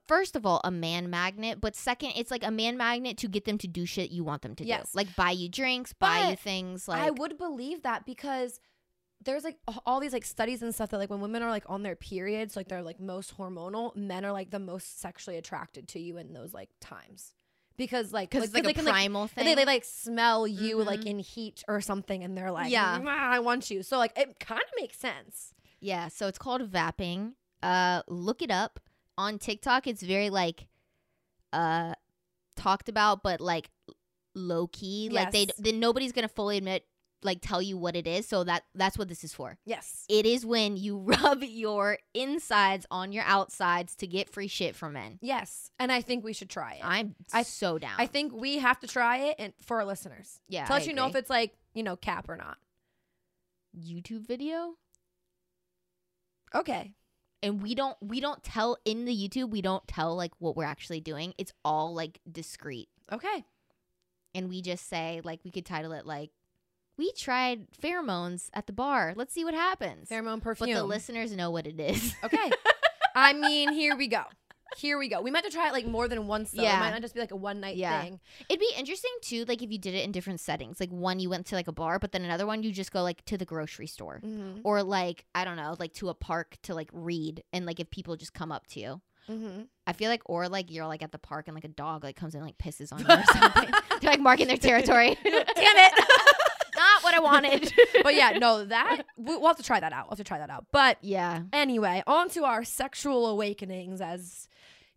first 0.07 0.35
of 0.35 0.45
all 0.45 0.59
a 0.63 0.71
man 0.71 1.09
magnet 1.09 1.59
but 1.61 1.75
second 1.75 2.11
it's 2.15 2.29
like 2.31 2.43
a 2.45 2.51
man 2.51 2.75
magnet 2.77 3.17
to 3.17 3.27
get 3.27 3.45
them 3.45 3.57
to 3.57 3.67
do 3.67 3.85
shit 3.85 4.11
you 4.11 4.23
want 4.23 4.41
them 4.41 4.53
to 4.55 4.65
Yes. 4.65 4.91
do 4.91 4.97
like 4.97 5.15
buy 5.15 5.31
you 5.31 5.47
drinks 5.49 5.93
buy 5.93 6.29
you 6.29 6.35
things 6.35 6.87
like 6.87 7.01
I 7.01 7.11
would 7.11 7.37
believe 7.37 7.83
that 7.83 8.05
because 8.05 8.59
there's 9.23 9.43
like 9.43 9.57
all 9.85 9.99
these 9.99 10.13
like 10.13 10.25
studies 10.25 10.61
and 10.61 10.73
stuff 10.75 10.89
that 10.91 10.97
like 10.97 11.09
when 11.09 11.21
women 11.21 11.41
are 11.41 11.49
like 11.49 11.63
on 11.67 11.81
their 11.83 11.95
periods, 11.95 12.55
like 12.55 12.67
they're 12.67 12.83
like 12.83 12.99
most 12.99 13.35
hormonal, 13.35 13.95
men 13.95 14.23
are 14.23 14.31
like 14.31 14.51
the 14.51 14.59
most 14.59 15.01
sexually 15.01 15.37
attracted 15.37 15.87
to 15.89 15.99
you 15.99 16.17
in 16.17 16.33
those 16.33 16.53
like 16.53 16.69
times. 16.79 17.33
Because 17.77 18.13
like 18.13 18.29
because 18.29 18.45
it's 18.45 18.53
like 18.53 18.63
they 18.63 18.71
a 18.71 18.73
can, 18.75 18.85
primal 18.85 19.25
thing 19.27 19.43
they, 19.45 19.55
they 19.55 19.65
like 19.65 19.83
smell 19.85 20.47
you 20.47 20.83
like 20.83 21.01
Mhm. 21.01 21.05
in 21.07 21.19
heat 21.19 21.63
or 21.67 21.81
something 21.81 22.23
and 22.23 22.37
they're 22.37 22.51
like 22.51 22.71
Yeah. 22.71 22.99
yeah 23.01 23.07
I 23.07 23.39
want 23.39 23.71
you 23.71 23.81
so 23.83 23.97
like 23.97 24.17
it 24.17 24.39
kind 24.39 24.61
of 24.61 24.69
makes 24.79 24.97
sense 24.97 25.53
yeah 25.79 26.07
so 26.09 26.27
it's 26.27 26.37
called 26.39 26.71
vaping 26.71 27.33
uh 27.63 28.01
look 28.07 28.41
it 28.41 28.51
up 28.51 28.79
on 29.17 29.37
tiktok 29.39 29.87
it's 29.87 30.01
very 30.03 30.29
like 30.29 30.67
uh 31.53 31.93
talked 32.55 32.89
about 32.89 33.23
but 33.23 33.39
like 33.39 33.69
low 34.35 34.67
key 34.67 35.09
like 35.11 35.31
they 35.31 35.47
then 35.57 35.79
nobody's 35.79 36.11
gonna 36.11 36.27
fully 36.27 36.57
admit 36.57 36.85
like 37.23 37.39
tell 37.41 37.61
you 37.61 37.77
what 37.77 37.95
it 37.95 38.05
is 38.05 38.27
so 38.27 38.43
that 38.43 38.63
that's 38.75 38.95
what 38.95 39.07
this 39.07 39.23
is 39.23 39.33
for. 39.33 39.57
Yes. 39.65 40.05
It 40.07 40.27
is 40.27 40.45
when 40.45 40.77
you 40.77 40.97
rub 41.23 41.41
your 41.43 41.97
insides 42.13 42.85
on 42.91 43.11
your 43.11 43.23
outsides 43.25 43.95
to 43.95 44.07
get 44.07 44.29
free 44.29 44.47
shit 44.47 44.75
from 44.75 44.93
men. 44.93 45.17
yes 45.21 45.71
and 45.79 45.91
I 45.91 46.01
think 46.01 46.23
we 46.23 46.33
should 46.33 46.49
try 46.49 46.73
it. 46.73 46.81
I'm 46.83 47.15
I- 47.33 47.41
so 47.41 47.79
down. 47.79 47.95
I 47.97 48.05
think 48.05 48.33
we 48.33 48.59
have 48.59 48.79
to 48.81 48.87
try 48.87 49.17
it 49.17 49.35
and 49.39 49.53
for 49.59 49.77
our 49.77 49.85
listeners. 49.85 50.39
Yeah, 50.47 50.65
to 50.65 50.73
let 50.73 50.83
I 50.83 50.85
you 50.85 50.93
know 50.93 51.07
if 51.07 51.15
it's 51.15 51.29
like 51.29 51.53
you 51.73 51.81
know 51.81 51.95
cap 51.95 52.29
or 52.29 52.37
not. 52.37 52.57
YouTube 53.75 54.27
video. 54.27 54.75
okay 56.53 56.93
And 57.43 57.61
we 57.61 57.75
don't 57.75 57.95
we 58.01 58.19
don't 58.19 58.43
tell 58.43 58.77
in 58.85 59.05
the 59.05 59.15
YouTube 59.15 59.49
we 59.49 59.61
don't 59.61 59.87
tell 59.87 60.15
like 60.15 60.31
what 60.39 60.55
we're 60.55 60.63
actually 60.63 61.01
doing. 61.01 61.33
It's 61.37 61.53
all 61.63 61.93
like 61.93 62.19
discreet. 62.29 62.89
okay 63.11 63.45
And 64.33 64.49
we 64.49 64.61
just 64.61 64.87
say 64.89 65.21
like 65.23 65.39
we 65.43 65.51
could 65.51 65.65
title 65.65 65.91
it 65.91 66.05
like 66.05 66.31
we 66.97 67.11
tried 67.11 67.67
pheromones 67.81 68.49
at 68.53 68.65
the 68.65 68.73
bar. 68.73 69.13
Let's 69.15 69.33
see 69.33 69.45
what 69.45 69.53
happens. 69.53 70.09
pheromone 70.09 70.41
perfume. 70.41 70.71
but 70.71 70.75
the 70.75 70.83
listeners 70.83 71.31
know 71.31 71.51
what 71.51 71.67
it 71.67 71.79
is. 71.79 72.15
Okay. 72.23 72.51
I 73.15 73.33
mean, 73.33 73.71
here 73.73 73.95
we 73.95 74.07
go. 74.07 74.23
Here 74.77 74.97
we 74.97 75.07
go. 75.07 75.21
We 75.21 75.31
might 75.31 75.43
have 75.43 75.51
to 75.51 75.57
try 75.57 75.67
it 75.69 75.73
like 75.73 75.85
more 75.87 76.07
than 76.07 76.27
once 76.27 76.51
though. 76.51 76.61
Yeah. 76.61 76.77
It 76.77 76.79
might 76.81 76.89
not 76.91 77.01
just 77.01 77.13
be 77.13 77.19
like 77.19 77.31
a 77.31 77.35
one 77.35 77.59
night 77.59 77.77
Yeah. 77.77 78.01
thing. 78.01 78.19
It'd 78.49 78.59
be 78.59 78.71
interesting 78.77 79.11
too, 79.21 79.45
like 79.45 79.61
if 79.61 79.71
you 79.71 79.77
did 79.79 79.95
it 79.95 80.03
in 80.03 80.11
different 80.11 80.39
settings. 80.39 80.79
Like 80.79 80.89
one 80.89 81.19
you 81.19 81.29
went 81.29 81.45
to 81.47 81.55
like 81.55 81.67
a 81.67 81.71
bar, 81.71 81.99
but 81.99 82.11
then 82.11 82.23
another 82.23 82.45
one 82.45 82.63
you 82.63 82.71
just 82.71 82.91
go 82.91 83.01
like 83.03 83.23
to 83.25 83.37
the 83.37 83.45
grocery 83.45 83.87
store. 83.87 84.21
Mm-hmm. 84.23 84.59
or 84.63 84.83
like 84.83 85.25
I 85.33 85.45
don't 85.45 85.57
know, 85.57 85.75
like 85.79 85.93
to 85.95 86.09
a 86.09 86.13
park 86.13 86.57
to 86.63 86.75
like 86.75 86.89
read, 86.91 87.43
and 87.53 87.65
like 87.65 87.79
if 87.79 87.89
people 87.89 88.15
just 88.15 88.33
come 88.33 88.51
up 88.51 88.67
to 88.67 88.79
you, 88.79 89.01
Mm-hmm. 89.29 89.63
I 89.85 89.91
feel 89.91 90.09
like, 90.09 90.21
or 90.25 90.47
like 90.47 90.71
you're 90.71 90.87
like 90.87 91.03
at 91.03 91.11
the 91.11 91.17
park 91.17 91.49
and 91.49 91.55
like 91.55 91.65
a 91.65 91.67
dog 91.67 92.05
like 92.05 92.15
comes 92.15 92.33
in 92.33 92.39
and, 92.39 92.47
like 92.47 92.57
pisses 92.57 92.93
on 92.93 92.99
you 92.99 93.05
or 93.09 93.23
something. 93.25 93.69
They're 93.99 94.11
like 94.11 94.21
marking 94.21 94.47
their 94.47 94.55
territory. 94.55 95.17
Damn 95.23 95.33
it. 95.35 95.93
Not 96.77 97.03
what 97.03 97.13
I 97.13 97.19
wanted. 97.19 97.73
but 98.03 98.15
yeah, 98.15 98.37
no, 98.37 98.63
that 98.63 99.01
we- 99.17 99.35
we'll 99.35 99.47
have 99.47 99.57
to 99.57 99.63
try 99.63 99.81
that 99.81 99.91
out. 99.91 100.05
We'll 100.05 100.11
have 100.11 100.17
to 100.19 100.23
try 100.23 100.37
that 100.37 100.49
out. 100.49 100.67
But 100.71 100.97
yeah, 101.01 101.41
anyway, 101.51 102.03
on 102.07 102.29
to 102.29 102.45
our 102.45 102.63
sexual 102.63 103.27
awakenings 103.27 103.99
as 103.99 104.47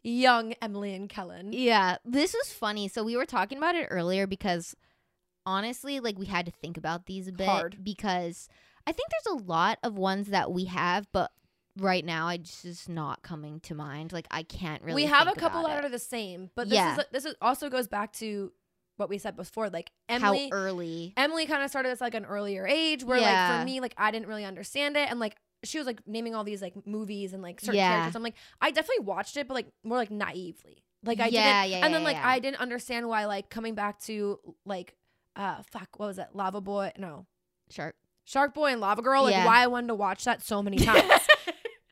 young 0.02 0.54
Emily 0.62 0.94
and 0.94 1.08
Kellen. 1.08 1.52
yeah. 1.52 1.96
This 2.04 2.32
was 2.34 2.52
funny. 2.52 2.88
So 2.88 3.02
we 3.04 3.16
were 3.16 3.26
talking 3.26 3.58
about 3.58 3.74
it 3.74 3.86
earlier 3.90 4.26
because 4.26 4.74
honestly, 5.46 6.00
like 6.00 6.18
we 6.18 6.26
had 6.26 6.46
to 6.46 6.52
think 6.52 6.76
about 6.76 7.06
these 7.06 7.28
a 7.28 7.32
bit 7.32 7.46
Hard. 7.48 7.78
because 7.82 8.48
I 8.86 8.92
think 8.92 9.08
there's 9.10 9.40
a 9.40 9.44
lot 9.44 9.78
of 9.82 9.96
ones 9.96 10.28
that 10.28 10.50
we 10.52 10.66
have, 10.66 11.06
but 11.12 11.30
right 11.78 12.04
now 12.04 12.28
it's 12.28 12.62
just 12.62 12.64
is 12.64 12.88
not 12.88 13.22
coming 13.22 13.60
to 13.60 13.74
mind. 13.74 14.12
Like 14.12 14.26
I 14.30 14.42
can't 14.42 14.82
really. 14.82 15.02
we 15.02 15.08
have 15.08 15.28
a 15.28 15.34
couple 15.34 15.62
that 15.66 15.78
it. 15.78 15.86
are 15.86 15.88
the 15.90 15.98
same, 15.98 16.50
but 16.54 16.68
this 16.68 16.76
Yeah. 16.76 16.96
is 16.98 17.04
this 17.12 17.24
is 17.24 17.34
also 17.40 17.68
goes 17.70 17.88
back 17.88 18.12
to 18.14 18.52
what 18.96 19.08
we 19.08 19.18
said 19.18 19.36
before. 19.36 19.70
Like 19.70 19.90
how 20.08 20.16
Emily, 20.32 20.48
early. 20.52 21.14
Emily 21.16 21.46
kind 21.46 21.62
of 21.62 21.70
started 21.70 21.90
this 21.90 22.00
like 22.00 22.14
an 22.14 22.24
earlier 22.24 22.66
age 22.66 23.02
where 23.04 23.20
like 23.20 23.60
for 23.60 23.64
me 23.64 23.80
like 23.80 23.94
I 23.96 24.10
didn't 24.10 24.28
really 24.28 24.44
understand 24.44 24.96
it 24.96 25.08
and 25.10 25.20
like 25.20 25.36
she 25.64 25.79
was 25.79 25.87
like 25.87 26.01
naming 26.07 26.35
all 26.35 26.44
these 26.44 26.62
like 26.62 26.75
movies 26.87 27.33
and 27.33 27.42
like 27.42 27.61
certain 27.61 27.75
Yeah. 27.77 27.88
characters. 27.88 28.16
I'm 28.16 28.23
like 28.23 28.35
I 28.61 28.70
definitely 28.70 29.05
watched 29.05 29.37
it 29.37 29.46
but 29.49 29.55
like 29.55 29.66
more 29.85 29.99
like 29.99 30.11
naively. 30.11 30.85
Like 31.05 31.20
I 31.20 31.29
Yeah, 31.29 31.62
didn't 31.64 31.70
yeah, 31.73 31.85
and 31.87 31.94
then 31.94 32.05
like. 32.05 32.16
I 32.16 32.38
didn't 32.38 32.61
understand 32.61 33.09
why 33.09 33.25
like 33.27 33.49
coming 33.51 33.75
back 33.75 34.01
to 34.03 34.38
like 34.66 34.94
uh 35.37 35.62
fuck 35.70 35.88
what 35.99 36.07
was 36.07 36.18
it? 36.18 36.29
Lava 36.35 36.61
Boy 36.61 36.92
no. 36.99 37.27
Shark. 37.70 37.94
Shark 38.25 38.55
Boy 38.55 38.73
and 38.73 38.81
Lava 38.81 39.03
Girl 39.03 39.23
like 39.25 39.44
why 39.46 39.62
I 39.62 39.66
wanted 39.66 39.88
to 39.88 39.94
watch 39.94 40.25
that 40.25 40.42
so 40.42 40.62
many 40.62 40.77
times. 40.90 41.11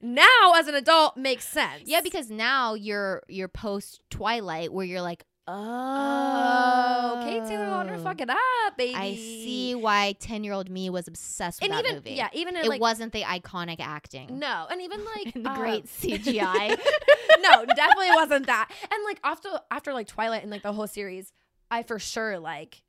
now 0.00 0.52
as 0.56 0.68
an 0.68 0.74
adult 0.74 1.16
makes 1.16 1.46
sense. 1.46 1.82
Yeah, 1.86 2.00
because 2.00 2.30
now 2.30 2.74
you're 2.74 3.22
you're 3.28 3.48
post 3.48 4.00
Twilight 4.10 4.72
where 4.72 4.84
you're 4.86 5.02
like, 5.02 5.24
Oh, 5.50 7.14
oh, 7.20 7.24
Kate 7.24 7.42
Taylor 7.48 7.66
Lautner, 7.66 8.02
fuck 8.02 8.20
it 8.20 8.28
up, 8.30 8.76
baby. 8.76 8.94
I 8.94 9.14
see 9.14 9.74
why 9.74 10.12
ten 10.18 10.44
year 10.44 10.52
old 10.52 10.68
me 10.70 10.90
was 10.90 11.08
obsessed 11.08 11.60
with 11.60 11.70
And 11.70 11.76
that 11.78 11.84
even 11.84 11.96
movie. 11.96 12.12
yeah, 12.12 12.28
even 12.32 12.56
in 12.56 12.64
it 12.64 12.68
like 12.68 12.80
wasn't 12.80 13.12
the 13.12 13.22
iconic 13.22 13.76
acting. 13.80 14.38
no, 14.38 14.66
and 14.70 14.82
even 14.82 15.04
like 15.16 15.32
the 15.34 15.48
uh, 15.48 15.56
great 15.56 15.86
CGI. 15.86 16.78
no, 17.40 17.64
definitely 17.64 18.10
wasn't 18.14 18.46
that. 18.46 18.68
And 18.92 19.04
like 19.04 19.20
after 19.24 19.48
after 19.70 19.92
like 19.92 20.06
Twilight 20.06 20.42
and 20.42 20.50
like 20.50 20.62
the 20.62 20.72
whole 20.72 20.86
series, 20.86 21.32
I 21.70 21.82
for 21.82 21.98
sure 21.98 22.38
like 22.38 22.82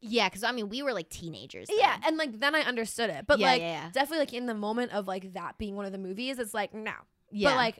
yeah, 0.00 0.28
because 0.28 0.44
I 0.44 0.52
mean 0.52 0.68
we 0.68 0.82
were 0.82 0.92
like 0.92 1.08
teenagers. 1.08 1.68
then. 1.68 1.78
yeah, 1.78 1.96
and 2.06 2.16
like 2.18 2.38
then 2.38 2.54
I 2.54 2.60
understood 2.60 3.08
it. 3.10 3.26
But 3.26 3.38
Yeah, 3.38 3.46
like 3.46 3.60
yeah, 3.62 3.84
yeah. 3.84 3.90
definitely 3.92 4.18
like 4.18 4.32
in 4.34 4.46
the 4.46 4.54
moment 4.54 4.92
of 4.92 5.06
like 5.08 5.32
that 5.32 5.56
being 5.58 5.74
one 5.76 5.86
of 5.86 5.92
the 5.92 5.98
movies, 5.98 6.38
it's 6.38 6.52
like 6.52 6.74
no. 6.74 6.92
yeah, 7.30 7.50
But 7.50 7.56
like 7.56 7.78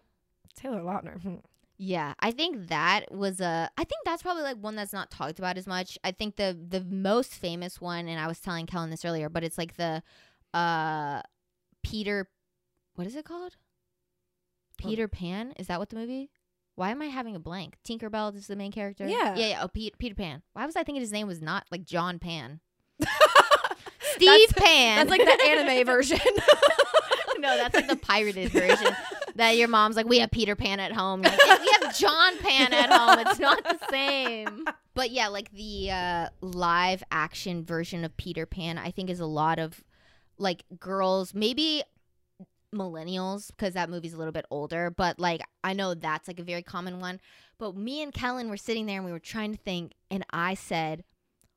Taylor 0.56 0.80
Lautner. 0.80 1.40
Yeah. 1.76 2.14
I 2.20 2.30
think 2.30 2.68
that 2.68 3.10
was 3.12 3.40
a. 3.40 3.68
I 3.76 3.84
think 3.84 4.00
that's 4.04 4.22
probably 4.22 4.42
like 4.42 4.56
one 4.56 4.76
that's 4.76 4.92
not 4.92 5.10
talked 5.10 5.38
about 5.38 5.56
as 5.58 5.66
much. 5.66 5.98
I 6.04 6.12
think 6.12 6.36
the 6.36 6.56
the 6.68 6.82
most 6.82 7.32
famous 7.34 7.80
one, 7.80 8.08
and 8.08 8.18
I 8.20 8.26
was 8.26 8.40
telling 8.40 8.66
Kellen 8.66 8.90
this 8.90 9.04
earlier, 9.04 9.28
but 9.28 9.44
it's 9.44 9.58
like 9.58 9.76
the 9.76 10.02
uh 10.52 11.22
Peter. 11.82 12.28
What 12.94 13.06
is 13.06 13.16
it 13.16 13.24
called? 13.24 13.56
Oh. 14.82 14.88
Peter 14.88 15.08
Pan. 15.08 15.52
Is 15.58 15.66
that 15.66 15.78
what 15.78 15.88
the 15.90 15.96
movie? 15.96 16.30
Why 16.76 16.90
am 16.90 17.00
I 17.02 17.06
having 17.06 17.36
a 17.36 17.40
blank? 17.40 17.76
Tinkerbell 17.88 18.34
is 18.34 18.48
the 18.48 18.56
main 18.56 18.72
character. 18.72 19.06
Yeah. 19.06 19.36
yeah, 19.36 19.46
yeah. 19.46 19.60
Oh, 19.62 19.68
Pete, 19.68 19.96
Peter 19.98 20.14
Pan. 20.16 20.42
Why 20.54 20.66
was 20.66 20.74
I 20.74 20.82
thinking 20.82 21.02
his 21.02 21.12
name 21.12 21.28
was 21.28 21.40
not 21.40 21.64
like 21.70 21.84
John 21.84 22.18
Pan? 22.18 22.58
Steve 23.00 24.48
That's- 24.48 24.52
Pan. 24.56 24.96
That's 25.06 25.10
like 25.10 25.24
the 25.24 25.44
anime 25.44 25.86
version. 25.86 26.18
no, 27.38 27.56
that's 27.56 27.74
like 27.74 27.88
the 27.88 27.96
pirated 27.96 28.50
version. 28.50 28.94
That 29.36 29.56
your 29.56 29.68
mom's 29.68 29.96
like, 29.96 30.06
we 30.06 30.20
have 30.20 30.30
Peter 30.30 30.54
Pan 30.54 30.78
at 30.80 30.92
home. 30.92 31.22
Like, 31.22 31.38
we 31.38 31.68
have 31.80 31.96
John 31.98 32.38
Pan 32.38 32.72
at 32.72 32.88
home. 32.90 33.26
It's 33.26 33.38
not 33.40 33.64
the 33.64 33.78
same. 33.90 34.64
But 34.94 35.10
yeah, 35.10 35.26
like 35.28 35.50
the 35.52 35.90
uh, 35.90 36.28
live 36.40 37.02
action 37.10 37.64
version 37.64 38.04
of 38.04 38.16
Peter 38.16 38.46
Pan, 38.46 38.78
I 38.78 38.90
think 38.92 39.10
is 39.10 39.18
a 39.20 39.26
lot 39.26 39.58
of 39.58 39.82
like 40.38 40.64
girls, 40.78 41.34
maybe 41.34 41.82
millennials, 42.74 43.48
because 43.48 43.74
that 43.74 43.90
movie's 43.90 44.14
a 44.14 44.16
little 44.18 44.32
bit 44.32 44.46
older. 44.50 44.90
But 44.90 45.18
like, 45.18 45.40
I 45.62 45.72
know 45.72 45.94
that's 45.94 46.28
like 46.28 46.40
a 46.40 46.44
very 46.44 46.62
common 46.62 47.00
one. 47.00 47.20
But 47.58 47.76
me 47.76 48.02
and 48.02 48.12
Kellen 48.12 48.48
were 48.50 48.56
sitting 48.56 48.86
there 48.86 48.96
and 48.96 49.04
we 49.04 49.12
were 49.12 49.18
trying 49.18 49.52
to 49.52 49.58
think, 49.62 49.92
and 50.10 50.24
I 50.30 50.54
said, 50.54 51.04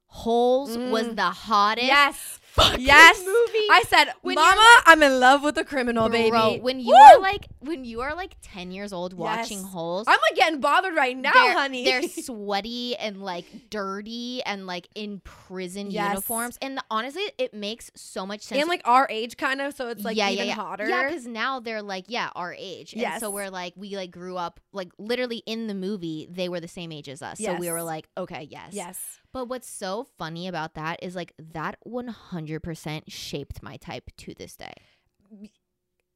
Holes 0.09 0.77
was 0.77 1.07
Mm. 1.07 1.15
the 1.17 1.21
hottest 1.31 1.85
yes. 1.87 2.39
fucking 2.53 2.79
Yes. 2.85 3.19
movie. 3.19 3.67
I 3.69 3.83
said, 3.89 4.13
When 4.21 4.35
Mama, 4.35 4.81
I'm 4.85 5.03
in 5.03 5.19
love 5.19 5.43
with 5.43 5.55
the 5.55 5.65
criminal, 5.65 6.07
baby. 6.07 6.59
When 6.61 6.79
you 6.79 6.87
Woo! 6.93 7.17
are 7.17 7.19
like 7.19 7.47
when 7.59 7.83
you 7.85 8.01
are 8.01 8.15
like 8.15 8.35
10 8.41 8.71
years 8.71 8.93
old 8.93 9.13
watching 9.13 9.59
Yes. 9.59 9.67
holes 9.71 10.05
I'm 10.07 10.19
like 10.29 10.35
getting 10.37 10.59
bothered 10.59 10.95
right 10.95 11.17
now, 11.17 11.31
they're, 11.33 11.53
honey. 11.53 11.83
they're 11.83 12.01
sweaty 12.07 12.95
and 12.95 13.21
like 13.21 13.45
dirty 13.69 14.41
and 14.43 14.67
like 14.67 14.87
in 14.95 15.19
prison 15.23 15.89
Yes. 15.91 16.09
uniforms 16.09 16.57
and 16.61 16.79
honestly 16.91 17.23
it 17.37 17.53
makes 17.53 17.91
so 17.95 18.25
much 18.25 18.41
sense 18.41 18.59
and 18.61 18.69
like 18.69 18.81
our 18.85 19.07
age, 19.09 19.37
kind 19.37 19.61
of, 19.61 19.73
so 19.73 19.89
it's 19.89 20.03
like 20.03 20.17
yeah, 20.17 20.29
even 20.29 20.47
yeah, 20.47 20.55
yeah. 20.55 20.61
hotter. 20.61 20.87
Yeah, 20.87 21.07
because 21.07 21.25
now 21.27 21.59
they're 21.59 21.81
like, 21.81 22.05
yeah, 22.07 22.29
our 22.35 22.53
age. 22.57 22.93
And 22.93 23.01
Yes. 23.01 23.19
so 23.19 23.29
we're 23.31 23.49
like, 23.49 23.73
we 23.75 23.95
like 23.95 24.11
grew 24.11 24.37
up, 24.37 24.59
like 24.71 24.89
literally 24.97 25.43
in 25.45 25.67
the 25.67 25.73
movie, 25.73 26.27
they 26.29 26.49
were 26.49 26.59
the 26.59 26.67
same 26.67 26.91
age 26.91 27.09
as 27.09 27.21
us. 27.21 27.39
yes. 27.39 27.55
So 27.55 27.59
we 27.59 27.69
were 27.71 27.83
like, 27.83 28.07
okay, 28.17 28.47
yes. 28.49 28.69
yes. 28.71 29.19
But 29.33 29.45
what's 29.49 29.69
so 29.69 30.07
funny 30.17 30.47
about 30.47 30.73
that 30.75 30.99
is 31.03 31.15
like 31.15 31.33
that 31.37 31.77
100% 31.87 33.03
shaped 33.07 33.61
my 33.61 33.77
type 33.77 34.09
to 34.17 34.33
this 34.33 34.55
day. 34.55 34.73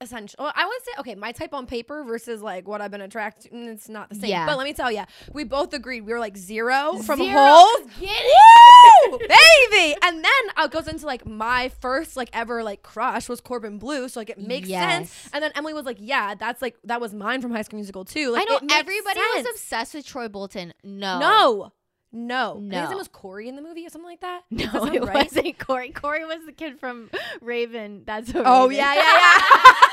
Essential. 0.02 0.36
Well, 0.44 0.52
I 0.56 0.66
would 0.66 0.84
say 0.84 0.92
okay, 1.00 1.16
my 1.16 1.32
type 1.32 1.54
on 1.54 1.66
paper 1.68 2.04
versus 2.04 2.42
like 2.42 2.68
what 2.68 2.82
I've 2.82 2.92
been 2.92 3.02
attracted. 3.02 3.52
mm, 3.52 3.70
It's 3.72 3.88
not 3.88 4.10
the 4.10 4.16
same. 4.16 4.32
Yeah. 4.32 4.46
But 4.48 4.58
let 4.58 4.66
me 4.66 4.74
tell 4.74 4.92
you, 4.92 5.04
we 5.32 5.44
both 5.44 5.74
agreed 5.74 6.02
we 6.02 6.12
were 6.12 6.20
like 6.20 6.36
zero 6.36 6.98
from 6.98 7.20
Zero. 7.20 7.38
holes. 7.38 7.88
Get 8.00 8.10
it? 8.12 9.12
Woo, 9.12 9.20
baby! 9.20 9.96
And 10.04 10.18
then 10.24 10.32
uh, 10.58 10.64
it 10.66 10.72
goes 10.72 10.88
into 10.88 11.06
like 11.06 11.26
my 11.26 11.70
first 11.80 12.18
like 12.18 12.30
ever 12.34 12.64
like 12.64 12.82
crush 12.82 13.30
was 13.30 13.40
Corbin 13.42 13.78
Bleu, 13.78 14.10
so 14.10 14.20
like 14.20 14.30
it 14.32 14.40
makes 14.40 14.68
sense. 14.70 15.30
And 15.34 15.44
then 15.44 15.52
Emily 15.56 15.74
was 15.74 15.86
like, 15.86 15.98
"Yeah, 16.00 16.34
that's 16.36 16.62
like 16.62 16.76
that 16.86 17.00
was 17.00 17.14
mine 17.14 17.42
from 17.42 17.52
High 17.52 17.62
School 17.62 17.78
Musical 17.78 18.04
too." 18.04 18.32
Like, 18.32 18.48
I 18.50 18.54
know 18.54 18.60
everybody 18.72 19.20
sense. 19.20 19.46
was 19.46 19.56
obsessed 19.56 19.94
with 19.94 20.06
Troy 20.06 20.28
Bolton. 20.28 20.74
No. 20.84 21.20
No, 21.20 21.72
no, 22.14 22.52
I 22.52 22.54
think 22.60 22.74
His 22.74 22.82
No. 22.84 22.90
name 22.90 22.98
was 22.98 23.08
Corey 23.08 23.48
in 23.48 23.56
the 23.56 23.62
movie 23.62 23.86
or 23.86 23.90
something 23.90 24.10
like 24.10 24.20
that. 24.22 24.42
No, 24.50 24.66
that 24.86 24.96
it 24.96 25.04
right? 25.04 25.26
wasn't 25.32 25.58
Corey. 25.60 25.92
Corey 25.92 26.26
was 26.26 26.40
the 26.46 26.52
kid 26.52 26.80
from 26.80 27.10
Raven. 27.42 28.04
That's 28.06 28.34
a 28.34 28.44
Oh 28.46 28.64
Raven. 28.68 28.78
yeah, 28.78 28.94
yeah, 28.96 29.02
yeah. 29.02 29.74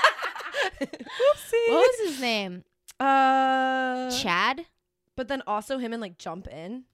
Whoopsie. 0.81 1.68
what 1.68 1.90
was 2.01 2.09
his 2.11 2.21
name? 2.21 2.64
Uh, 3.01 4.11
Chad. 4.11 4.66
but 5.16 5.29
then 5.29 5.42
also 5.47 5.79
him 5.79 5.92
and 5.92 6.01
like 6.01 6.18
Jump 6.18 6.49
In. 6.49 6.85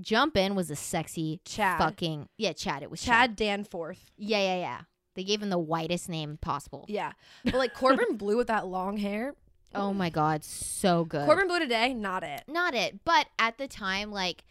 Jump 0.00 0.36
in 0.36 0.54
was 0.54 0.70
a 0.70 0.76
sexy 0.76 1.40
Chad. 1.44 1.78
fucking 1.78 2.28
yeah. 2.36 2.52
Chad. 2.52 2.82
It 2.82 2.90
was 2.90 3.00
Chad. 3.02 3.30
Chad 3.30 3.36
Danforth. 3.36 4.10
Yeah, 4.16 4.38
yeah, 4.38 4.56
yeah. 4.58 4.80
They 5.14 5.24
gave 5.24 5.42
him 5.42 5.50
the 5.50 5.58
whitest 5.58 6.08
name 6.08 6.38
possible. 6.40 6.84
Yeah, 6.88 7.12
but 7.44 7.54
like 7.54 7.74
Corbin 7.74 8.16
Bleu 8.16 8.36
with 8.36 8.46
that 8.46 8.66
long 8.66 8.96
hair. 8.98 9.34
Oh 9.74 9.92
my 9.92 10.08
god, 10.10 10.44
so 10.44 11.04
good. 11.04 11.26
Corbin 11.26 11.48
Bleu 11.48 11.58
today, 11.58 11.92
not 11.92 12.22
it. 12.22 12.44
not 12.46 12.74
it 12.74 13.04
but 13.04 13.26
at 13.38 13.58
the 13.58 13.66
time 13.68 14.10
like 14.12 14.44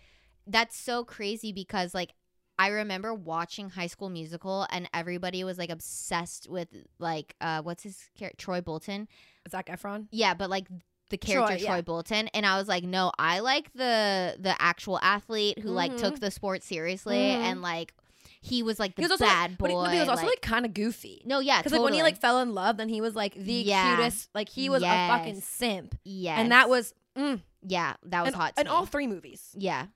that's 0.45 0.77
so 0.77 1.03
crazy 1.03 1.51
because 1.51 1.93
like 1.93 2.13
i 2.59 2.67
remember 2.69 3.13
watching 3.13 3.69
high 3.69 3.87
school 3.87 4.09
musical 4.09 4.65
and 4.71 4.89
everybody 4.93 5.43
was 5.43 5.57
like 5.57 5.69
obsessed 5.69 6.47
with 6.49 6.67
like 6.99 7.35
uh 7.41 7.61
what's 7.61 7.83
his 7.83 8.09
character 8.17 8.37
troy 8.37 8.61
bolton 8.61 9.07
Zac 9.49 9.67
Efron. 9.67 10.07
yeah 10.11 10.33
but 10.33 10.49
like 10.49 10.67
the 11.09 11.17
character 11.17 11.55
Troy, 11.57 11.65
troy, 11.65 11.75
yeah. 11.75 11.81
bolton 11.81 12.27
and 12.33 12.45
i 12.45 12.57
was 12.57 12.67
like 12.67 12.83
no 12.83 13.11
i 13.17 13.39
like 13.39 13.71
the 13.73 14.35
the 14.39 14.55
actual 14.61 14.99
athlete 15.01 15.59
who 15.59 15.69
like 15.69 15.95
took 15.97 16.15
Mhm. 16.15 16.19
the 16.19 16.31
sport 16.31 16.63
seriously 16.63 17.15
Mhm. 17.17 17.43
and 17.51 17.61
like 17.61 17.93
he 18.41 18.61
was 18.61 18.77
like 18.79 18.95
the 18.95 19.01
He 19.01 19.05
was 19.05 19.11
also 19.11 19.25
bad 19.25 19.51
like, 19.51 19.57
boy 19.57 19.63
but 19.67 19.69
he, 19.69 19.75
no, 19.75 19.89
he 19.89 19.99
was 19.99 20.09
also 20.09 20.23
like- 20.23 20.31
like 20.33 20.41
kind 20.41 20.65
of 20.65 20.73
goofy. 20.73 21.21
no 21.25 21.39
yeah 21.39 21.59
Because 21.59 21.71
like 21.71 21.81
when 21.81 21.93
he 21.93 22.03
like 22.03 22.17
fell 22.19 22.39
in 22.41 22.53
love, 22.53 22.77
then 22.77 22.87
he 22.89 23.01
was 23.01 23.15
like 23.15 23.33
the 23.35 23.53
Yeah. 23.53 23.95
cutest. 23.95 24.29
Like 24.35 24.49
he 24.49 24.69
was 24.69 24.83
a 24.83 24.85
fucking 25.07 25.41
simp, 25.41 25.97
yeah 26.03 26.39
and 26.39 26.51
that 26.51 26.69
was 26.69 26.93
mm, 27.17 27.41
yeah 27.65 27.93
that 28.03 28.21
was 28.25 28.33
in, 28.33 28.39
hot 28.39 28.53
in 28.57 28.65
me. 28.65 28.69
all 28.69 28.85
three 28.85 29.07
movies. 29.07 29.49
yeah 29.57 29.87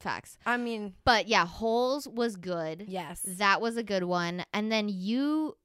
facts 0.00 0.38
I 0.46 0.56
mean, 0.56 0.94
but 1.04 1.28
yeah 1.28 1.46
holes 1.46 2.08
was 2.08 2.36
good 2.36 2.84
yes. 2.88 3.20
That 3.24 3.60
was 3.60 3.76
a 3.76 3.82
good 3.82 4.04
one. 4.04 4.44
And 4.52 4.70
then 4.72 4.88
you 4.88 5.56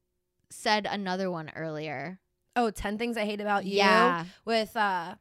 said 0.50 0.88
another 0.90 1.32
one 1.32 1.52
earlier. 1.56 2.20
Oh, 2.56 2.70
10 2.70 2.98
things 2.98 3.18
I 3.18 3.26
hate 3.26 3.42
about 3.42 3.66
you 3.66 3.78
Yeah. 3.78 4.26
with 4.46 4.76
uh 4.78 5.16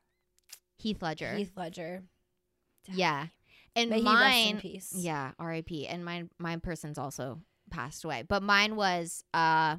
Heath 0.76 1.00
Ledger. 1.02 1.34
Heath 1.34 1.52
Ledger. 1.56 2.02
Yeah. 2.92 3.26
And 3.76 3.90
May 3.90 3.98
he 4.00 4.04
rest 4.04 4.14
in 4.46 4.56
mine. 4.56 4.60
Yeah, 4.94 5.32
R.I.P. 5.38 5.86
And 5.88 6.04
mine 6.04 6.30
my 6.38 6.56
person's 6.58 6.98
also 6.98 7.40
passed 7.70 8.04
away. 8.04 8.22
But 8.28 8.42
mine 8.42 8.76
was 8.76 9.24
uh 9.32 9.76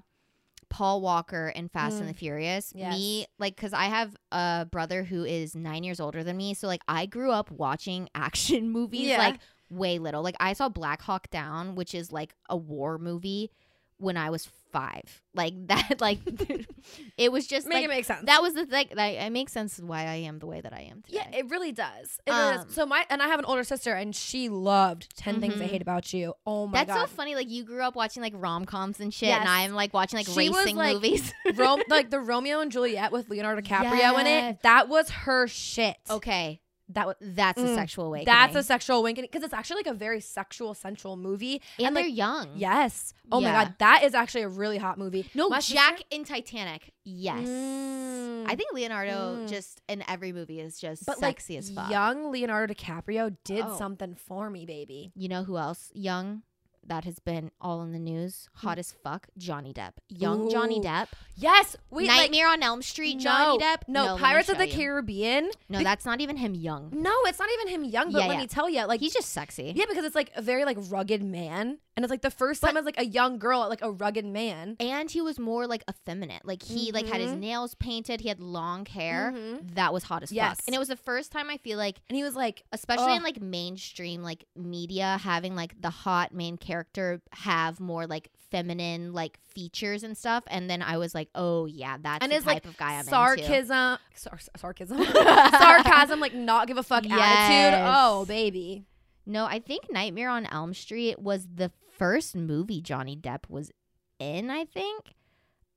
Paul 0.69 1.01
Walker 1.01 1.47
and 1.55 1.71
Fast 1.71 1.97
and 1.97 2.05
Mm. 2.05 2.13
the 2.13 2.17
Furious. 2.17 2.73
Me, 2.91 3.25
like, 3.39 3.55
because 3.55 3.73
I 3.73 3.85
have 3.85 4.15
a 4.31 4.67
brother 4.69 5.03
who 5.03 5.23
is 5.23 5.55
nine 5.55 5.83
years 5.83 5.99
older 5.99 6.23
than 6.23 6.37
me. 6.37 6.53
So, 6.53 6.67
like, 6.67 6.81
I 6.87 7.05
grew 7.05 7.31
up 7.31 7.51
watching 7.51 8.09
action 8.15 8.69
movies, 8.71 9.07
Yeah. 9.09 9.17
like, 9.17 9.39
way 9.69 9.97
little. 9.99 10.21
Like, 10.21 10.35
I 10.39 10.53
saw 10.53 10.69
Black 10.69 11.01
Hawk 11.01 11.29
Down, 11.29 11.75
which 11.75 11.95
is 11.95 12.11
like 12.11 12.33
a 12.49 12.57
war 12.57 12.97
movie 12.97 13.51
when 13.97 14.17
I 14.17 14.29
was 14.29 14.45
five. 14.71 15.21
Like, 15.33 15.53
that, 15.67 16.01
like, 16.01 16.19
it 17.17 17.31
was 17.31 17.47
just 17.47 17.67
Make 17.67 17.75
like, 17.75 17.83
it 17.85 17.87
make 17.87 18.05
sense. 18.05 18.25
that 18.25 18.41
was 18.41 18.53
the 18.53 18.65
thing. 18.65 18.87
Like, 18.95 19.15
it 19.15 19.29
makes 19.31 19.51
sense 19.53 19.79
why 19.79 20.01
I 20.01 20.15
am 20.15 20.39
the 20.39 20.45
way 20.47 20.59
that 20.61 20.73
I 20.73 20.81
am 20.91 21.01
today. 21.01 21.19
yeah, 21.31 21.37
it 21.37 21.49
really 21.49 21.71
does. 21.71 22.19
It 22.25 22.31
really 22.31 22.43
Um, 22.57 22.65
does. 22.65 22.73
So 22.75 22.85
my 22.85 23.05
and 23.09 23.21
I 23.21 23.27
have 23.27 23.39
an 23.39 23.45
older 23.45 23.63
sister, 23.63 23.93
and 23.93 24.15
she 24.15 24.49
loved 24.49 25.15
10 25.17 25.39
Things 25.39 25.55
I 25.61 25.65
Mhm. 25.65 25.69
Hate 25.69 25.81
About 25.81 26.13
You. 26.13 26.33
Oh 26.45 26.67
my 26.67 26.79
God. 26.79 26.87
That's 26.87 26.99
so 27.01 27.07
funny. 27.15 27.35
Like, 27.35 27.49
you 27.49 27.63
grew 27.63 27.81
up 27.83 27.95
watching 27.95 28.21
like 28.21 28.33
rom 28.35 28.65
coms 28.65 28.99
and 28.99 29.13
shit, 29.13 29.29
Yes. 29.29 29.39
and 29.41 29.49
I'm 29.49 29.73
like 29.73 29.93
watching 29.93 30.17
like 30.17 30.27
She 30.27 30.49
was, 30.49 30.57
racing 30.59 30.75
like, 30.75 30.95
movies. 30.95 31.33
Rom- 31.55 31.81
like 31.89 32.09
the 32.09 32.19
Romeo 32.19 32.59
and 32.59 32.71
Juliet 32.71 33.11
with 33.11 33.29
Leonardo 33.29 33.61
DiCaprio 33.61 34.19
in 34.19 34.27
it. 34.27 34.61
That 34.63 34.89
was 34.89 35.09
her 35.09 35.47
shit. 35.47 35.95
okay, 36.09 36.59
That 36.89 37.17
that's 37.19 37.59
a 37.59 37.65
Mm, 37.65 37.75
sexual 37.75 38.05
awakening. 38.05 38.25
that's 38.33 38.55
a 38.55 38.61
sexual 38.61 38.97
awakening 38.99 39.29
because 39.31 39.43
it's 39.43 39.53
actually 39.55 39.77
like 39.77 39.87
a 39.87 39.93
very 39.93 40.21
sexual, 40.21 40.73
sensual 40.75 41.17
movie. 41.17 41.61
and, 41.79 41.87
and, 41.87 41.95
they're 41.97 42.03
like, 42.03 42.15
young. 42.15 42.49
Yes. 42.55 43.13
Oh 43.31 43.39
Yeah. 43.39 43.51
my 43.53 43.63
god, 43.63 43.75
that 43.79 44.03
is 44.03 44.13
actually 44.13 44.43
a 44.43 44.49
really 44.49 44.77
hot 44.77 44.97
movie. 44.99 45.27
No, 45.33 45.49
My 45.49 45.59
Jack 45.61 45.97
sister- 45.97 46.07
in 46.11 46.23
Titanic. 46.25 46.93
Yes. 47.03 47.47
Mm. 47.47 48.45
I 48.47 48.55
think 48.55 48.71
Leonardo 48.73 49.37
Mm. 49.45 49.49
just 49.49 49.81
in 49.89 50.03
every 50.07 50.31
movie 50.31 50.59
is 50.59 50.79
just 50.79 51.05
but 51.07 51.17
sexy 51.17 51.53
like 51.55 51.59
as 51.63 51.69
fuck. 51.71 51.89
young 51.89 52.31
Leonardo 52.31 52.73
DiCaprio 52.73 53.35
did 53.43 53.65
Oh. 53.67 53.77
something 53.77 54.13
for 54.13 54.49
me, 54.51 54.65
baby. 54.67 55.11
You 55.15 55.27
know 55.29 55.43
who 55.43 55.57
else 55.57 55.91
young 55.95 56.43
that 56.87 57.03
has 57.05 57.19
been 57.19 57.51
all 57.59 57.81
in 57.81 57.91
the 57.91 57.99
news? 57.99 58.47
Hmm. 58.55 58.67
Hot 58.67 58.79
as 58.79 58.91
fuck. 59.03 59.27
Johnny 59.37 59.73
Depp. 59.73 59.93
Young 60.09 60.49
Johnny 60.49 60.79
Depp. 60.79 61.07
Yes, 61.35 61.75
we 61.89 62.07
like 62.07 62.17
Nightmare 62.31 62.47
on 62.49 62.61
Elm 62.63 62.81
Street. 62.81 63.19
Johnny 63.19 63.57
Depp. 63.63 63.83
No, 63.87 64.15
me 64.15 64.21
Pirates 64.21 64.49
of 64.49 64.57
the 64.57 64.67
you. 64.67 64.73
Caribbean. 64.75 65.49
No, 65.69 65.79
Be- 65.79 65.83
that's 65.83 66.05
not 66.05 66.21
even 66.21 66.37
him 66.37 66.53
young. 66.55 66.89
No, 66.93 67.13
it's 67.25 67.39
not 67.39 67.49
even 67.53 67.67
him 67.69 67.83
young. 67.83 68.11
But 68.11 68.19
Yeah, 68.21 68.27
let 68.27 68.35
yeah. 68.35 68.41
me 68.41 68.47
tell 68.47 68.69
you, 68.69 68.85
like 68.85 68.99
He's 68.99 69.13
just 69.13 69.29
sexy. 69.29 69.73
yeah, 69.75 69.85
because 69.89 70.05
it's 70.05 70.15
like 70.15 70.31
a 70.35 70.41
very 70.41 70.65
like 70.65 70.77
rugged 70.89 71.23
man, 71.23 71.79
and 71.95 72.03
it's 72.03 72.09
like 72.11 72.21
the 72.21 72.31
first 72.31 72.61
time 72.61 72.77
as 72.77 72.85
like 72.85 72.99
a 72.99 73.05
young 73.05 73.39
girl, 73.39 73.67
like 73.69 73.81
a 73.81 73.91
rugged 73.91 74.25
man. 74.25 74.75
And 74.79 75.09
he 75.09 75.21
was 75.21 75.39
more 75.39 75.65
like 75.67 75.83
effeminate. 75.89 76.45
Like 76.45 76.61
he 76.63 76.91
like 76.91 77.07
had 77.07 77.21
his 77.21 77.31
Mhm. 77.31 77.39
nails 77.39 77.75
painted. 77.75 78.21
He 78.21 78.27
had 78.29 78.39
long 78.39 78.85
hair. 78.85 79.31
Mhm. 79.35 79.75
That 79.75 79.93
was 79.93 80.03
hot 80.03 80.23
as 80.23 80.31
Yes. 80.31 80.57
fuck. 80.57 80.63
And 80.67 80.75
it 80.75 80.79
was 80.79 80.89
the 80.89 80.97
first 80.97 81.31
time 81.31 81.49
I 81.49 81.57
feel 81.57 81.77
like 81.77 81.99
And 82.09 82.17
he 82.17 82.23
was 82.23 82.35
like, 82.35 82.63
especially 82.71 83.15
in 83.15 83.23
like 83.23 83.41
mainstream 83.41 84.21
like 84.23 84.45
media 84.55 85.19
having 85.23 85.55
like 85.55 85.79
the 85.81 85.89
hot 85.89 86.33
main 86.33 86.57
character 86.57 87.21
have 87.31 87.79
more 87.79 88.05
like 88.07 88.29
feminine 88.51 89.11
like 89.11 89.39
features 89.53 90.03
and 90.03 90.15
stuff 90.17 90.43
and 90.47 90.69
then 90.69 90.81
i 90.81 90.97
was 90.97 91.13
like 91.15 91.27
oh 91.35 91.65
yeah 91.65 91.97
that's 91.99 92.23
And 92.23 92.31
the 92.31 92.35
his, 92.35 92.45
like, 92.45 92.61
type 92.63 92.71
of 92.71 92.77
guy 92.77 92.91
i'm 92.93 92.99
into 92.99 93.09
sarcasm, 93.09 93.97
sar- 94.13 94.39
sarcasm, 94.55 95.03
sarcasm, 95.03 96.19
like 96.19 96.33
not 96.33 96.67
give 96.67 96.77
a 96.77 96.83
fuck 96.83 97.05
attitude. 97.09 97.81
Oh, 97.85 98.25
baby. 98.25 98.85
No 99.25 99.45
i 99.45 99.59
think 99.59 99.91
nightmare 99.91 100.29
on 100.29 100.45
elm 100.47 100.73
street 100.73 101.19
was 101.19 101.47
the 101.55 101.71
first 101.97 102.35
movie 102.35 102.81
johnny 102.81 103.15
depp 103.15 103.49
was 103.49 103.71
in 104.19 104.49
i 104.49 104.65
think 104.65 105.13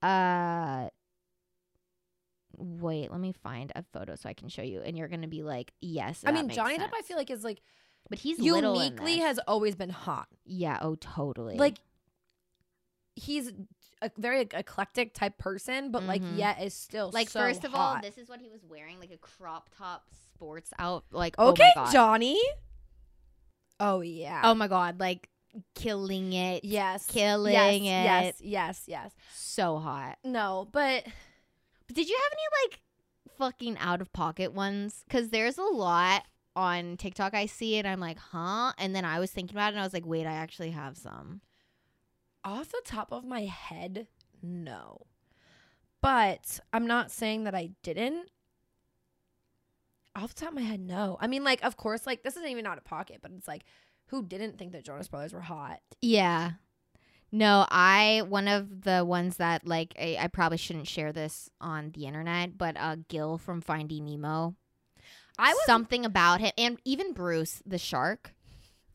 uh 0.01 0.87
wait 2.57 3.11
let 3.11 3.19
me 3.19 3.31
find 3.31 3.71
a 3.75 3.83
photo 3.93 4.15
so 4.15 4.27
i 4.29 4.33
can 4.33 4.49
show 4.49 4.61
you 4.61 4.81
and 4.81 4.97
you're 4.97 5.07
gonna 5.07 5.27
be 5.27 5.43
like 5.43 5.71
yes 5.81 6.23
I 6.25 6.31
mean, 6.31 6.49
Johnny 6.49 6.77
Depp. 6.77 6.89
I 6.93 7.01
feel 7.03 7.17
like 7.17 7.29
is 7.29 7.43
like 7.43 7.61
but 8.09 8.19
he's 8.19 8.39
uniquely 8.39 9.19
has 9.19 9.39
always 9.47 9.75
been 9.75 9.89
hot. 9.91 10.27
yeah 10.45 10.79
oh 10.81 10.95
totally 10.95 11.57
Like 11.57 11.77
he's 13.15 13.51
a 14.01 14.09
very 14.17 14.41
eclectic 14.41 15.13
type 15.13 15.37
person, 15.37 15.91
but 15.91 16.05
like 16.05 16.21
Mhm. 16.21 16.37
yet 16.37 16.61
is 16.61 16.73
still 16.73 17.11
Like 17.11 17.29
so 17.29 17.39
first 17.41 17.65
of 17.65 17.75
all, 17.75 17.99
this 18.01 18.17
is 18.17 18.29
what 18.29 18.39
he 18.39 18.47
was 18.49 18.63
wearing, 18.63 18.99
like 18.99 19.11
a 19.11 19.17
crop 19.17 19.69
top 19.77 20.07
sports 20.33 20.71
out. 20.79 21.03
Like 21.11 21.35
oh 21.37 21.49
okay, 21.49 21.63
my 21.75 21.83
god, 21.83 21.91
Johnny. 21.91 22.39
Oh 23.79 24.01
yeah. 24.01 24.41
oh 24.43 24.53
my 24.55 24.67
god, 24.67 24.99
like 24.99 25.29
killing 25.75 26.33
it, 26.33 26.63
yes, 26.63 27.05
killing 27.07 27.53
yes, 27.53 27.75
it, 27.75 27.83
Yes, 27.83 28.35
yes, 28.41 28.83
yes. 28.87 29.11
so 29.33 29.77
hot. 29.79 30.17
No, 30.23 30.67
but 30.71 31.03
But 31.87 31.95
did 31.95 32.07
you 32.09 32.15
have 32.15 32.31
any 32.33 32.63
like 32.69 32.81
fucking 33.37 33.77
out 33.79 34.01
of 34.01 34.13
pocket 34.13 34.53
ones? 34.53 35.03
Because 35.07 35.29
there's 35.29 35.57
a 35.57 35.63
lot 35.63 36.23
on 36.55 36.97
TikTok 36.97 37.33
I 37.33 37.45
see, 37.45 37.77
and 37.77 37.87
I'm 37.87 37.99
like, 37.99 38.19
huh? 38.19 38.73
And 38.77 38.95
then 38.95 39.05
I 39.05 39.19
was 39.19 39.31
thinking 39.31 39.55
about 39.55 39.67
it, 39.69 39.75
and 39.75 39.79
I 39.79 39.83
was 39.85 39.93
like, 39.93 40.05
wait, 40.05 40.27
I 40.27 40.33
actually 40.33 40.71
have 40.71 40.97
some. 40.97 41.41
off 42.43 42.69
the 42.69 42.81
top 42.85 43.11
of 43.11 43.25
my 43.25 43.45
head, 43.45 44.07
no. 44.43 45.05
But 46.01 46.59
I'm 46.71 46.85
not 46.87 47.11
saying 47.11 47.43
that 47.45 47.55
I 47.55 47.71
didn't. 47.83 48.29
Off 50.15 50.33
the 50.33 50.41
top 50.41 50.49
of 50.49 50.55
my 50.55 50.61
head, 50.61 50.79
no. 50.79 51.17
I 51.19 51.27
mean, 51.27 51.43
like, 51.43 51.63
of 51.63 51.77
course, 51.77 52.05
like 52.05 52.23
this 52.23 52.35
isn't 52.35 52.49
even 52.49 52.65
out 52.65 52.77
of 52.77 52.83
pocket, 52.83 53.19
but 53.21 53.31
it's 53.37 53.47
like, 53.47 53.63
who 54.07 54.23
didn't 54.23 54.57
think 54.57 54.71
that 54.71 54.83
Jonas 54.83 55.07
Brothers 55.07 55.33
were 55.33 55.41
hot? 55.41 55.79
Yeah. 56.01 56.51
No, 57.31 57.67
I 57.69 58.23
one 58.27 58.47
of 58.47 58.81
the 58.81 59.05
ones 59.05 59.37
that 59.37 59.67
like 59.67 59.93
I, 59.99 60.17
I 60.19 60.27
probably 60.27 60.57
shouldn't 60.57 60.87
share 60.87 61.13
this 61.13 61.49
on 61.61 61.91
the 61.91 62.07
internet, 62.07 62.57
but 62.57 62.75
uh 62.75 62.97
Gill 63.07 63.37
from 63.37 63.61
Finding 63.61 64.05
Nemo. 64.05 64.55
I 65.37 65.53
was, 65.53 65.65
something 65.65 66.05
about 66.05 66.41
him 66.41 66.51
and 66.57 66.79
even 66.85 67.13
Bruce 67.13 67.61
the 67.65 67.77
shark. 67.77 68.33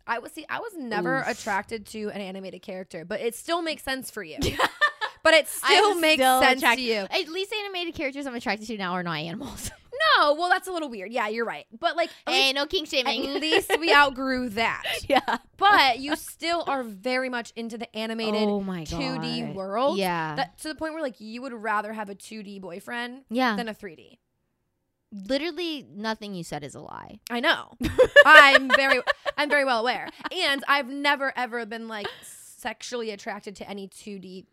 I 0.06 0.18
was, 0.18 0.32
see, 0.32 0.44
I 0.50 0.58
was 0.58 0.72
never 0.76 1.20
Oof. 1.20 1.28
attracted 1.28 1.86
to 1.86 2.10
an 2.10 2.20
animated 2.20 2.60
character, 2.60 3.06
but 3.06 3.20
it 3.20 3.34
still 3.34 3.62
makes 3.62 3.82
sense 3.82 4.10
for 4.10 4.22
you. 4.22 4.36
but 5.22 5.32
it 5.32 5.48
still 5.48 5.94
makes 5.94 6.20
still 6.20 6.42
sense 6.42 6.60
attract- 6.60 6.78
to 6.78 6.84
you. 6.84 6.96
At 6.96 7.28
least 7.28 7.52
animated 7.54 7.94
characters 7.94 8.26
I'm 8.26 8.34
attracted 8.34 8.66
to 8.66 8.76
now 8.76 8.92
are 8.92 9.02
not 9.02 9.18
animals. 9.18 9.70
No, 10.16 10.34
well, 10.34 10.48
that's 10.48 10.68
a 10.68 10.72
little 10.72 10.88
weird. 10.88 11.12
Yeah, 11.12 11.28
you're 11.28 11.44
right. 11.44 11.66
But 11.78 11.96
like, 11.96 12.10
at 12.26 12.32
hey, 12.32 12.42
least, 12.44 12.54
no 12.54 12.66
king 12.66 12.86
at 13.06 13.40
least 13.40 13.72
we 13.78 13.92
outgrew 13.94 14.48
that. 14.50 14.84
yeah. 15.08 15.38
But 15.56 15.98
you 15.98 16.16
still 16.16 16.64
are 16.66 16.82
very 16.82 17.28
much 17.28 17.52
into 17.56 17.78
the 17.78 17.94
animated 17.96 18.42
oh 18.42 18.60
my 18.60 18.84
god. 18.84 19.00
2D 19.00 19.54
world. 19.54 19.98
Yeah. 19.98 20.36
That, 20.36 20.58
to 20.58 20.68
the 20.68 20.74
point 20.74 20.94
where 20.94 21.02
like 21.02 21.20
you 21.20 21.42
would 21.42 21.52
rather 21.52 21.92
have 21.92 22.08
a 22.08 22.14
2D 22.14 22.60
boyfriend 22.60 23.22
yeah. 23.30 23.56
than 23.56 23.68
a 23.68 23.74
3D. 23.74 24.18
Literally 25.12 25.86
nothing 25.94 26.34
you 26.34 26.42
said 26.42 26.64
is 26.64 26.74
a 26.74 26.80
lie. 26.80 27.20
I 27.30 27.40
know. 27.40 27.72
I'm 28.26 28.68
very 28.70 29.00
I'm 29.38 29.48
very 29.48 29.64
well 29.64 29.80
aware. 29.80 30.08
And 30.32 30.64
I've 30.66 30.88
never 30.88 31.32
ever 31.36 31.64
been 31.66 31.86
like 31.86 32.08
sexually 32.22 33.10
attracted 33.10 33.54
to 33.56 33.68
any 33.68 33.88
2D 33.88 34.46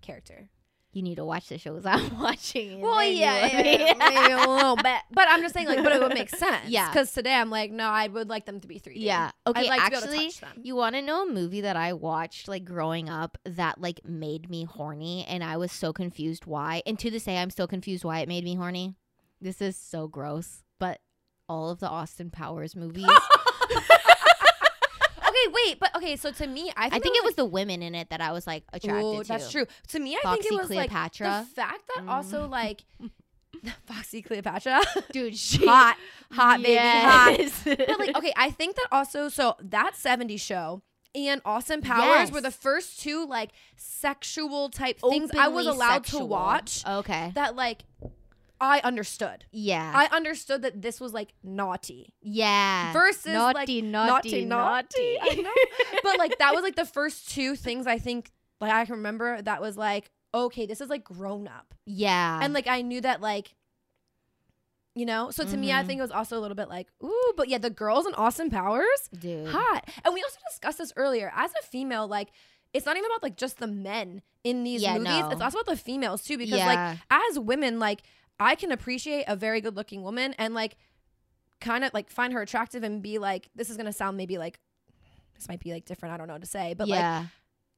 character. 0.00 0.48
You 0.94 1.02
need 1.02 1.14
to 1.14 1.24
watch 1.24 1.48
the 1.48 1.56
shows 1.56 1.86
I'm 1.86 2.18
watching. 2.20 2.80
Well, 2.82 3.02
yeah, 3.02 3.46
yeah, 3.46 3.62
yeah, 3.62 3.94
maybe 3.98 4.32
a 4.34 4.46
little 4.46 4.76
bit. 4.76 5.00
But 5.10 5.26
I'm 5.28 5.40
just 5.40 5.54
saying 5.54 5.66
like 5.66 5.82
but 5.82 5.92
it 5.92 6.00
would 6.02 6.12
make 6.12 6.28
sense. 6.36 6.68
Yeah. 6.68 6.92
Cuz 6.92 7.12
today 7.12 7.32
I'm 7.32 7.48
like 7.48 7.70
no, 7.70 7.84
I 7.86 8.08
would 8.08 8.28
like 8.28 8.44
them 8.44 8.60
to 8.60 8.68
be 8.68 8.78
3D. 8.78 8.92
Yeah. 8.96 9.30
Okay. 9.46 9.68
Like 9.68 9.84
to 9.84 9.90
to 9.90 9.96
actually, 9.96 10.26
touch 10.26 10.40
them. 10.40 10.60
you 10.62 10.76
want 10.76 10.94
to 10.94 11.00
know 11.02 11.22
a 11.22 11.32
movie 11.32 11.62
that 11.62 11.76
I 11.76 11.94
watched 11.94 12.46
like 12.46 12.66
growing 12.66 13.08
up 13.08 13.38
that 13.44 13.80
like 13.80 14.00
made 14.04 14.50
me 14.50 14.64
horny, 14.64 15.24
and 15.26 15.42
I 15.42 15.56
was 15.56 15.72
so 15.72 15.92
confused 15.94 16.44
why. 16.44 16.82
And 16.84 16.98
to 16.98 17.10
this 17.10 17.24
day, 17.24 17.38
I'm 17.38 17.50
still 17.50 17.66
confused 17.66 18.04
why 18.04 18.20
it 18.20 18.28
made 18.28 18.44
me 18.44 18.54
horny. 18.54 18.94
This 19.40 19.62
is 19.62 19.76
so 19.76 20.08
gross, 20.08 20.62
but 20.78 21.00
all 21.48 21.70
of 21.70 21.80
the 21.80 21.88
Austin 21.88 22.30
Powers 22.30 22.76
movies. 22.76 23.06
Wait, 25.66 25.78
but 25.80 25.94
okay, 25.96 26.16
so 26.16 26.30
to 26.32 26.46
me 26.46 26.70
I 26.76 26.90
think, 26.90 26.94
I 26.94 26.98
think 27.00 27.16
it 27.16 27.24
was 27.24 27.34
the 27.34 27.44
women 27.44 27.82
in 27.82 27.94
it 27.94 28.10
that 28.10 28.20
I 28.20 28.32
was 28.32 28.46
like 28.46 28.64
attracted 28.72 29.04
Ooh, 29.04 29.22
to. 29.22 29.28
that's 29.28 29.50
true. 29.50 29.66
To 29.88 29.98
me, 30.00 30.16
I 30.16 30.20
Foxy 30.22 30.42
think 30.42 30.52
it 30.54 30.58
was 30.58 30.66
Cleopatra. 30.68 31.26
like 31.28 31.48
the 31.48 31.54
fact 31.54 31.90
that 31.96 32.04
also 32.08 32.46
Mm. 32.46 32.50
like 32.50 32.84
Foxy 33.86 34.22
Cleopatra, 34.22 34.80
dude. 35.12 35.36
She, 35.36 35.64
hot, 35.66 35.96
hot 36.32 36.62
baby, 36.62 36.78
hot. 36.78 37.38
But 37.64 37.98
like, 37.98 38.16
okay, 38.16 38.32
I 38.36 38.50
think 38.50 38.76
that 38.76 38.88
also 38.90 39.28
so 39.28 39.56
that 39.60 39.92
'70s 39.94 40.40
show 40.40 40.82
and 41.14 41.40
Austin 41.44 41.82
Powers 41.82 42.32
were 42.32 42.40
the 42.40 42.50
first 42.50 43.00
two 43.00 43.26
like 43.26 43.50
sexual 43.76 44.68
type 44.70 44.98
things 45.00 45.30
I 45.38 45.48
was 45.48 45.66
allowed 45.66 46.06
sexual. 46.06 46.20
to 46.20 46.24
watch 46.26 46.82
Okay. 46.86 47.32
that 47.34 47.54
like 47.54 47.84
I 48.62 48.78
understood. 48.84 49.44
Yeah. 49.50 49.92
I 49.94 50.06
understood 50.16 50.62
that 50.62 50.80
this 50.80 51.00
was 51.00 51.12
like 51.12 51.34
naughty 51.42 52.14
yeah. 52.22 52.92
versus 52.92 53.32
naughty, 53.34 53.82
like 53.82 53.90
naughty, 53.90 54.44
naughty, 54.44 54.44
naughty. 54.44 55.18
I 55.20 55.34
know. 55.42 55.98
but 56.04 56.16
like 56.18 56.38
that 56.38 56.54
was 56.54 56.62
like 56.62 56.76
the 56.76 56.84
first 56.86 57.28
two 57.28 57.56
things 57.56 57.86
I 57.88 57.98
think 57.98 58.30
like 58.60 58.70
I 58.72 58.84
can 58.84 58.94
remember 58.96 59.42
that 59.42 59.60
was 59.60 59.76
like 59.76 60.10
okay, 60.34 60.64
this 60.64 60.80
is 60.80 60.88
like 60.88 61.04
grown 61.04 61.46
up. 61.48 61.74
yeah. 61.86 62.38
and 62.42 62.54
like 62.54 62.68
I 62.68 62.82
knew 62.82 63.00
that 63.02 63.20
like 63.20 63.54
you 64.94 65.06
know 65.06 65.30
so 65.30 65.44
to 65.44 65.56
me 65.56 65.72
I 65.72 65.82
Mhm. 65.82 65.86
think 65.86 65.98
it 65.98 66.02
was 66.02 66.10
also 66.10 66.38
a 66.38 66.40
little 66.40 66.54
bit 66.54 66.68
like 66.68 66.88
ooh 67.02 67.32
but 67.36 67.48
yeah 67.48 67.58
the 67.58 67.70
girls 67.70 68.06
in 68.06 68.14
Austin 68.14 68.50
Powers 68.50 69.08
dude. 69.18 69.48
hot 69.48 69.88
and 70.04 70.12
we 70.14 70.22
also 70.22 70.38
discussed 70.48 70.78
this 70.78 70.92
earlier 70.96 71.32
as 71.34 71.50
a 71.60 71.62
female 71.66 72.06
like 72.06 72.28
it's 72.74 72.86
not 72.86 72.96
even 72.96 73.10
about 73.10 73.22
like 73.22 73.36
just 73.36 73.58
the 73.58 73.66
men 73.66 74.22
in 74.44 74.64
these 74.64 74.82
Yeah, 74.82 74.94
movies 74.98 75.20
no. 75.20 75.30
it's 75.30 75.40
also 75.40 75.58
about 75.60 75.70
the 75.72 75.80
females 75.80 76.22
too 76.22 76.36
because 76.38 76.58
yeah. 76.58 76.66
like 76.66 76.98
as 77.10 77.38
women 77.38 77.78
like 77.78 78.02
I 78.42 78.54
can 78.54 78.72
appreciate 78.72 79.24
a 79.28 79.36
very 79.36 79.60
good 79.60 79.76
looking 79.76 80.02
woman 80.02 80.34
and 80.38 80.54
like 80.54 80.76
kind 81.60 81.84
of 81.84 81.94
like 81.94 82.10
find 82.10 82.32
her 82.32 82.42
attractive 82.42 82.82
and 82.82 83.02
be 83.02 83.18
like 83.18 83.48
this 83.54 83.70
is 83.70 83.76
gonna 83.76 83.92
sound 83.92 84.16
maybe 84.16 84.36
like 84.36 84.58
this 85.34 85.48
might 85.48 85.60
be 85.60 85.72
like 85.72 85.84
different 85.84 86.14
I 86.14 86.18
don't 86.18 86.26
know 86.26 86.34
what 86.34 86.42
to 86.42 86.48
say 86.48 86.74
but 86.74 86.88
like 86.88 87.26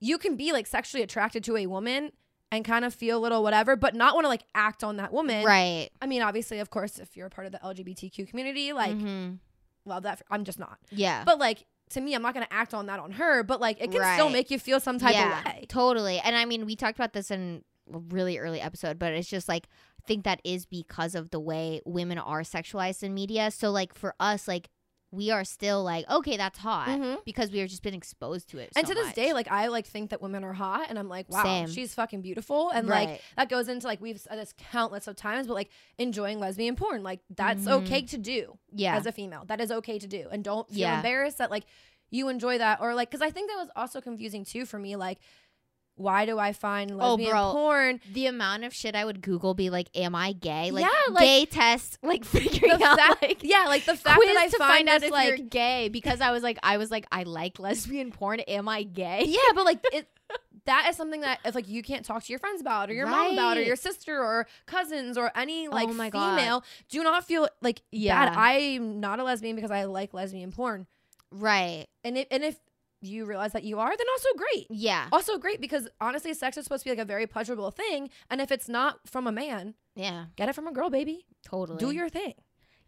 you 0.01 0.19
can 0.19 0.37
be 0.37 0.53
like 0.53 0.67
sexually 0.67 1.03
attracted 1.03 1.45
to 1.45 1.57
a 1.57 1.67
woman 1.67 2.13
and 2.53 2.65
kind 2.65 2.85
of 2.85 2.95
feel 2.95 3.19
a 3.19 3.21
little 3.21 3.43
whatever, 3.43 3.75
but 3.77 3.95
not 3.95 4.15
want 4.15 4.25
to 4.25 4.29
like 4.29 4.45
act 4.55 4.85
on 4.85 4.97
that 4.99 5.13
woman. 5.13 5.45
right. 5.45 5.91
I 6.01 6.07
mean, 6.07 6.23
obviously, 6.23 6.61
of 6.61 6.71
course, 6.71 6.99
if 6.99 7.17
you're 7.17 7.27
a 7.27 7.31
part 7.31 7.47
of 7.47 7.53
the 7.53 7.59
LGBTQ 7.59 8.29
community, 8.29 8.73
like, 8.73 8.97
Mhm. 8.97 9.39
love 9.85 10.05
that. 10.05 10.19
For, 10.19 10.25
I'm 10.31 10.45
just 10.45 10.59
not. 10.59 10.79
Yeah. 10.91 11.25
But 11.25 11.39
like, 11.39 11.65
to 11.91 12.01
me, 12.01 12.15
I'm 12.15 12.23
not 12.23 12.35
going 12.35 12.47
to 12.47 12.53
act 12.53 12.75
on 12.75 12.87
that 12.87 13.01
on 13.01 13.13
her, 13.13 13.43
but 13.43 13.61
like, 13.61 13.81
it 13.81 13.91
can 13.91 14.15
still 14.15 14.31
make 14.31 14.51
you 14.51 14.59
feel 14.59 14.79
some 14.79 14.99
type 14.99 15.15
yeah, 15.15 15.39
of 15.41 15.45
way. 15.45 15.67
Totally. 15.69 16.19
And 16.21 16.37
I 16.37 16.45
mean, 16.45 16.65
we 16.67 16.77
talked 16.77 16.97
about 16.99 17.13
this 17.13 17.31
in 17.31 17.65
really 17.87 18.39
early 18.39 18.61
episode, 18.61 18.99
but 18.99 19.13
it's 19.13 19.29
just 19.29 19.49
like 19.49 19.67
I 20.03 20.07
think 20.07 20.25
that 20.25 20.41
is 20.45 20.67
because 20.67 21.15
of 21.15 21.31
the 21.31 21.41
way 21.41 21.81
women 21.87 22.19
are 22.19 22.43
sexualized 22.43 23.03
in 23.03 23.15
media. 23.15 23.51
So 23.51 23.71
like 23.71 23.95
for 23.95 24.15
us, 24.21 24.47
like 24.49 24.69
we 25.11 25.31
are 25.31 25.45
still 25.45 25.85
like, 25.85 26.05
okay, 26.11 26.37
that's 26.37 26.59
hot 26.59 26.89
Mhm. 26.89 27.25
because 27.25 27.53
we 27.53 27.61
have 27.61 27.69
just 27.69 27.85
been 27.85 27.95
exposed 27.95 28.49
to 28.51 28.59
it. 28.59 28.73
And 28.75 28.85
so 28.87 28.93
to 28.93 28.99
this 28.99 29.07
much. 29.09 29.15
day, 29.15 29.33
like, 29.33 29.47
I 29.49 29.69
like 29.69 29.87
think 29.87 30.11
that 30.11 30.21
women 30.21 30.43
are 30.43 30.53
hot, 30.55 30.87
and 30.89 30.99
I'm 30.99 31.09
like, 31.09 31.29
wow, 31.31 31.45
Same. 31.45 31.69
she's 31.69 31.95
fucking 31.95 32.21
beautiful, 32.21 32.71
and 32.71 32.89
like 32.89 33.21
that 33.37 33.49
goes 33.49 33.69
into 33.69 33.87
like 33.87 34.01
we've 34.01 34.19
said 34.21 34.37
this 34.39 34.53
countless 34.73 35.07
of 35.07 35.15
times, 35.15 35.47
but 35.47 35.55
like 35.55 35.71
enjoying 35.99 36.41
lesbian 36.41 36.75
porn, 36.75 37.03
like 37.05 37.21
that's 37.31 37.65
Mhm. 37.65 37.83
okay 37.85 38.03
to 38.03 38.19
do. 38.19 38.59
yeah, 38.73 38.97
as 38.97 39.07
a 39.07 39.13
female. 39.13 39.45
That 39.47 39.61
is 39.61 39.71
okay 39.71 40.01
to 40.01 40.07
do. 40.09 40.27
And 40.33 40.43
don't 40.43 40.69
feel 40.69 40.79
Yeah. 40.79 40.97
embarrassed 40.97 41.39
that 41.39 41.49
like 41.51 41.65
you 42.11 42.29
enjoy 42.29 42.59
that 42.59 42.81
or 42.81 42.93
like 42.95 43.11
cuz 43.13 43.23
I 43.23 43.31
think 43.31 43.49
that 43.51 43.57
was 43.57 43.71
also 43.77 44.01
confusing 44.01 44.45
too 44.45 44.67
for 44.67 44.79
me 44.81 44.97
like 44.97 45.19
why 45.97 46.27
do 46.27 46.39
I 46.39 46.53
find 46.53 46.91
Oh, 46.93 46.97
lesbian 47.15 47.31
bro. 47.31 47.53
porn 47.53 48.01
the 48.13 48.27
amount 48.27 48.65
of 48.65 48.75
shit 48.75 48.95
I 48.97 49.05
would 49.05 49.21
Google 49.23 49.55
be 49.55 49.71
like, 49.71 49.89
am 49.95 50.15
I 50.15 50.33
gay? 50.33 50.71
Like, 50.71 50.85
Yeah, 50.85 51.13
like- 51.13 51.23
gay 51.25 51.47
test, 51.47 51.99
like 52.03 52.25
figuring 52.25 52.73
out 52.83 52.97
fact, 52.99 53.23
like. 53.23 53.41
yeah, 53.43 53.65
like 53.69 53.85
the 53.85 53.97
fact 53.97 54.21
that 54.21 54.37
I 54.37 54.49
to 54.49 54.57
find, 54.59 54.89
out 54.89 55.03
if 55.03 55.11
like 55.11 55.29
you're 55.39 55.47
gay 55.49 55.89
because 55.89 56.21
I 56.21 56.31
was 56.33 56.43
like 56.43 56.59
I 56.63 56.77
was 56.79 56.91
like 56.91 57.07
I 57.13 57.23
like 57.23 57.59
lesbian 57.59 58.11
porn. 58.11 58.41
Am 58.41 58.69
I 58.69 58.83
gay? 58.83 59.25
yeah, 59.27 59.39
but 59.55 59.65
like 59.65 59.79
it 59.93 60.09
that 60.67 60.87
is 60.89 60.97
something 60.97 61.21
that 61.21 61.39
if 61.45 61.55
like 61.55 61.69
you 61.69 61.83
can't 61.83 62.05
talk 62.05 62.25
to 62.25 62.33
your 62.33 62.39
friends 62.39 62.61
about 62.61 62.91
or 62.91 62.95
your 62.95 63.07
mom 63.07 63.35
about 63.35 63.57
or 63.59 63.63
your 63.63 63.77
sister 63.77 64.19
or 64.23 64.47
cousins 64.67 65.19
or 65.19 65.31
any 65.37 65.69
oh 65.69 65.71
like 65.71 65.89
Oh 65.89 65.93
my 65.93 66.11
God. 66.11 66.37
female, 66.39 66.65
do 66.89 67.03
not 67.03 67.25
feel 67.27 67.49
like 67.63 67.83
Yeah. 67.93 68.31
bad. 68.31 68.37
I'm 68.37 68.99
not 69.01 69.21
a 69.21 69.25
lesbian 69.25 69.55
because 69.57 69.71
I 69.71 69.85
like 69.85 70.13
lesbian 70.15 70.51
porn. 70.53 70.87
Right. 71.31 71.87
And 72.03 72.17
if 72.17 72.27
and 72.31 72.43
if 72.43 72.57
you 73.07 73.25
realize 73.27 73.53
that 73.53 73.65
you 73.65 73.79
are, 73.79 73.97
then 73.97 74.07
also 74.13 74.29
great. 74.37 74.67
Yeah. 74.71 75.09
Also 75.13 75.39
great 75.39 75.61
because 75.61 75.89
honestly, 76.01 76.35
sex 76.35 76.57
is 76.57 76.65
supposed 76.65 76.83
to 76.85 76.91
be 76.91 76.97
like 76.97 77.03
a 77.03 77.05
very 77.05 77.27
pleasurable 77.27 77.71
thing, 77.71 78.11
and 78.31 78.41
if 78.41 78.51
it's 78.51 78.69
not 78.69 79.07
from 79.09 79.27
a 79.27 79.33
man, 79.33 79.75
Yeah. 79.95 80.27
get 80.37 80.49
it 80.49 80.55
from 80.55 80.67
a 80.67 80.73
girl, 80.73 80.91
baby. 80.91 81.27
Totally. 81.45 81.79
Do 81.79 81.91
your 81.91 82.09
thing. 82.09 82.35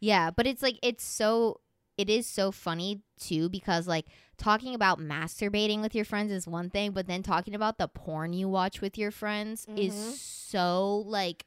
Yeah, 0.00 0.30
but 0.30 0.46
it's 0.46 0.62
like 0.62 0.78
it's 0.82 1.04
so 1.04 1.60
it 1.96 2.10
is 2.10 2.26
so 2.26 2.52
funny 2.52 3.00
too 3.18 3.48
because 3.48 3.86
like 3.88 4.06
talking 4.36 4.74
about 4.74 4.98
masturbating 4.98 5.80
with 5.80 5.94
your 5.94 6.04
friends 6.04 6.30
is 6.30 6.46
one 6.46 6.68
thing, 6.68 6.90
but 6.92 7.06
then 7.06 7.22
talking 7.22 7.54
about 7.54 7.78
the 7.78 7.88
porn 7.88 8.34
you 8.34 8.48
watch 8.48 8.82
with 8.82 8.98
your 8.98 9.10
friends 9.10 9.64
Mhm. 9.64 9.78
is 9.78 10.20
so 10.20 11.02
like 11.06 11.46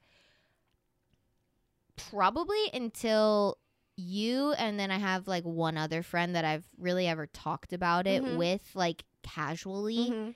probably 1.95 2.69
until 2.73 3.57
you 3.99 4.53
and 4.53 4.79
then 4.79 4.89
I 4.91 4.97
have 4.97 5.27
like 5.27 5.43
one 5.43 5.77
other 5.77 6.01
friend 6.03 6.35
that 6.35 6.45
I've 6.45 6.65
really 6.77 7.07
ever 7.07 7.27
talked 7.27 7.73
about 7.73 8.07
it 8.07 8.23
Mhm. 8.23 8.37
with 8.37 8.69
like 8.73 9.03
casually. 9.23 10.09
Mhm. 10.09 10.35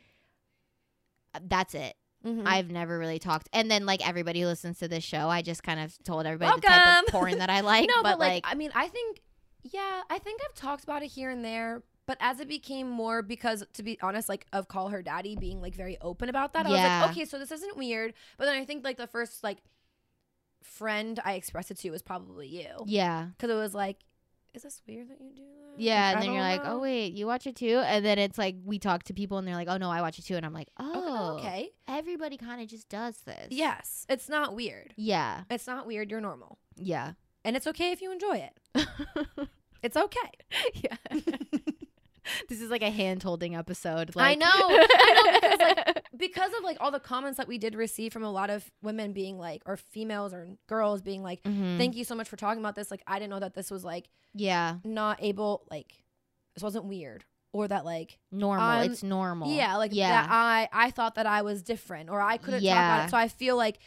That's 1.41 1.73
it. 1.73 1.95
Mhm. 2.25 2.43
I've 2.45 2.69
never 2.69 2.97
really 2.97 3.19
talked. 3.19 3.49
And 3.51 3.69
then 3.69 3.85
like 3.85 4.07
everybody 4.07 4.41
who 4.41 4.47
listens 4.47 4.79
to 4.79 4.87
this 4.87 5.03
show, 5.03 5.29
I 5.29 5.41
just 5.41 5.63
kind 5.63 5.79
of 5.79 5.97
told 6.03 6.25
everybody 6.25 6.59
the 6.61 6.67
type 6.67 7.03
of 7.03 7.11
porn 7.11 7.39
that 7.39 7.49
I 7.49 7.59
like. 7.61 7.89
no, 7.89 8.01
but, 8.03 8.19
like, 8.19 8.43
I 8.47 8.55
mean, 8.55 8.71
I 8.75 8.87
think, 8.87 9.21
yeah, 9.63 10.01
I 10.09 10.19
think 10.19 10.39
I've 10.45 10.55
talked 10.55 10.83
about 10.83 11.03
it 11.03 11.07
here 11.07 11.29
and 11.29 11.43
there, 11.43 11.83
But 12.05 12.17
as 12.19 12.39
it 12.41 12.47
became 12.49 12.89
more, 12.89 13.21
because 13.21 13.63
to 13.73 13.81
be 13.83 13.97
honest, 14.01 14.27
like 14.29 14.45
of 14.51 14.67
call 14.67 14.89
her 14.89 15.01
daddy 15.01 15.35
being 15.37 15.61
like 15.61 15.73
very 15.73 15.97
open 16.01 16.27
about 16.29 16.51
that, 16.53 16.65
I 16.65 16.69
Yeah. 16.69 16.99
was 16.99 17.07
like, 17.07 17.11
okay, 17.17 17.25
so 17.25 17.39
this 17.39 17.51
isn't 17.51 17.77
weird. 17.77 18.13
But 18.37 18.45
then 18.45 18.55
I 18.57 18.65
think 18.65 18.83
like 18.83 18.97
the 18.97 19.07
first 19.07 19.41
like 19.43 19.59
friend 20.63 21.19
I 21.23 21.33
expressed 21.33 21.71
it 21.71 21.77
to 21.79 21.89
was 21.91 22.01
probably 22.01 22.47
you, 22.47 22.67
Yeah. 22.85 23.27
because 23.37 23.49
it 23.49 23.55
was 23.59 23.73
like, 23.75 23.97
is 24.53 24.63
this 24.63 24.81
weird 24.87 25.09
that 25.09 25.19
you 25.21 25.31
do 25.35 25.41
that? 25.41 25.81
Yeah, 25.81 26.07
Like, 26.07 26.13
and 26.15 26.21
then 26.23 26.33
you're 26.33 26.43
don't 26.43 26.51
like, 26.51 26.61
oh 26.65 26.79
wait, 26.79 27.13
you 27.13 27.25
watch 27.25 27.47
it 27.47 27.55
too, 27.55 27.81
and 27.85 28.05
then 28.05 28.19
it's 28.19 28.37
like 28.37 28.55
we 28.63 28.77
talk 28.79 29.03
to 29.05 29.13
people 29.13 29.37
and 29.39 29.47
they're 29.47 29.55
like, 29.55 29.67
oh 29.69 29.77
no, 29.77 29.89
I 29.89 30.01
watch 30.01 30.19
it 30.19 30.25
too, 30.25 30.35
and 30.35 30.45
I'm 30.45 30.53
like, 30.53 30.69
Okay, 30.79 30.89
oh, 30.93 31.37
okay, 31.39 31.69
everybody 31.87 32.37
kind 32.37 32.61
of 32.61 32.67
just 32.67 32.87
does 32.89 33.17
this. 33.21 33.47
yes, 33.49 34.05
it's 34.09 34.29
not 34.29 34.55
weird. 34.55 34.93
yeah, 34.97 35.43
It's 35.49 35.65
not 35.67 35.87
weird. 35.87 36.11
You're 36.11 36.21
normal, 36.21 36.59
yeah, 36.75 37.13
and 37.43 37.55
it's 37.55 37.65
okay 37.67 37.91
if 37.91 38.01
you 38.01 38.11
enjoy 38.11 38.47
it. 38.75 38.87
It's 39.83 39.97
okay. 39.97 40.31
yeah. 40.75 40.95
this 42.47 42.61
is 42.61 42.69
like 42.69 42.81
a 42.81 42.89
hand 42.89 43.21
holding 43.21 43.53
episode. 43.53 44.15
Like. 44.15 44.31
I 44.31 44.35
know. 44.35 44.47
I 44.49 45.13
know 45.13 45.33
because 45.41 45.59
like 45.59 46.02
because 46.15 46.51
of 46.57 46.63
like 46.63 46.77
all 46.79 46.91
the 46.91 46.99
comments 46.99 47.37
that 47.37 47.47
we 47.47 47.57
did 47.57 47.75
receive 47.75 48.13
from 48.13 48.23
a 48.23 48.31
lot 48.31 48.49
of 48.49 48.69
women 48.81 49.13
being 49.13 49.37
like 49.39 49.61
or 49.65 49.77
females 49.77 50.33
or 50.33 50.47
girls 50.67 51.01
being 51.01 51.23
like 51.23 51.41
Mhm. 51.43 51.77
thank 51.77 51.95
you 51.95 52.03
so 52.03 52.13
much 52.15 52.29
for 52.29 52.35
talking 52.35 52.59
about 52.61 52.75
this 52.75 52.91
like 52.91 53.01
I 53.07 53.17
didn't 53.19 53.31
know 53.31 53.39
that 53.39 53.53
this 53.55 53.71
was 53.71 53.83
like 53.83 54.09
yeah, 54.33 54.77
not 54.83 55.17
able 55.23 55.65
like 55.71 56.03
this 56.55 56.63
wasn't 56.63 56.85
weird 56.85 57.23
or 57.51 57.67
that 57.67 57.85
like 57.85 58.19
normal. 58.31 58.65
I'm- 58.65 58.91
it's 58.91 59.03
normal. 59.03 59.51
yeah 59.53 59.77
like 59.77 59.91
yeah, 59.93 60.23
that 60.23 60.29
I 60.31 60.69
I 60.71 60.91
thought 60.91 61.15
that 61.15 61.25
I 61.25 61.41
was 61.41 61.61
different 61.63 62.09
or 62.09 62.21
I 62.21 62.37
couldn't 62.37 62.61
talk 62.61 62.65
Yeah. 62.65 62.95
about 62.95 63.07
it 63.07 63.11
so 63.11 63.17
I 63.17 63.27
feel 63.27 63.55
like 63.57 63.79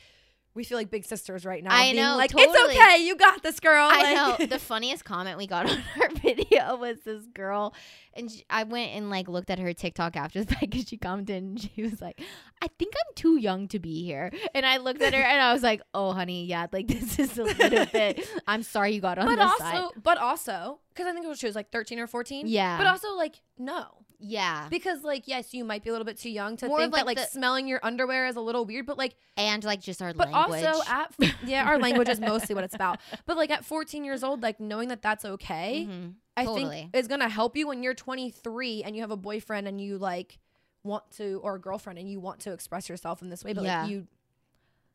we 0.57 0.65
feel 0.65 0.77
like 0.79 0.91
big 0.91 1.05
sisters 1.05 1.45
right 1.45 1.63
now 1.63 1.71
I 1.73 1.93
know, 1.93 2.17
like 2.17 2.31
totally. 2.31 2.49
it's 2.59 2.77
okay 2.79 3.05
you 3.07 3.15
got 3.15 3.43
this 3.45 3.61
girl 3.61 3.89
I 3.91 4.03
Like- 4.03 4.41
know. 4.41 4.47
The 4.57 4.59
funniest 4.59 5.05
comment 5.05 5.37
we 5.39 5.47
got 5.47 5.71
on 5.71 5.79
our 6.01 6.09
video 6.11 6.77
was 6.77 6.99
this 7.05 7.27
girl, 7.27 7.75
and 8.15 8.31
she, 8.31 8.45
I 8.49 8.63
went 8.65 8.93
and 8.93 9.11
like 9.11 9.29
looked 9.29 9.51
at 9.51 9.59
her 9.59 9.73
TikTok 9.73 10.17
after 10.17 10.43
the 10.43 10.47
fact 10.55 10.71
because 10.71 10.89
she 10.89 10.97
commented 10.97 11.37
and 11.43 11.61
she 11.61 11.83
was 11.83 12.01
like, 12.01 12.21
"I 12.63 12.69
think 12.79 12.95
I'm 12.97 13.15
too 13.15 13.37
young 13.37 13.69
to 13.69 13.79
be 13.79 14.05
here." 14.05 14.31
And 14.55 14.65
I 14.65 14.79
looked 14.79 15.03
at 15.03 15.13
her 15.15 15.21
and 15.21 15.41
I 15.41 15.53
was 15.53 15.63
like, 15.63 15.83
"Oh, 15.95 16.13
honey, 16.13 16.47
yeah, 16.47 16.67
like 16.73 16.87
this 16.97 17.19
is 17.19 17.37
a 17.39 17.45
little 17.45 17.87
bit. 17.87 18.27
I'm 18.47 18.63
sorry 18.63 18.93
you 18.95 19.01
got 19.01 19.19
on 19.19 19.27
but 19.27 19.37
the 19.37 19.43
also 19.43 19.59
side." 19.59 19.85
but 20.03 20.19
also 20.19 20.81
because 20.95 21.07
I 21.07 21.13
think 21.13 21.27
it 21.27 21.29
was 21.29 21.39
she 21.39 21.47
was 21.47 21.55
like 21.57 21.71
13 21.71 21.99
or 21.99 22.07
14 22.07 22.47
Yeah, 22.47 22.79
but 22.79 22.87
also 22.87 23.15
like 23.17 23.43
no 23.59 23.85
yeah, 24.19 24.69
Because 24.71 25.03
like 25.05 25.27
yes, 25.29 25.53
you 25.55 25.65
might 25.65 25.83
be 25.85 25.91
a 25.91 25.93
little 25.93 26.05
bit 26.05 26.19
too 26.19 26.31
young 26.31 26.57
to 26.59 26.67
More 26.69 26.79
think 26.79 26.89
of, 26.89 26.93
that 26.99 27.07
like, 27.07 27.17
like 27.19 27.27
the- 27.27 27.33
smelling 27.33 27.67
your 27.69 27.81
underwear 27.83 28.27
is 28.27 28.37
a 28.37 28.41
little 28.41 28.65
weird, 28.65 28.87
but 28.87 28.97
like 28.99 29.15
and 29.37 29.63
like 29.65 29.81
just 29.81 30.01
our 30.03 30.13
but 30.15 30.31
language. 30.31 30.65
also 30.65 30.83
at 30.91 31.15
yeah, 31.45 31.65
our 31.67 31.79
language 31.79 32.09
is 32.09 32.21
mostly 32.21 32.55
what 32.55 32.65
it's 32.65 32.75
about. 32.75 33.01
But 33.27 33.37
like 33.37 33.51
at 33.51 33.65
14 33.65 34.05
years 34.05 34.25
old, 34.25 34.43
like 34.43 34.59
knowing 34.61 34.89
that 34.89 35.03
that's 35.03 35.25
okay, 35.25 35.87
Mhm. 35.89 36.15
I 36.37 36.45
totally. 36.45 36.77
think 36.93 36.97
is 36.97 37.09
going 37.09 37.21
to 37.21 37.29
help 37.29 37.57
you 37.57 37.67
when 37.67 37.83
you're 37.83 37.95
23 37.95 38.83
and 38.83 38.95
you 38.95 39.03
have 39.03 39.11
a 39.11 39.17
boyfriend 39.17 39.67
and 39.69 39.81
you 39.81 39.97
like 39.99 40.39
want 40.83 41.11
to 41.13 41.41
or 41.43 41.57
a 41.57 41.61
girlfriend 41.61 41.99
and 41.99 42.11
you 42.11 42.21
want 42.21 42.41
to 42.41 42.53
express 42.53 42.89
yourself 42.89 43.23
in 43.23 43.31
this 43.31 43.43
way, 43.45 43.53
but 43.53 43.65
Yeah. 43.65 43.83
like 43.83 43.91
you 43.91 43.97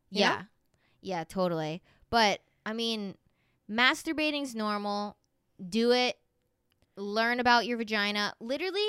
you 0.09 0.19
yeah, 0.21 0.29
know? 0.37 0.41
yeah, 1.01 1.23
totally. 1.23 1.81
But 2.09 2.41
I 2.65 2.73
mean, 2.73 3.15
masturbating's 3.69 4.55
normal. 4.55 5.17
Do 5.69 5.91
it. 5.91 6.17
Learn 6.97 7.39
about 7.39 7.65
your 7.65 7.77
vagina. 7.77 8.33
Literally, 8.39 8.83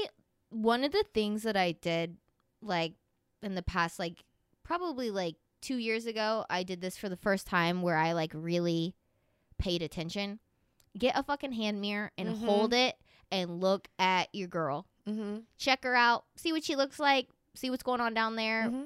one 0.53 0.85
of 0.85 0.93
the 0.93 1.05
things 1.15 1.43
that 1.45 1.57
I 1.57 1.73
did, 1.73 2.17
like 2.61 2.95
in 3.43 3.55
the 3.55 3.63
past, 3.63 3.99
like 3.99 4.25
probably 4.63 5.11
like 5.11 5.37
two 5.61 5.77
years 5.77 6.07
ago, 6.07 6.45
I 6.51 6.63
did 6.63 6.81
this 6.81 6.97
for 6.97 7.09
the 7.09 7.17
first 7.17 7.47
time 7.47 7.83
where 7.83 7.97
I 7.97 8.13
like 8.13 8.33
really 8.35 8.95
paid 9.59 9.83
attention. 9.83 10.41
Get 10.99 11.17
a 11.19 11.23
fucking 11.23 11.53
hand 11.53 11.81
mirror 11.81 12.11
and 12.19 12.29
Mhm. 12.31 12.45
hold 12.45 12.75
it 12.75 12.97
and 13.31 13.61
look 13.61 13.89
at 13.99 14.29
your 14.35 14.49
girl. 14.49 14.87
mm-hmm. 15.09 15.39
Check 15.59 15.83
her 15.85 15.97
out. 15.97 16.27
See 16.37 16.53
what 16.53 16.63
she 16.65 16.77
looks 16.77 16.99
like. 17.01 17.29
See 17.55 17.71
what's 17.71 17.83
going 17.83 18.01
on 18.01 18.15
down 18.15 18.37
there. 18.37 18.65
Mm-hmm. 18.69 18.83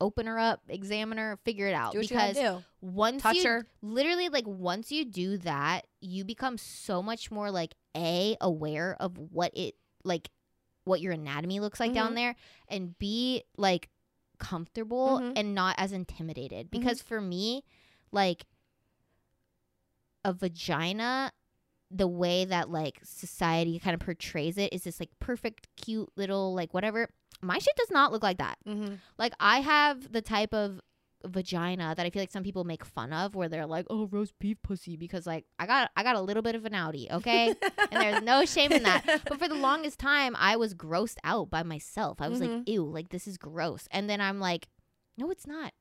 Open 0.00 0.26
her 0.26 0.38
up. 0.38 0.62
Examine 0.68 1.18
her. 1.18 1.38
Figure 1.44 1.66
it 1.66 1.74
out. 1.74 1.92
because 1.92 2.36
you 2.38 2.64
once 2.80 3.22
Touch 3.22 3.36
you 3.36 3.44
her. 3.48 3.66
literally 3.82 4.28
like 4.30 4.46
once 4.46 4.90
you 4.90 5.04
do 5.04 5.36
that 5.38 5.86
you 6.00 6.24
become 6.24 6.56
so 6.56 7.02
much 7.02 7.30
more 7.30 7.50
like 7.50 7.74
a 7.94 8.36
aware 8.40 8.96
of 9.00 9.18
what 9.18 9.52
it 9.54 9.74
like 10.02 10.30
what 10.84 11.00
your 11.00 11.12
anatomy 11.12 11.60
looks 11.60 11.78
like 11.80 11.92
down 11.92 12.12
Mhm. 12.12 12.16
there 12.16 12.36
and 12.68 12.98
be 12.98 13.42
like 13.56 13.88
comfortable 14.38 15.20
Mhm. 15.20 15.32
and 15.36 15.54
not 15.54 15.74
as 15.78 15.92
intimidated 15.92 16.70
Mm-hmm. 16.70 16.80
because 16.80 17.02
for 17.02 17.20
me 17.20 17.62
like 18.12 18.46
a 20.24 20.32
vagina 20.32 21.32
the 21.90 22.06
way 22.06 22.44
that 22.44 22.70
like 22.70 23.00
society 23.02 23.78
kind 23.78 23.94
of 23.94 24.00
portrays 24.00 24.56
it 24.56 24.72
is 24.72 24.84
this 24.84 25.00
like 25.00 25.10
perfect 25.18 25.68
cute 25.76 26.08
little 26.16 26.54
like 26.54 26.72
whatever 26.72 27.08
my 27.42 27.58
shit 27.58 27.74
does 27.76 27.90
not 27.90 28.12
look 28.12 28.22
like 28.22 28.38
that 28.38 28.58
Mm-hmm. 28.66 28.94
like 29.18 29.32
I 29.40 29.60
have 29.60 30.12
the 30.12 30.22
type 30.22 30.54
of 30.54 30.80
vagina 31.26 31.94
that 31.96 32.06
I 32.06 32.10
feel 32.10 32.22
like 32.22 32.30
some 32.30 32.42
people 32.42 32.64
make 32.64 32.84
fun 32.84 33.12
of 33.12 33.34
where 33.34 33.48
they're 33.48 33.66
like, 33.66 33.86
"Oh, 33.90 34.06
roast 34.06 34.32
beef 34.38 34.56
pussy" 34.62 34.96
because 34.96 35.26
like 35.26 35.44
I 35.58 35.66
got 35.66 35.90
I 35.96 36.02
got 36.02 36.16
a 36.16 36.20
little 36.20 36.42
bit 36.42 36.54
of 36.54 36.64
an 36.64 36.72
outie, 36.72 37.10
okay? 37.10 37.54
and 37.90 38.02
there's 38.02 38.22
no 38.22 38.44
shame 38.54 38.72
in 38.72 38.82
that. 38.84 39.22
But 39.28 39.38
for 39.38 39.48
the 39.48 39.54
longest 39.54 39.98
time, 39.98 40.34
I 40.38 40.56
was 40.56 40.74
grossed 40.74 41.18
out 41.24 41.50
by 41.50 41.62
myself. 41.62 42.20
I 42.20 42.28
was 42.28 42.40
like, 42.40 42.50
Mhm. 42.50 42.68
"Ew, 42.68 42.84
like 42.84 43.10
this 43.10 43.26
is 43.26 43.36
gross." 43.38 43.86
And 43.90 44.08
then 44.08 44.20
I'm 44.20 44.40
like, 44.40 44.68
"No, 45.18 45.30
it's 45.30 45.46
not." 45.46 45.72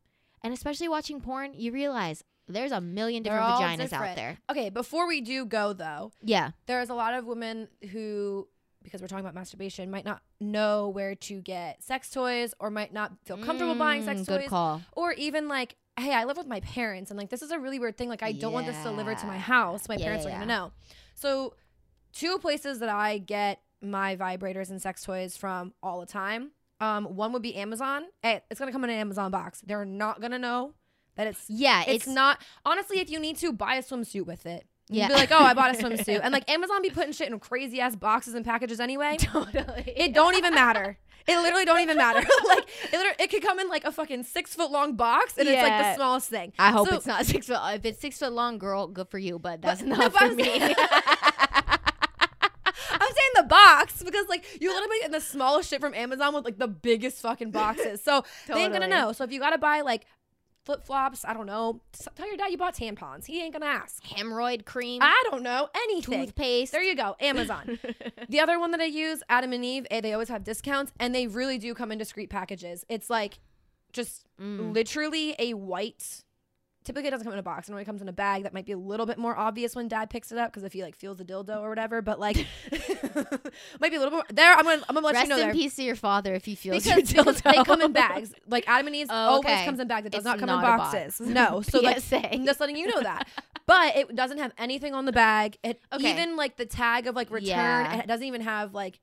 And 0.41 0.54
especially 0.54 0.88
watching 0.88 1.19
porn, 1.21 1.54
you 1.54 1.71
realize 1.71 2.23
there's 2.47 2.71
a 2.71 2.82
million 2.82 3.21
different 3.21 3.45
vaginas 3.45 3.93
out 3.93 4.15
there. 4.15 4.38
okay, 4.49 4.69
before 4.69 5.08
we 5.08 5.21
do 5.21 5.45
go 5.45 5.71
though, 5.73 6.12
Yeah. 6.21 6.52
there's 6.65 6.89
a 6.89 6.95
lot 6.95 7.13
of 7.13 7.25
women 7.25 7.67
who 7.91 8.47
because 8.89 9.02
we're 9.02 9.08
talking 9.08 9.23
about 9.23 9.36
masturbation 9.36 9.89
might 9.91 10.06
not 10.06 10.21
know 10.41 10.89
where 10.89 11.15
to 11.15 11.41
get 11.41 11.82
sex 11.84 12.10
toys 12.10 12.54
or 12.60 12.69
might 12.69 12.91
not 12.93 13.13
feel 13.25 13.38
comfortable 13.38 13.75
buying 13.75 14.04
sex 14.04 14.21
Mm, 14.21 14.25
Good 14.28 14.39
toys 14.41 14.49
call. 14.49 14.82
or 14.93 15.13
even 15.13 15.47
like 15.47 15.75
hey 15.99 16.13
i 16.13 16.23
live 16.23 16.38
with 16.38 16.47
my 16.47 16.60
parents 16.62 17.12
and 17.12 17.17
like 17.17 17.30
this 17.30 17.41
is 17.41 17.52
a 17.52 17.60
really 17.60 17.78
weird 17.80 17.97
thing 17.97 18.10
like 18.10 18.23
i 18.23 18.32
don't 18.32 18.54
want 18.54 18.65
this 18.65 18.82
delivered 18.84 19.17
to 19.19 19.25
my 19.25 19.38
house. 19.38 19.88
My 19.89 19.95
Yeah, 19.95 20.06
parents 20.06 20.25
yeah, 20.25 20.32
are 20.32 20.39
gonna 20.39 20.45
know. 20.45 20.71
So 21.15 21.54
two 22.13 22.38
places 22.39 22.80
that 22.80 22.89
i 22.89 23.17
get 23.17 23.62
my 23.82 24.15
vibrators 24.15 24.69
and 24.69 24.82
sex 24.82 25.04
toys 25.04 25.38
from 25.38 25.73
all 25.84 25.99
the 25.99 26.06
time 26.06 26.52
um 26.82 27.06
one 27.15 27.34
would 27.34 27.41
be 27.41 27.56
amazon. 27.56 28.06
Eh, 28.23 28.39
it's 28.49 28.60
gonna 28.60 28.71
come 28.71 28.84
in 28.84 28.89
an 28.89 28.97
amazon 28.97 29.32
box. 29.32 29.62
They're 29.65 29.86
not 29.86 30.21
gonna 30.21 30.39
know 30.39 30.73
that 31.15 31.28
it's 31.28 31.45
Yeah, 31.49 31.82
it's, 31.82 32.06
it's, 32.06 32.08
not 32.08 32.41
honestly 32.65 32.99
if 32.99 33.10
you 33.10 33.19
need 33.19 33.38
to 33.38 33.52
buy 33.52 33.75
a 33.75 33.84
swimsuit 33.84 34.25
with 34.25 34.45
it 34.45 34.65
Yeah. 34.89 35.04
yeah. 35.04 35.08
be 35.10 35.13
like, 35.13 35.32
oh, 35.32 35.38
I 35.38 35.54
bought 35.54 35.75
a 35.75 35.78
swimsuit, 35.78 36.19
and 36.23 36.32
like 36.34 36.49
Amazon 36.52 36.82
be 36.82 36.89
putting 36.89 37.12
shit 37.13 37.32
in 37.32 37.39
crazy 37.39 37.80
ass 37.80 37.95
boxes 37.95 38.34
and 38.34 38.43
packages 38.43 38.80
anyway. 38.80 39.17
totally. 39.19 39.93
It 39.95 40.13
don't 40.13 40.36
even 40.36 40.54
matter. 40.56 40.97
It 41.28 41.38
literally 41.38 41.65
don't 41.65 41.80
even 41.82 41.95
matter. 41.97 42.19
like 42.47 42.67
it, 42.86 42.91
literally, 42.93 43.15
it 43.19 43.30
could 43.30 43.43
come 43.43 43.60
in 43.60 43.67
like 43.69 43.84
a 43.86 43.91
fucking 43.91 44.23
six 44.23 44.56
foot 44.56 44.71
long 44.71 44.95
box, 44.95 45.38
and 45.38 45.47
it's 45.47 45.62
like 45.62 45.78
the 45.80 45.95
smallest 45.95 46.30
thing. 46.30 46.54
I 46.58 46.71
hope 46.71 46.88
So- 46.89 46.95
it's 46.95 47.06
not 47.06 47.23
six 47.28 47.45
foot. 47.47 47.60
If 47.75 47.86
it's 47.86 47.99
six 48.02 48.17
foot 48.17 48.34
long, 48.34 48.58
girl, 48.58 48.88
good 48.88 49.10
for 49.10 49.19
you. 49.19 49.38
But 49.38 49.62
that's 49.62 49.82
But- 49.82 49.89
not 49.89 49.99
no, 49.99 50.10
for 50.10 50.23
I'm 50.23 50.36
me. 50.36 50.43
saying- 50.43 50.75
I'm 52.91 53.08
saying 53.15 53.32
the 53.36 53.43
box 53.43 54.02
because 54.04 54.28
like 54.28 54.45
you 54.62 54.69
literally 54.73 54.97
get 55.02 55.12
the 55.12 55.21
smallest 55.21 55.69
shit 55.69 55.80
from 55.80 55.93
Amazon 55.93 56.34
with 56.34 56.45
like 56.45 56.58
the 56.58 56.67
biggest 56.67 57.21
fucking 57.21 57.52
boxes. 57.52 58.02
So 58.04 58.23
they 58.47 58.63
ain't 58.63 58.73
gonna 58.73 58.88
know. 58.88 59.12
So 59.12 59.23
if 59.23 59.32
you 59.32 59.39
gotta 59.39 59.58
buy 59.58 59.82
like 59.82 60.06
flip 60.69 60.84
flops, 60.86 61.25
I 61.25 61.34
don't 61.34 61.47
know. 61.47 61.82
Tell 62.15 62.27
your 62.27 62.38
dad 62.38 62.51
you 62.51 62.58
bought 62.58 62.75
tampons. 62.75 63.25
He 63.25 63.41
ain't 63.41 63.53
gonna 63.53 63.65
ask. 63.65 64.03
Hemorrhoid 64.03 64.65
cream, 64.65 65.01
I 65.01 65.23
don't 65.32 65.41
know 65.41 65.67
anything. 65.75 66.25
toothpaste. 66.27 66.71
There 66.71 66.84
you 66.84 66.95
go, 66.95 67.15
Amazon. 67.19 67.79
The 68.29 68.39
other 68.39 68.60
one 68.60 68.69
that 68.71 68.79
I 68.82 68.86
use, 68.86 69.23
Adam 69.29 69.51
and 69.53 69.65
Eve, 69.65 69.88
eh, 69.89 70.01
they 70.01 70.13
always 70.13 70.29
have 70.29 70.43
discounts 70.43 70.91
and 70.99 71.15
they 71.15 71.25
really 71.25 71.58
do 71.58 71.73
come 71.73 71.91
in 71.91 71.97
discreet 71.97 72.29
packages. 72.29 72.86
It's 72.88 73.10
like 73.10 73.39
just 73.93 74.25
Mm. 74.39 74.73
literally 74.75 75.36
a 75.39 75.55
white. 75.55 76.23
Typically, 76.89 77.08
it 77.10 77.12
doesn't 77.12 77.23
come 77.23 77.34
in 77.34 77.38
a 77.39 77.43
box. 77.43 77.67
It 77.67 77.71
normally 77.71 77.86
comes 77.86 78.02
in 78.02 78.10
a 78.10 78.12
bag 78.13 78.41
that 78.43 78.54
might 78.56 78.65
be 78.65 78.71
a 78.71 78.78
little 78.78 79.06
bit 79.06 79.19
more 79.19 79.38
obvious 79.38 79.75
when 79.75 79.88
dad 79.88 80.10
picks 80.10 80.32
it 80.32 80.39
up 80.39 80.49
because 80.52 80.63
if 80.63 80.73
he 80.73 80.82
like 80.82 80.95
feels 80.95 81.17
the 81.17 81.23
dildo 81.23 81.62
or 81.62 81.69
whatever. 81.69 82.02
But 82.02 82.19
like, 82.19 82.38
might 83.80 83.91
be 83.91 83.95
a 83.97 83.99
little 83.99 84.10
more. 84.12 84.23
There, 84.34 84.52
I'm 84.52 84.63
gonna 84.63 84.82
I'm 84.89 84.95
gonna 84.95 85.06
let 85.06 85.13
Rest 85.13 85.23
you 85.25 85.30
know 85.30 85.36
Rest 85.36 85.43
in 85.43 85.47
there. 85.49 85.54
peace 85.54 85.75
to 85.75 85.84
your 85.84 85.95
father 85.95 86.34
if 86.34 86.45
he 86.45 86.56
feels 86.56 86.84
Because, 86.84 87.13
your 87.13 87.23
because 87.23 87.41
dildo. 87.41 87.52
they 87.58 87.63
come 87.63 87.82
in 87.82 87.91
bags. 87.93 88.34
Like 88.48 88.63
Adam 88.67 88.87
and 88.87 88.96
Eve's 88.96 89.12
Oh, 89.12 89.15
always 89.15 89.46
okay. 89.46 89.65
comes 89.65 89.79
in 89.79 89.87
bags. 89.87 90.08
It 90.08 90.12
does 90.13 90.19
It's 90.19 90.25
not 90.25 90.40
come 90.40 90.48
not 90.48 90.63
in 90.63 90.65
a 90.73 90.77
box. 90.77 90.94
boxes. 90.96 91.19
No. 91.27 91.62
So 91.62 91.79
like. 91.81 92.02
I'm 92.12 92.46
just 92.48 92.60
letting 92.60 92.75
you 92.75 92.87
know 92.87 93.02
that. 93.04 93.27
But 93.67 93.96
it 93.96 94.15
doesn't 94.15 94.40
have 94.40 94.52
anything 94.58 94.96
on 94.96 95.06
the 95.06 95.12
bag. 95.12 95.58
It 95.63 95.79
Okay. 95.94 96.12
even 96.12 96.37
like 96.37 96.58
the 96.58 96.65
tag 96.65 97.06
of 97.06 97.15
like 97.15 97.29
return. 97.29 97.50
Yeah. 97.50 98.00
It 98.00 98.08
doesn't 98.08 98.25
even 98.25 98.42
have 98.42 98.73
like 98.73 99.00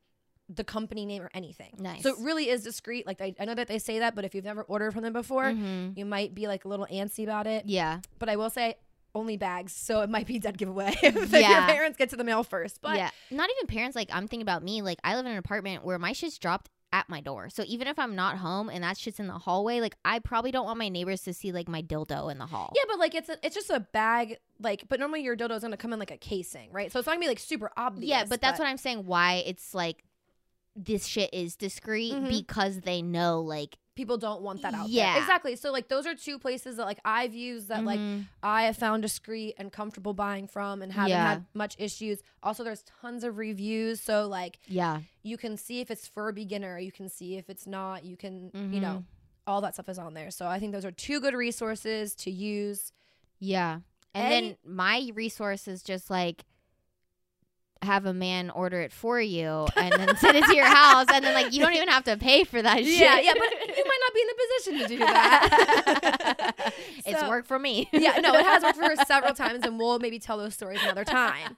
the 0.49 0.64
company 0.64 1.05
name 1.07 1.22
or 1.22 1.30
anything. 1.34 1.74
Nice. 1.78 2.03
So 2.03 2.11
it 2.11 2.16
really 2.20 2.49
is 2.49 2.62
discreet. 2.62 3.07
Like 3.07 3.20
I, 3.20 3.34
I 3.40 3.44
know 3.44 3.55
that 3.55 3.68
they 3.68 3.78
say 3.78 3.99
that, 4.01 4.14
but 4.14 4.24
if 4.24 4.34
you've 4.34 4.44
never 4.44 4.62
ordered 4.62 4.92
from 4.92 5.03
them 5.03 5.12
before, 5.12 5.44
Mhm. 5.44 5.97
you 5.99 6.05
might 6.05 6.34
be 6.34 6.47
like 6.47 6.64
a 6.64 6.68
little 6.68 6.86
antsy 6.90 7.24
about 7.24 7.47
it. 7.47 7.64
Yeah. 7.66 8.01
But 8.18 8.28
I 8.28 8.36
will 8.36 8.51
say 8.51 8.76
only 9.14 9.36
bags, 9.36 9.72
so 9.72 10.03
it 10.03 10.11
might 10.11 10.26
be 10.26 10.38
dead 10.38 10.57
giveaway 10.59 10.94
if 11.03 11.14
your 11.32 11.40
parents 11.62 11.97
get 11.99 12.11
to 12.11 12.16
the 12.16 12.24
mail 12.24 12.44
first. 12.44 12.80
But 12.80 12.97
yeah. 12.97 13.11
Not 13.30 13.49
even 13.57 13.66
parents. 13.66 13.97
Like 13.97 14.09
I'm 14.12 14.28
thinking 14.28 14.42
about 14.42 14.62
me. 14.62 14.82
Like 14.82 14.99
I 15.03 15.16
live 15.16 15.26
in 15.26 15.32
an 15.32 15.38
apartment 15.38 15.84
where 15.84 15.99
my 15.99 16.12
shit's 16.12 16.38
dropped 16.38 16.70
at 16.92 17.09
my 17.09 17.20
door. 17.20 17.51
So 17.51 17.64
even 17.66 17.88
if 17.88 17.99
I'm 17.99 18.14
not 18.14 18.36
home 18.38 18.68
and 18.68 18.84
that 18.84 18.97
shit's 18.97 19.18
in 19.18 19.26
the 19.26 19.32
hallway, 19.38 19.80
like 19.80 19.97
I 20.05 20.20
probably 20.20 20.53
don't 20.53 20.64
want 20.66 20.78
my 20.78 20.88
neighbors 20.88 21.22
to 21.22 21.34
see 21.34 21.51
like 21.51 21.66
my 21.68 21.82
dildo 21.82 22.30
in 22.30 22.38
the 22.38 22.47
hall. 22.47 22.72
Yeah, 22.76 22.82
but 22.88 23.01
like 23.01 23.14
it's 23.16 23.28
a, 23.28 23.36
it's 23.42 23.55
just 23.57 23.70
a 23.70 23.80
bag, 23.80 24.36
like. 24.61 24.84
But 24.88 25.01
normally 25.01 25.22
your 25.22 25.36
dildo 25.36 25.57
is 25.57 25.62
gonna 25.62 25.76
come 25.76 25.92
in 25.92 25.99
like 25.99 26.12
a 26.12 26.16
casing, 26.18 26.70
right? 26.70 26.92
So 26.92 27.01
it's 27.01 27.07
not 27.07 27.14
gonna 27.14 27.24
be 27.24 27.28
like 27.28 27.40
super 27.40 27.72
obvious. 27.76 28.09
Yeah, 28.09 28.24
but 28.28 28.40
that's 28.40 28.59
what 28.61 28.68
I'm 28.68 28.76
saying. 28.76 29.05
Why 29.07 29.42
it's 29.47 29.74
like 29.74 30.05
this 30.77 31.07
shit 31.07 31.31
is 31.33 31.57
discreet 31.57 32.12
Mhm. 32.12 32.29
because 32.29 32.81
they 32.83 33.01
know 33.03 33.41
like 33.41 33.79
people 33.95 34.18
don't 34.18 34.43
want 34.43 34.61
that 34.61 34.74
out 34.74 34.91
Yeah. 34.91 35.14
there. 35.14 35.22
Exactly. 35.22 35.57
So 35.57 35.72
like 35.72 35.89
those 35.89 36.05
are 36.07 36.14
two 36.14 36.39
places 36.39 36.77
that 36.77 36.85
like 36.85 37.01
I've 37.03 37.33
used 37.35 37.68
that 37.68 37.83
like 37.83 37.99
mhm. 37.99 38.27
I 38.43 38.64
have 38.64 38.77
found 38.77 39.01
discreet 39.03 39.55
and 39.57 39.72
comfortable 39.72 40.12
buying 40.12 40.47
from 40.49 40.83
and 40.83 40.93
haven't 40.93 41.11
Yeah. 41.12 41.29
had 41.31 41.47
much 41.55 41.77
issues. 41.79 42.18
Also, 42.43 42.62
there's 42.62 42.85
tons 43.01 43.24
of 43.24 43.39
reviews, 43.39 44.01
so 44.03 44.29
like 44.29 44.59
yeah, 44.66 45.01
you 45.22 45.39
can 45.39 45.57
see 45.57 45.81
if 45.81 45.91
it's 45.91 46.07
for 46.07 46.29
a 46.29 46.33
beginner, 46.35 46.79
you 46.79 46.93
can 46.93 47.09
see 47.09 47.37
if 47.37 47.49
it's 47.49 47.66
not, 47.66 48.05
you 48.05 48.18
can 48.18 48.51
you 48.55 48.81
know 48.81 48.99
Mhm. 48.99 49.05
all 49.47 49.62
that 49.62 49.72
stuff 49.72 49.89
is 49.89 49.99
on 49.99 50.12
there. 50.12 50.31
So 50.31 50.47
I 50.47 50.59
think 50.59 50.72
those 50.72 50.85
are 50.85 50.91
two 50.93 51.18
good 51.20 51.33
resources 51.35 52.14
to 52.16 52.31
use. 52.31 52.93
yeah. 53.41 53.81
And 54.14 54.33
Any- 54.33 54.49
then 54.49 54.57
my 54.64 55.11
resource 55.14 55.68
is 55.68 55.83
just 55.83 56.09
like 56.11 56.45
have 57.83 58.07
a 58.07 58.14
man 58.14 58.51
order 58.51 58.81
it 58.81 58.91
for 58.93 59.20
you 59.20 59.66
and 59.77 59.93
then 59.93 60.16
send 60.16 60.37
it 60.37 60.45
to 60.45 60.57
your 60.57 60.64
house 60.66 61.07
and 61.12 61.24
then 61.24 61.35
like 61.35 61.53
you 61.53 61.61
don't 61.61 61.74
even 61.74 61.89
have 61.89 62.05
to 62.05 62.16
pay 62.16 62.43
for 62.45 62.61
that 62.62 62.79
shit. 62.79 62.87
Yeah, 62.99 63.20
yeah, 63.20 63.35
but 63.35 63.77
you 63.77 63.85
might 63.85 64.01
not 64.01 64.14
be 64.14 64.20
in 64.20 64.27
the 64.29 64.35
position 64.49 64.79
to 64.81 64.89
do 64.89 64.99
that. 64.99 66.55
it's 67.07 67.20
So- 67.20 67.29
worked 67.29 67.47
for 67.49 67.59
me. 67.59 67.89
yeah, 67.93 68.18
no, 68.20 68.33
it 68.35 68.45
has 68.47 68.62
worked 68.62 68.77
for 68.79 68.85
us 68.85 69.07
several 69.07 69.35
times, 69.43 69.64
and 69.64 69.79
we'll 69.79 69.99
maybe 69.99 70.18
tell 70.18 70.39
those 70.39 70.55
stories 70.55 70.81
another 70.83 71.05
time. 71.05 71.57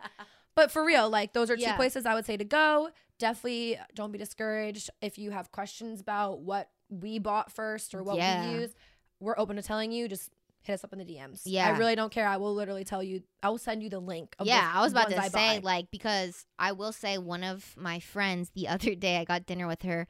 But 0.54 0.70
for 0.72 0.84
real, 0.84 1.08
like 1.08 1.32
those 1.34 1.50
are 1.50 1.56
two 1.56 1.62
Yeah. 1.62 1.76
places 1.76 2.04
I 2.04 2.14
would 2.14 2.26
say 2.26 2.36
to 2.36 2.44
go. 2.44 2.90
Definitely 3.18 3.78
don't 3.94 4.12
be 4.12 4.18
discouraged 4.18 4.90
if 5.00 5.18
you 5.18 5.30
have 5.30 5.50
questions 5.52 6.00
about 6.00 6.40
what 6.40 6.68
we 6.88 7.18
bought 7.18 7.52
first 7.52 7.94
or 7.94 8.02
what 8.02 8.16
Yeah. 8.16 8.48
we 8.52 8.60
use. 8.60 8.74
We're 9.20 9.38
open 9.38 9.56
to 9.56 9.62
telling 9.62 9.92
you. 9.92 10.08
Just 10.08 10.30
hit 10.68 10.74
us 10.74 10.84
up 10.84 10.92
in 10.92 11.00
the 11.00 11.04
DMs. 11.04 11.42
Yeah. 11.44 11.66
I 11.66 11.76
really 11.76 11.96
don't 11.96 12.12
care. 12.12 12.28
I 12.28 12.36
will 12.36 12.54
literally 12.54 12.84
tell 12.84 13.02
you. 13.02 13.22
I 13.42 13.48
will 13.50 13.58
send 13.58 13.82
you 13.82 13.90
the 13.90 13.98
link. 13.98 14.36
Yeah, 14.40 14.70
I 14.72 14.80
was 14.82 14.92
about 14.92 15.10
to 15.10 15.18
I 15.20 15.26
say 15.28 15.58
buy. 15.58 15.60
like 15.64 15.90
because 15.90 16.46
I 16.58 16.70
will 16.72 16.92
say 16.92 17.18
one 17.18 17.42
of 17.42 17.74
my 17.76 17.98
friends 17.98 18.50
the 18.54 18.68
other 18.74 18.94
day 18.94 19.16
I 19.16 19.24
got 19.24 19.46
dinner 19.46 19.66
with 19.66 19.82
her 19.82 20.06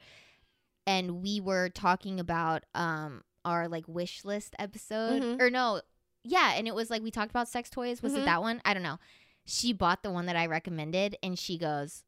and 0.85 1.21
we 1.23 1.39
were 1.41 1.69
talking 1.69 2.19
about 2.19 2.63
um 2.75 3.23
our 3.45 3.67
like 3.67 3.87
wish 3.87 4.23
list 4.25 4.55
episode 4.59 5.21
Mhm. 5.23 5.41
or 5.41 5.49
no 5.49 5.81
yeah 6.23 6.53
and 6.55 6.67
it 6.67 6.75
was 6.75 6.89
like 6.89 7.01
we 7.01 7.11
talked 7.11 7.29
about 7.31 7.47
sex 7.47 7.69
toys 7.69 8.01
was 8.01 8.13
Mhm. 8.13 8.19
it 8.19 8.25
that 8.25 8.41
one 8.41 8.61
I 8.65 8.73
don't 8.73 8.83
know 8.83 8.99
she 9.45 9.71
bought 9.73 10.03
the 10.03 10.11
one 10.11 10.25
that 10.27 10.35
I 10.35 10.45
recommended 10.47 11.15
and 11.23 11.37
she 11.39 11.57
goes 11.57 12.03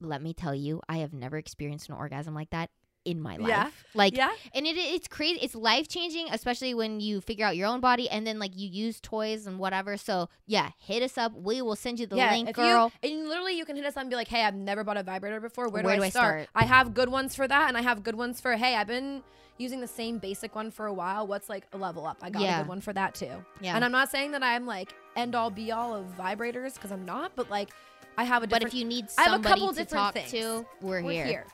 let 0.00 0.22
me 0.22 0.32
tell 0.34 0.54
you 0.54 0.80
I 0.88 0.98
have 0.98 1.12
never 1.12 1.36
experienced 1.36 1.88
an 1.88 1.94
orgasm 1.94 2.34
like 2.34 2.50
that 2.50 2.70
in 3.06 3.20
my 3.20 3.36
life 3.36 3.48
Yeah. 3.48 3.70
like 3.94 4.16
yeah, 4.16 4.30
and 4.54 4.66
it 4.66 4.76
it's 4.76 5.08
crazy 5.08 5.38
it's 5.40 5.54
life 5.54 5.86
changing 5.88 6.26
especially 6.30 6.74
when 6.74 7.00
you 7.00 7.20
figure 7.20 7.46
out 7.46 7.56
your 7.56 7.68
own 7.68 7.80
body 7.80 8.10
and 8.10 8.26
then 8.26 8.38
like 8.38 8.50
you 8.54 8.68
use 8.68 9.00
toys 9.00 9.46
and 9.46 9.58
whatever 9.58 9.96
so 9.96 10.28
yeah 10.46 10.70
hit 10.78 11.02
us 11.02 11.16
up 11.16 11.32
we 11.34 11.62
will 11.62 11.76
send 11.76 11.98
you 12.00 12.06
the 12.06 12.16
yeah. 12.16 12.32
link 12.32 12.52
girl 12.54 12.92
You, 13.02 13.10
and 13.10 13.28
literally, 13.28 13.56
you 13.56 13.64
can 13.64 13.76
hit 13.76 13.84
us 13.86 13.96
up 13.96 14.02
and 14.02 14.10
be 14.10 14.16
like, 14.16 14.28
"Hey, 14.28 14.42
I've 14.44 14.54
never 14.54 14.82
bought 14.84 14.96
a 14.96 15.02
vibrator 15.02 15.40
before. 15.40 15.68
Where, 15.68 15.82
Where 15.82 15.94
do, 15.94 16.00
do 16.00 16.02
I 16.04 16.06
I 16.06 16.10
start? 16.10 16.42
start? 16.44 16.48
I 16.54 16.64
have 16.66 16.92
good 16.94 17.08
ones 17.08 17.34
for 17.36 17.46
that, 17.46 17.68
and 17.68 17.76
I 17.76 17.82
have 17.82 18.02
good 18.02 18.16
ones 18.16 18.40
for 18.40 18.56
hey, 18.56 18.74
I've 18.74 18.86
been 18.88 19.22
using 19.58 19.80
the 19.80 19.86
same 19.86 20.18
basic 20.18 20.54
one 20.54 20.70
for 20.70 20.86
a 20.86 20.92
while. 20.92 21.26
What's 21.26 21.48
like 21.48 21.66
a 21.72 21.78
level 21.78 22.04
up? 22.06 22.18
I 22.22 22.30
got 22.30 22.42
a 22.42 22.58
good 22.62 22.68
one 22.68 22.80
for 22.80 22.92
that 22.92 23.14
too. 23.14 23.30
yeah 23.60 23.74
And 23.76 23.84
I'm 23.84 23.92
not 23.92 24.10
saying 24.10 24.32
that 24.32 24.42
I'm 24.42 24.66
like 24.66 24.92
end 25.14 25.34
all 25.34 25.50
be 25.50 25.72
all 25.72 25.94
of 25.94 26.04
vibrators 26.18 26.74
because 26.74 26.90
I'm 26.92 27.04
not, 27.06 27.32
but 27.36 27.50
like 27.50 27.70
I 28.18 28.24
have 28.24 28.42
a 28.42 28.46
but 28.46 28.62
if 28.62 28.74
you 28.74 28.84
need 28.84 29.06
I 29.18 29.22
have 29.24 29.40
a 29.40 29.42
couple 29.42 29.68
to 29.68 29.74
different 29.74 29.90
talk 29.90 30.14
things. 30.14 30.30
to 30.32 30.66
we're, 30.82 31.02
we're 31.02 31.12
here. 31.12 31.26
here. 31.26 31.46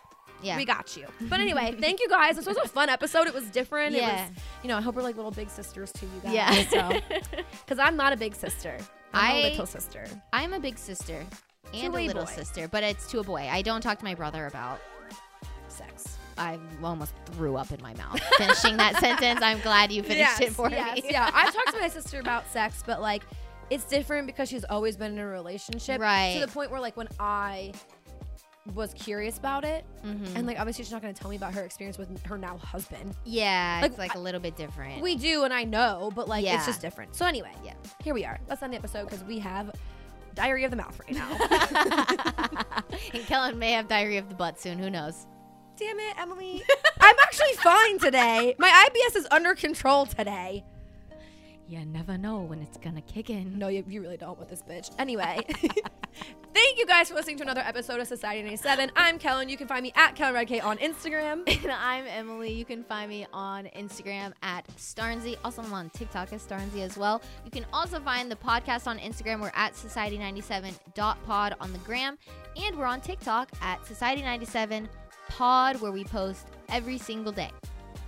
Yeah 0.42 0.56
We 0.56 0.64
got 0.64 0.96
you. 0.96 1.06
But 1.22 1.40
anyway, 1.40 1.76
thank 1.80 2.00
you 2.00 2.08
guys. 2.08 2.36
This 2.36 2.46
was 2.46 2.56
a 2.56 2.68
fun 2.68 2.88
episode. 2.88 3.26
It 3.26 3.34
was 3.34 3.44
different. 3.44 3.94
yeah 3.94 4.24
It 4.26 4.30
was, 4.30 4.38
you 4.62 4.68
know, 4.68 4.76
I 4.76 4.80
hope 4.80 4.94
we're 4.96 5.02
like 5.02 5.16
little 5.16 5.30
big 5.30 5.50
sisters 5.50 5.92
to 5.92 6.06
you 6.06 6.20
guys. 6.22 6.34
yeah 6.34 6.68
So, 6.68 7.00
because 7.64 7.78
I'm 7.78 7.96
not 7.96 8.12
a 8.12 8.16
big 8.16 8.34
sister. 8.34 8.76
I'm 9.14 9.36
a 9.36 9.42
little 9.50 9.66
sister. 9.66 10.04
i'm 10.32 10.54
a 10.54 10.58
big 10.60 10.78
sister 10.78 11.22
and 11.74 11.94
a 11.94 11.98
a 11.98 12.06
little 12.06 12.24
boy. 12.24 12.30
sister 12.30 12.66
but 12.66 12.82
it's 12.82 13.06
to 13.10 13.18
a 13.20 13.22
boy 13.22 13.46
i 13.52 13.60
don't 13.60 13.82
talk 13.82 13.98
to 13.98 14.04
my 14.06 14.14
brother 14.14 14.46
about 14.46 14.80
Sex. 15.68 16.16
i 16.38 16.58
almost 16.82 17.12
threw 17.32 17.56
up 17.56 17.70
in 17.72 17.80
my 17.82 17.92
mouth 17.94 18.20
finishing 18.38 18.76
that 18.78 18.96
sentence 19.00 19.40
i'm 19.42 19.60
glad 19.60 19.92
you 19.92 20.02
finished 20.02 20.40
it 20.40 20.52
for 20.52 20.70
yes, 20.70 21.02
me 21.02 21.10
yeah. 21.10 21.30
I've 21.32 21.52
talked 21.54 21.72
to 21.74 21.80
my 21.80 21.88
sister 21.98 22.20
about 22.20 22.50
sex, 22.50 22.82
but 22.86 23.00
like 23.02 23.22
it's 23.70 23.84
different 23.84 24.26
because 24.26 24.48
she's 24.48 24.64
always 24.64 24.96
been 24.96 25.12
in 25.12 25.18
a 25.18 25.26
relationship. 25.26 25.98
Right. 26.00 26.34
To 26.40 26.46
the 26.46 26.52
point 26.52 26.70
where 26.70 26.80
like 26.80 26.96
when 26.96 27.08
I 27.18 27.72
was 28.74 28.94
curious 28.94 29.38
about 29.38 29.64
it, 29.64 29.84
Mhm. 30.04 30.36
and 30.36 30.46
like 30.46 30.58
obviously 30.60 30.84
she's 30.84 30.92
not 30.92 31.02
gonna 31.02 31.12
tell 31.12 31.28
me 31.30 31.36
about 31.36 31.52
her 31.54 31.62
experience 31.64 31.98
with 31.98 32.24
her 32.26 32.38
now 32.38 32.56
husband. 32.58 33.16
yeah 33.24 33.80
like, 33.82 33.90
it's 33.90 33.98
like 33.98 34.14
a 34.14 34.18
little 34.18 34.40
bit 34.40 34.56
different 34.56 35.02
We 35.02 35.16
do, 35.16 35.42
and 35.44 35.52
I 35.52 35.64
know, 35.64 36.12
but 36.14 36.28
like 36.28 36.44
Yeah. 36.44 36.56
it's 36.56 36.66
just 36.66 36.80
different. 36.80 37.14
So 37.16 37.26
anyway, 37.26 37.52
Yeah. 37.64 37.74
here 38.04 38.14
we 38.14 38.24
are. 38.24 38.38
Let's 38.48 38.62
end 38.62 38.72
the 38.72 38.76
episode 38.78 39.04
because 39.04 39.24
we 39.24 39.40
have 39.40 39.72
diarrhea 40.34 40.66
of 40.66 40.70
the 40.70 40.76
mouth 40.76 40.98
right 41.00 41.12
now. 41.12 42.72
and 43.14 43.26
kellen 43.26 43.58
may 43.58 43.72
have 43.72 43.88
diarrhea 43.88 44.18
of 44.20 44.28
the 44.28 44.34
butt 44.34 44.60
soon 44.60 44.78
who 44.78 44.90
knows 44.90 45.26
Damn 45.76 45.98
it, 45.98 46.16
Emily. 46.20 46.62
I'm 47.00 47.16
actually 47.24 47.54
fine 47.54 47.98
today. 47.98 48.54
My 48.58 48.68
IBS 48.88 49.16
is 49.16 49.26
under 49.30 49.54
control 49.54 50.04
today. 50.06 50.64
You 51.72 51.84
never 51.86 52.18
know 52.18 52.40
when 52.40 52.60
it's 52.60 52.76
gonna 52.76 53.00
kick 53.00 53.30
in 53.30 53.58
No, 53.58 53.68
you, 53.68 53.82
you 53.88 54.02
really 54.02 54.18
don't 54.18 54.38
with 54.38 54.50
this 54.50 54.62
bitch. 54.62 54.90
Anyway, 54.98 55.40
thank 56.54 56.78
you 56.78 56.84
guys 56.86 57.08
for 57.08 57.14
listening 57.14 57.38
to 57.38 57.42
another 57.44 57.62
episode 57.62 57.98
of 57.98 58.06
Society 58.06 58.42
97. 58.42 58.92
I'm 58.94 59.18
Kellen. 59.18 59.48
You 59.48 59.56
can 59.56 59.66
find 59.66 59.82
me 59.82 59.90
at 59.96 60.14
Kellen 60.14 60.34
Redk 60.34 60.62
on 60.62 60.76
Instagram. 60.78 61.42
And 61.62 61.70
I'm 61.70 62.04
Emily. 62.06 62.52
You 62.52 62.66
can 62.66 62.84
find 62.84 63.08
me 63.08 63.26
on 63.32 63.66
Instagram 63.76 64.32
at 64.42 64.66
Starnzy. 64.76 65.36
Also, 65.44 65.62
I'm 65.62 65.72
on 65.72 65.88
TikTok 65.90 66.32
as 66.32 66.44
Starnzy 66.44 66.80
as 66.80 66.98
well. 66.98 67.22
You 67.44 67.50
can 67.50 67.64
also 67.72 68.00
find 68.00 68.30
the 68.30 68.36
podcast 68.36 68.86
on 68.86 68.98
Instagram. 68.98 69.40
We're 69.40 69.52
at 69.54 69.74
Society97.pod 69.74 71.54
on 71.60 71.72
the 71.72 71.78
gram. 71.78 72.18
And 72.56 72.76
we're 72.76 72.84
on 72.84 73.00
TikTok 73.00 73.50
at 73.62 73.80
Society97pod, 73.84 75.80
where 75.80 75.92
we 75.92 76.04
post 76.04 76.48
every 76.68 76.98
single 76.98 77.32
day. 77.32 77.50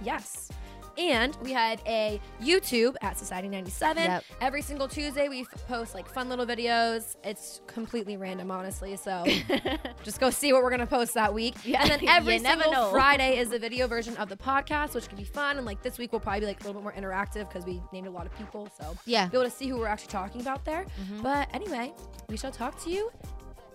Yes. 0.02 0.50
And 0.96 1.36
we 1.42 1.52
had 1.52 1.80
a 1.86 2.20
YouTube 2.42 2.94
at 3.02 3.18
Society 3.18 3.48
97. 3.48 4.02
Yep. 4.02 4.24
Every 4.40 4.62
single 4.62 4.88
Tuesday, 4.88 5.28
we 5.28 5.44
post 5.68 5.94
like 5.94 6.08
fun 6.08 6.28
little 6.28 6.46
videos. 6.46 7.16
It's 7.24 7.60
completely 7.66 8.16
random, 8.16 8.50
honestly. 8.50 8.96
So 8.96 9.24
just 10.04 10.20
go 10.20 10.30
see 10.30 10.52
what 10.52 10.62
we're 10.62 10.70
going 10.70 10.80
to 10.80 10.86
post 10.86 11.14
that 11.14 11.32
week. 11.34 11.54
Yeah, 11.64 11.82
and 11.82 11.90
then 11.90 12.00
every 12.08 12.38
single. 12.38 12.90
Friday 12.90 13.38
is 13.38 13.50
the 13.50 13.58
video 13.58 13.86
version 13.86 14.16
of 14.18 14.28
the 14.28 14.36
podcast, 14.36 14.94
which 14.94 15.08
can 15.08 15.18
be 15.18 15.24
fun. 15.24 15.56
And 15.56 15.66
like 15.66 15.82
this 15.82 15.98
week, 15.98 16.12
we'll 16.12 16.20
probably 16.20 16.40
be 16.40 16.46
like 16.46 16.60
a 16.62 16.66
little 16.66 16.80
bit 16.80 16.84
more 16.84 16.92
interactive 16.92 17.48
because 17.48 17.64
we 17.64 17.80
named 17.92 18.06
a 18.06 18.10
lot 18.10 18.26
of 18.26 18.36
people. 18.38 18.68
So 18.78 18.96
yeah. 19.06 19.26
be 19.28 19.36
able 19.36 19.48
to 19.48 19.54
see 19.54 19.68
who 19.68 19.78
we're 19.78 19.86
actually 19.88 20.08
talking 20.12 20.40
about 20.40 20.64
there. 20.64 20.86
Mhm. 21.02 21.22
But 21.22 21.48
anyway, 21.52 21.92
we 22.28 22.36
shall 22.36 22.52
talk 22.52 22.80
to 22.84 22.90
you 22.90 23.10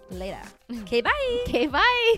later. 0.09 0.41
Okay, 0.81 1.01
bye. 1.01 1.43
Okay, 1.47 1.67
bye. 1.67 2.15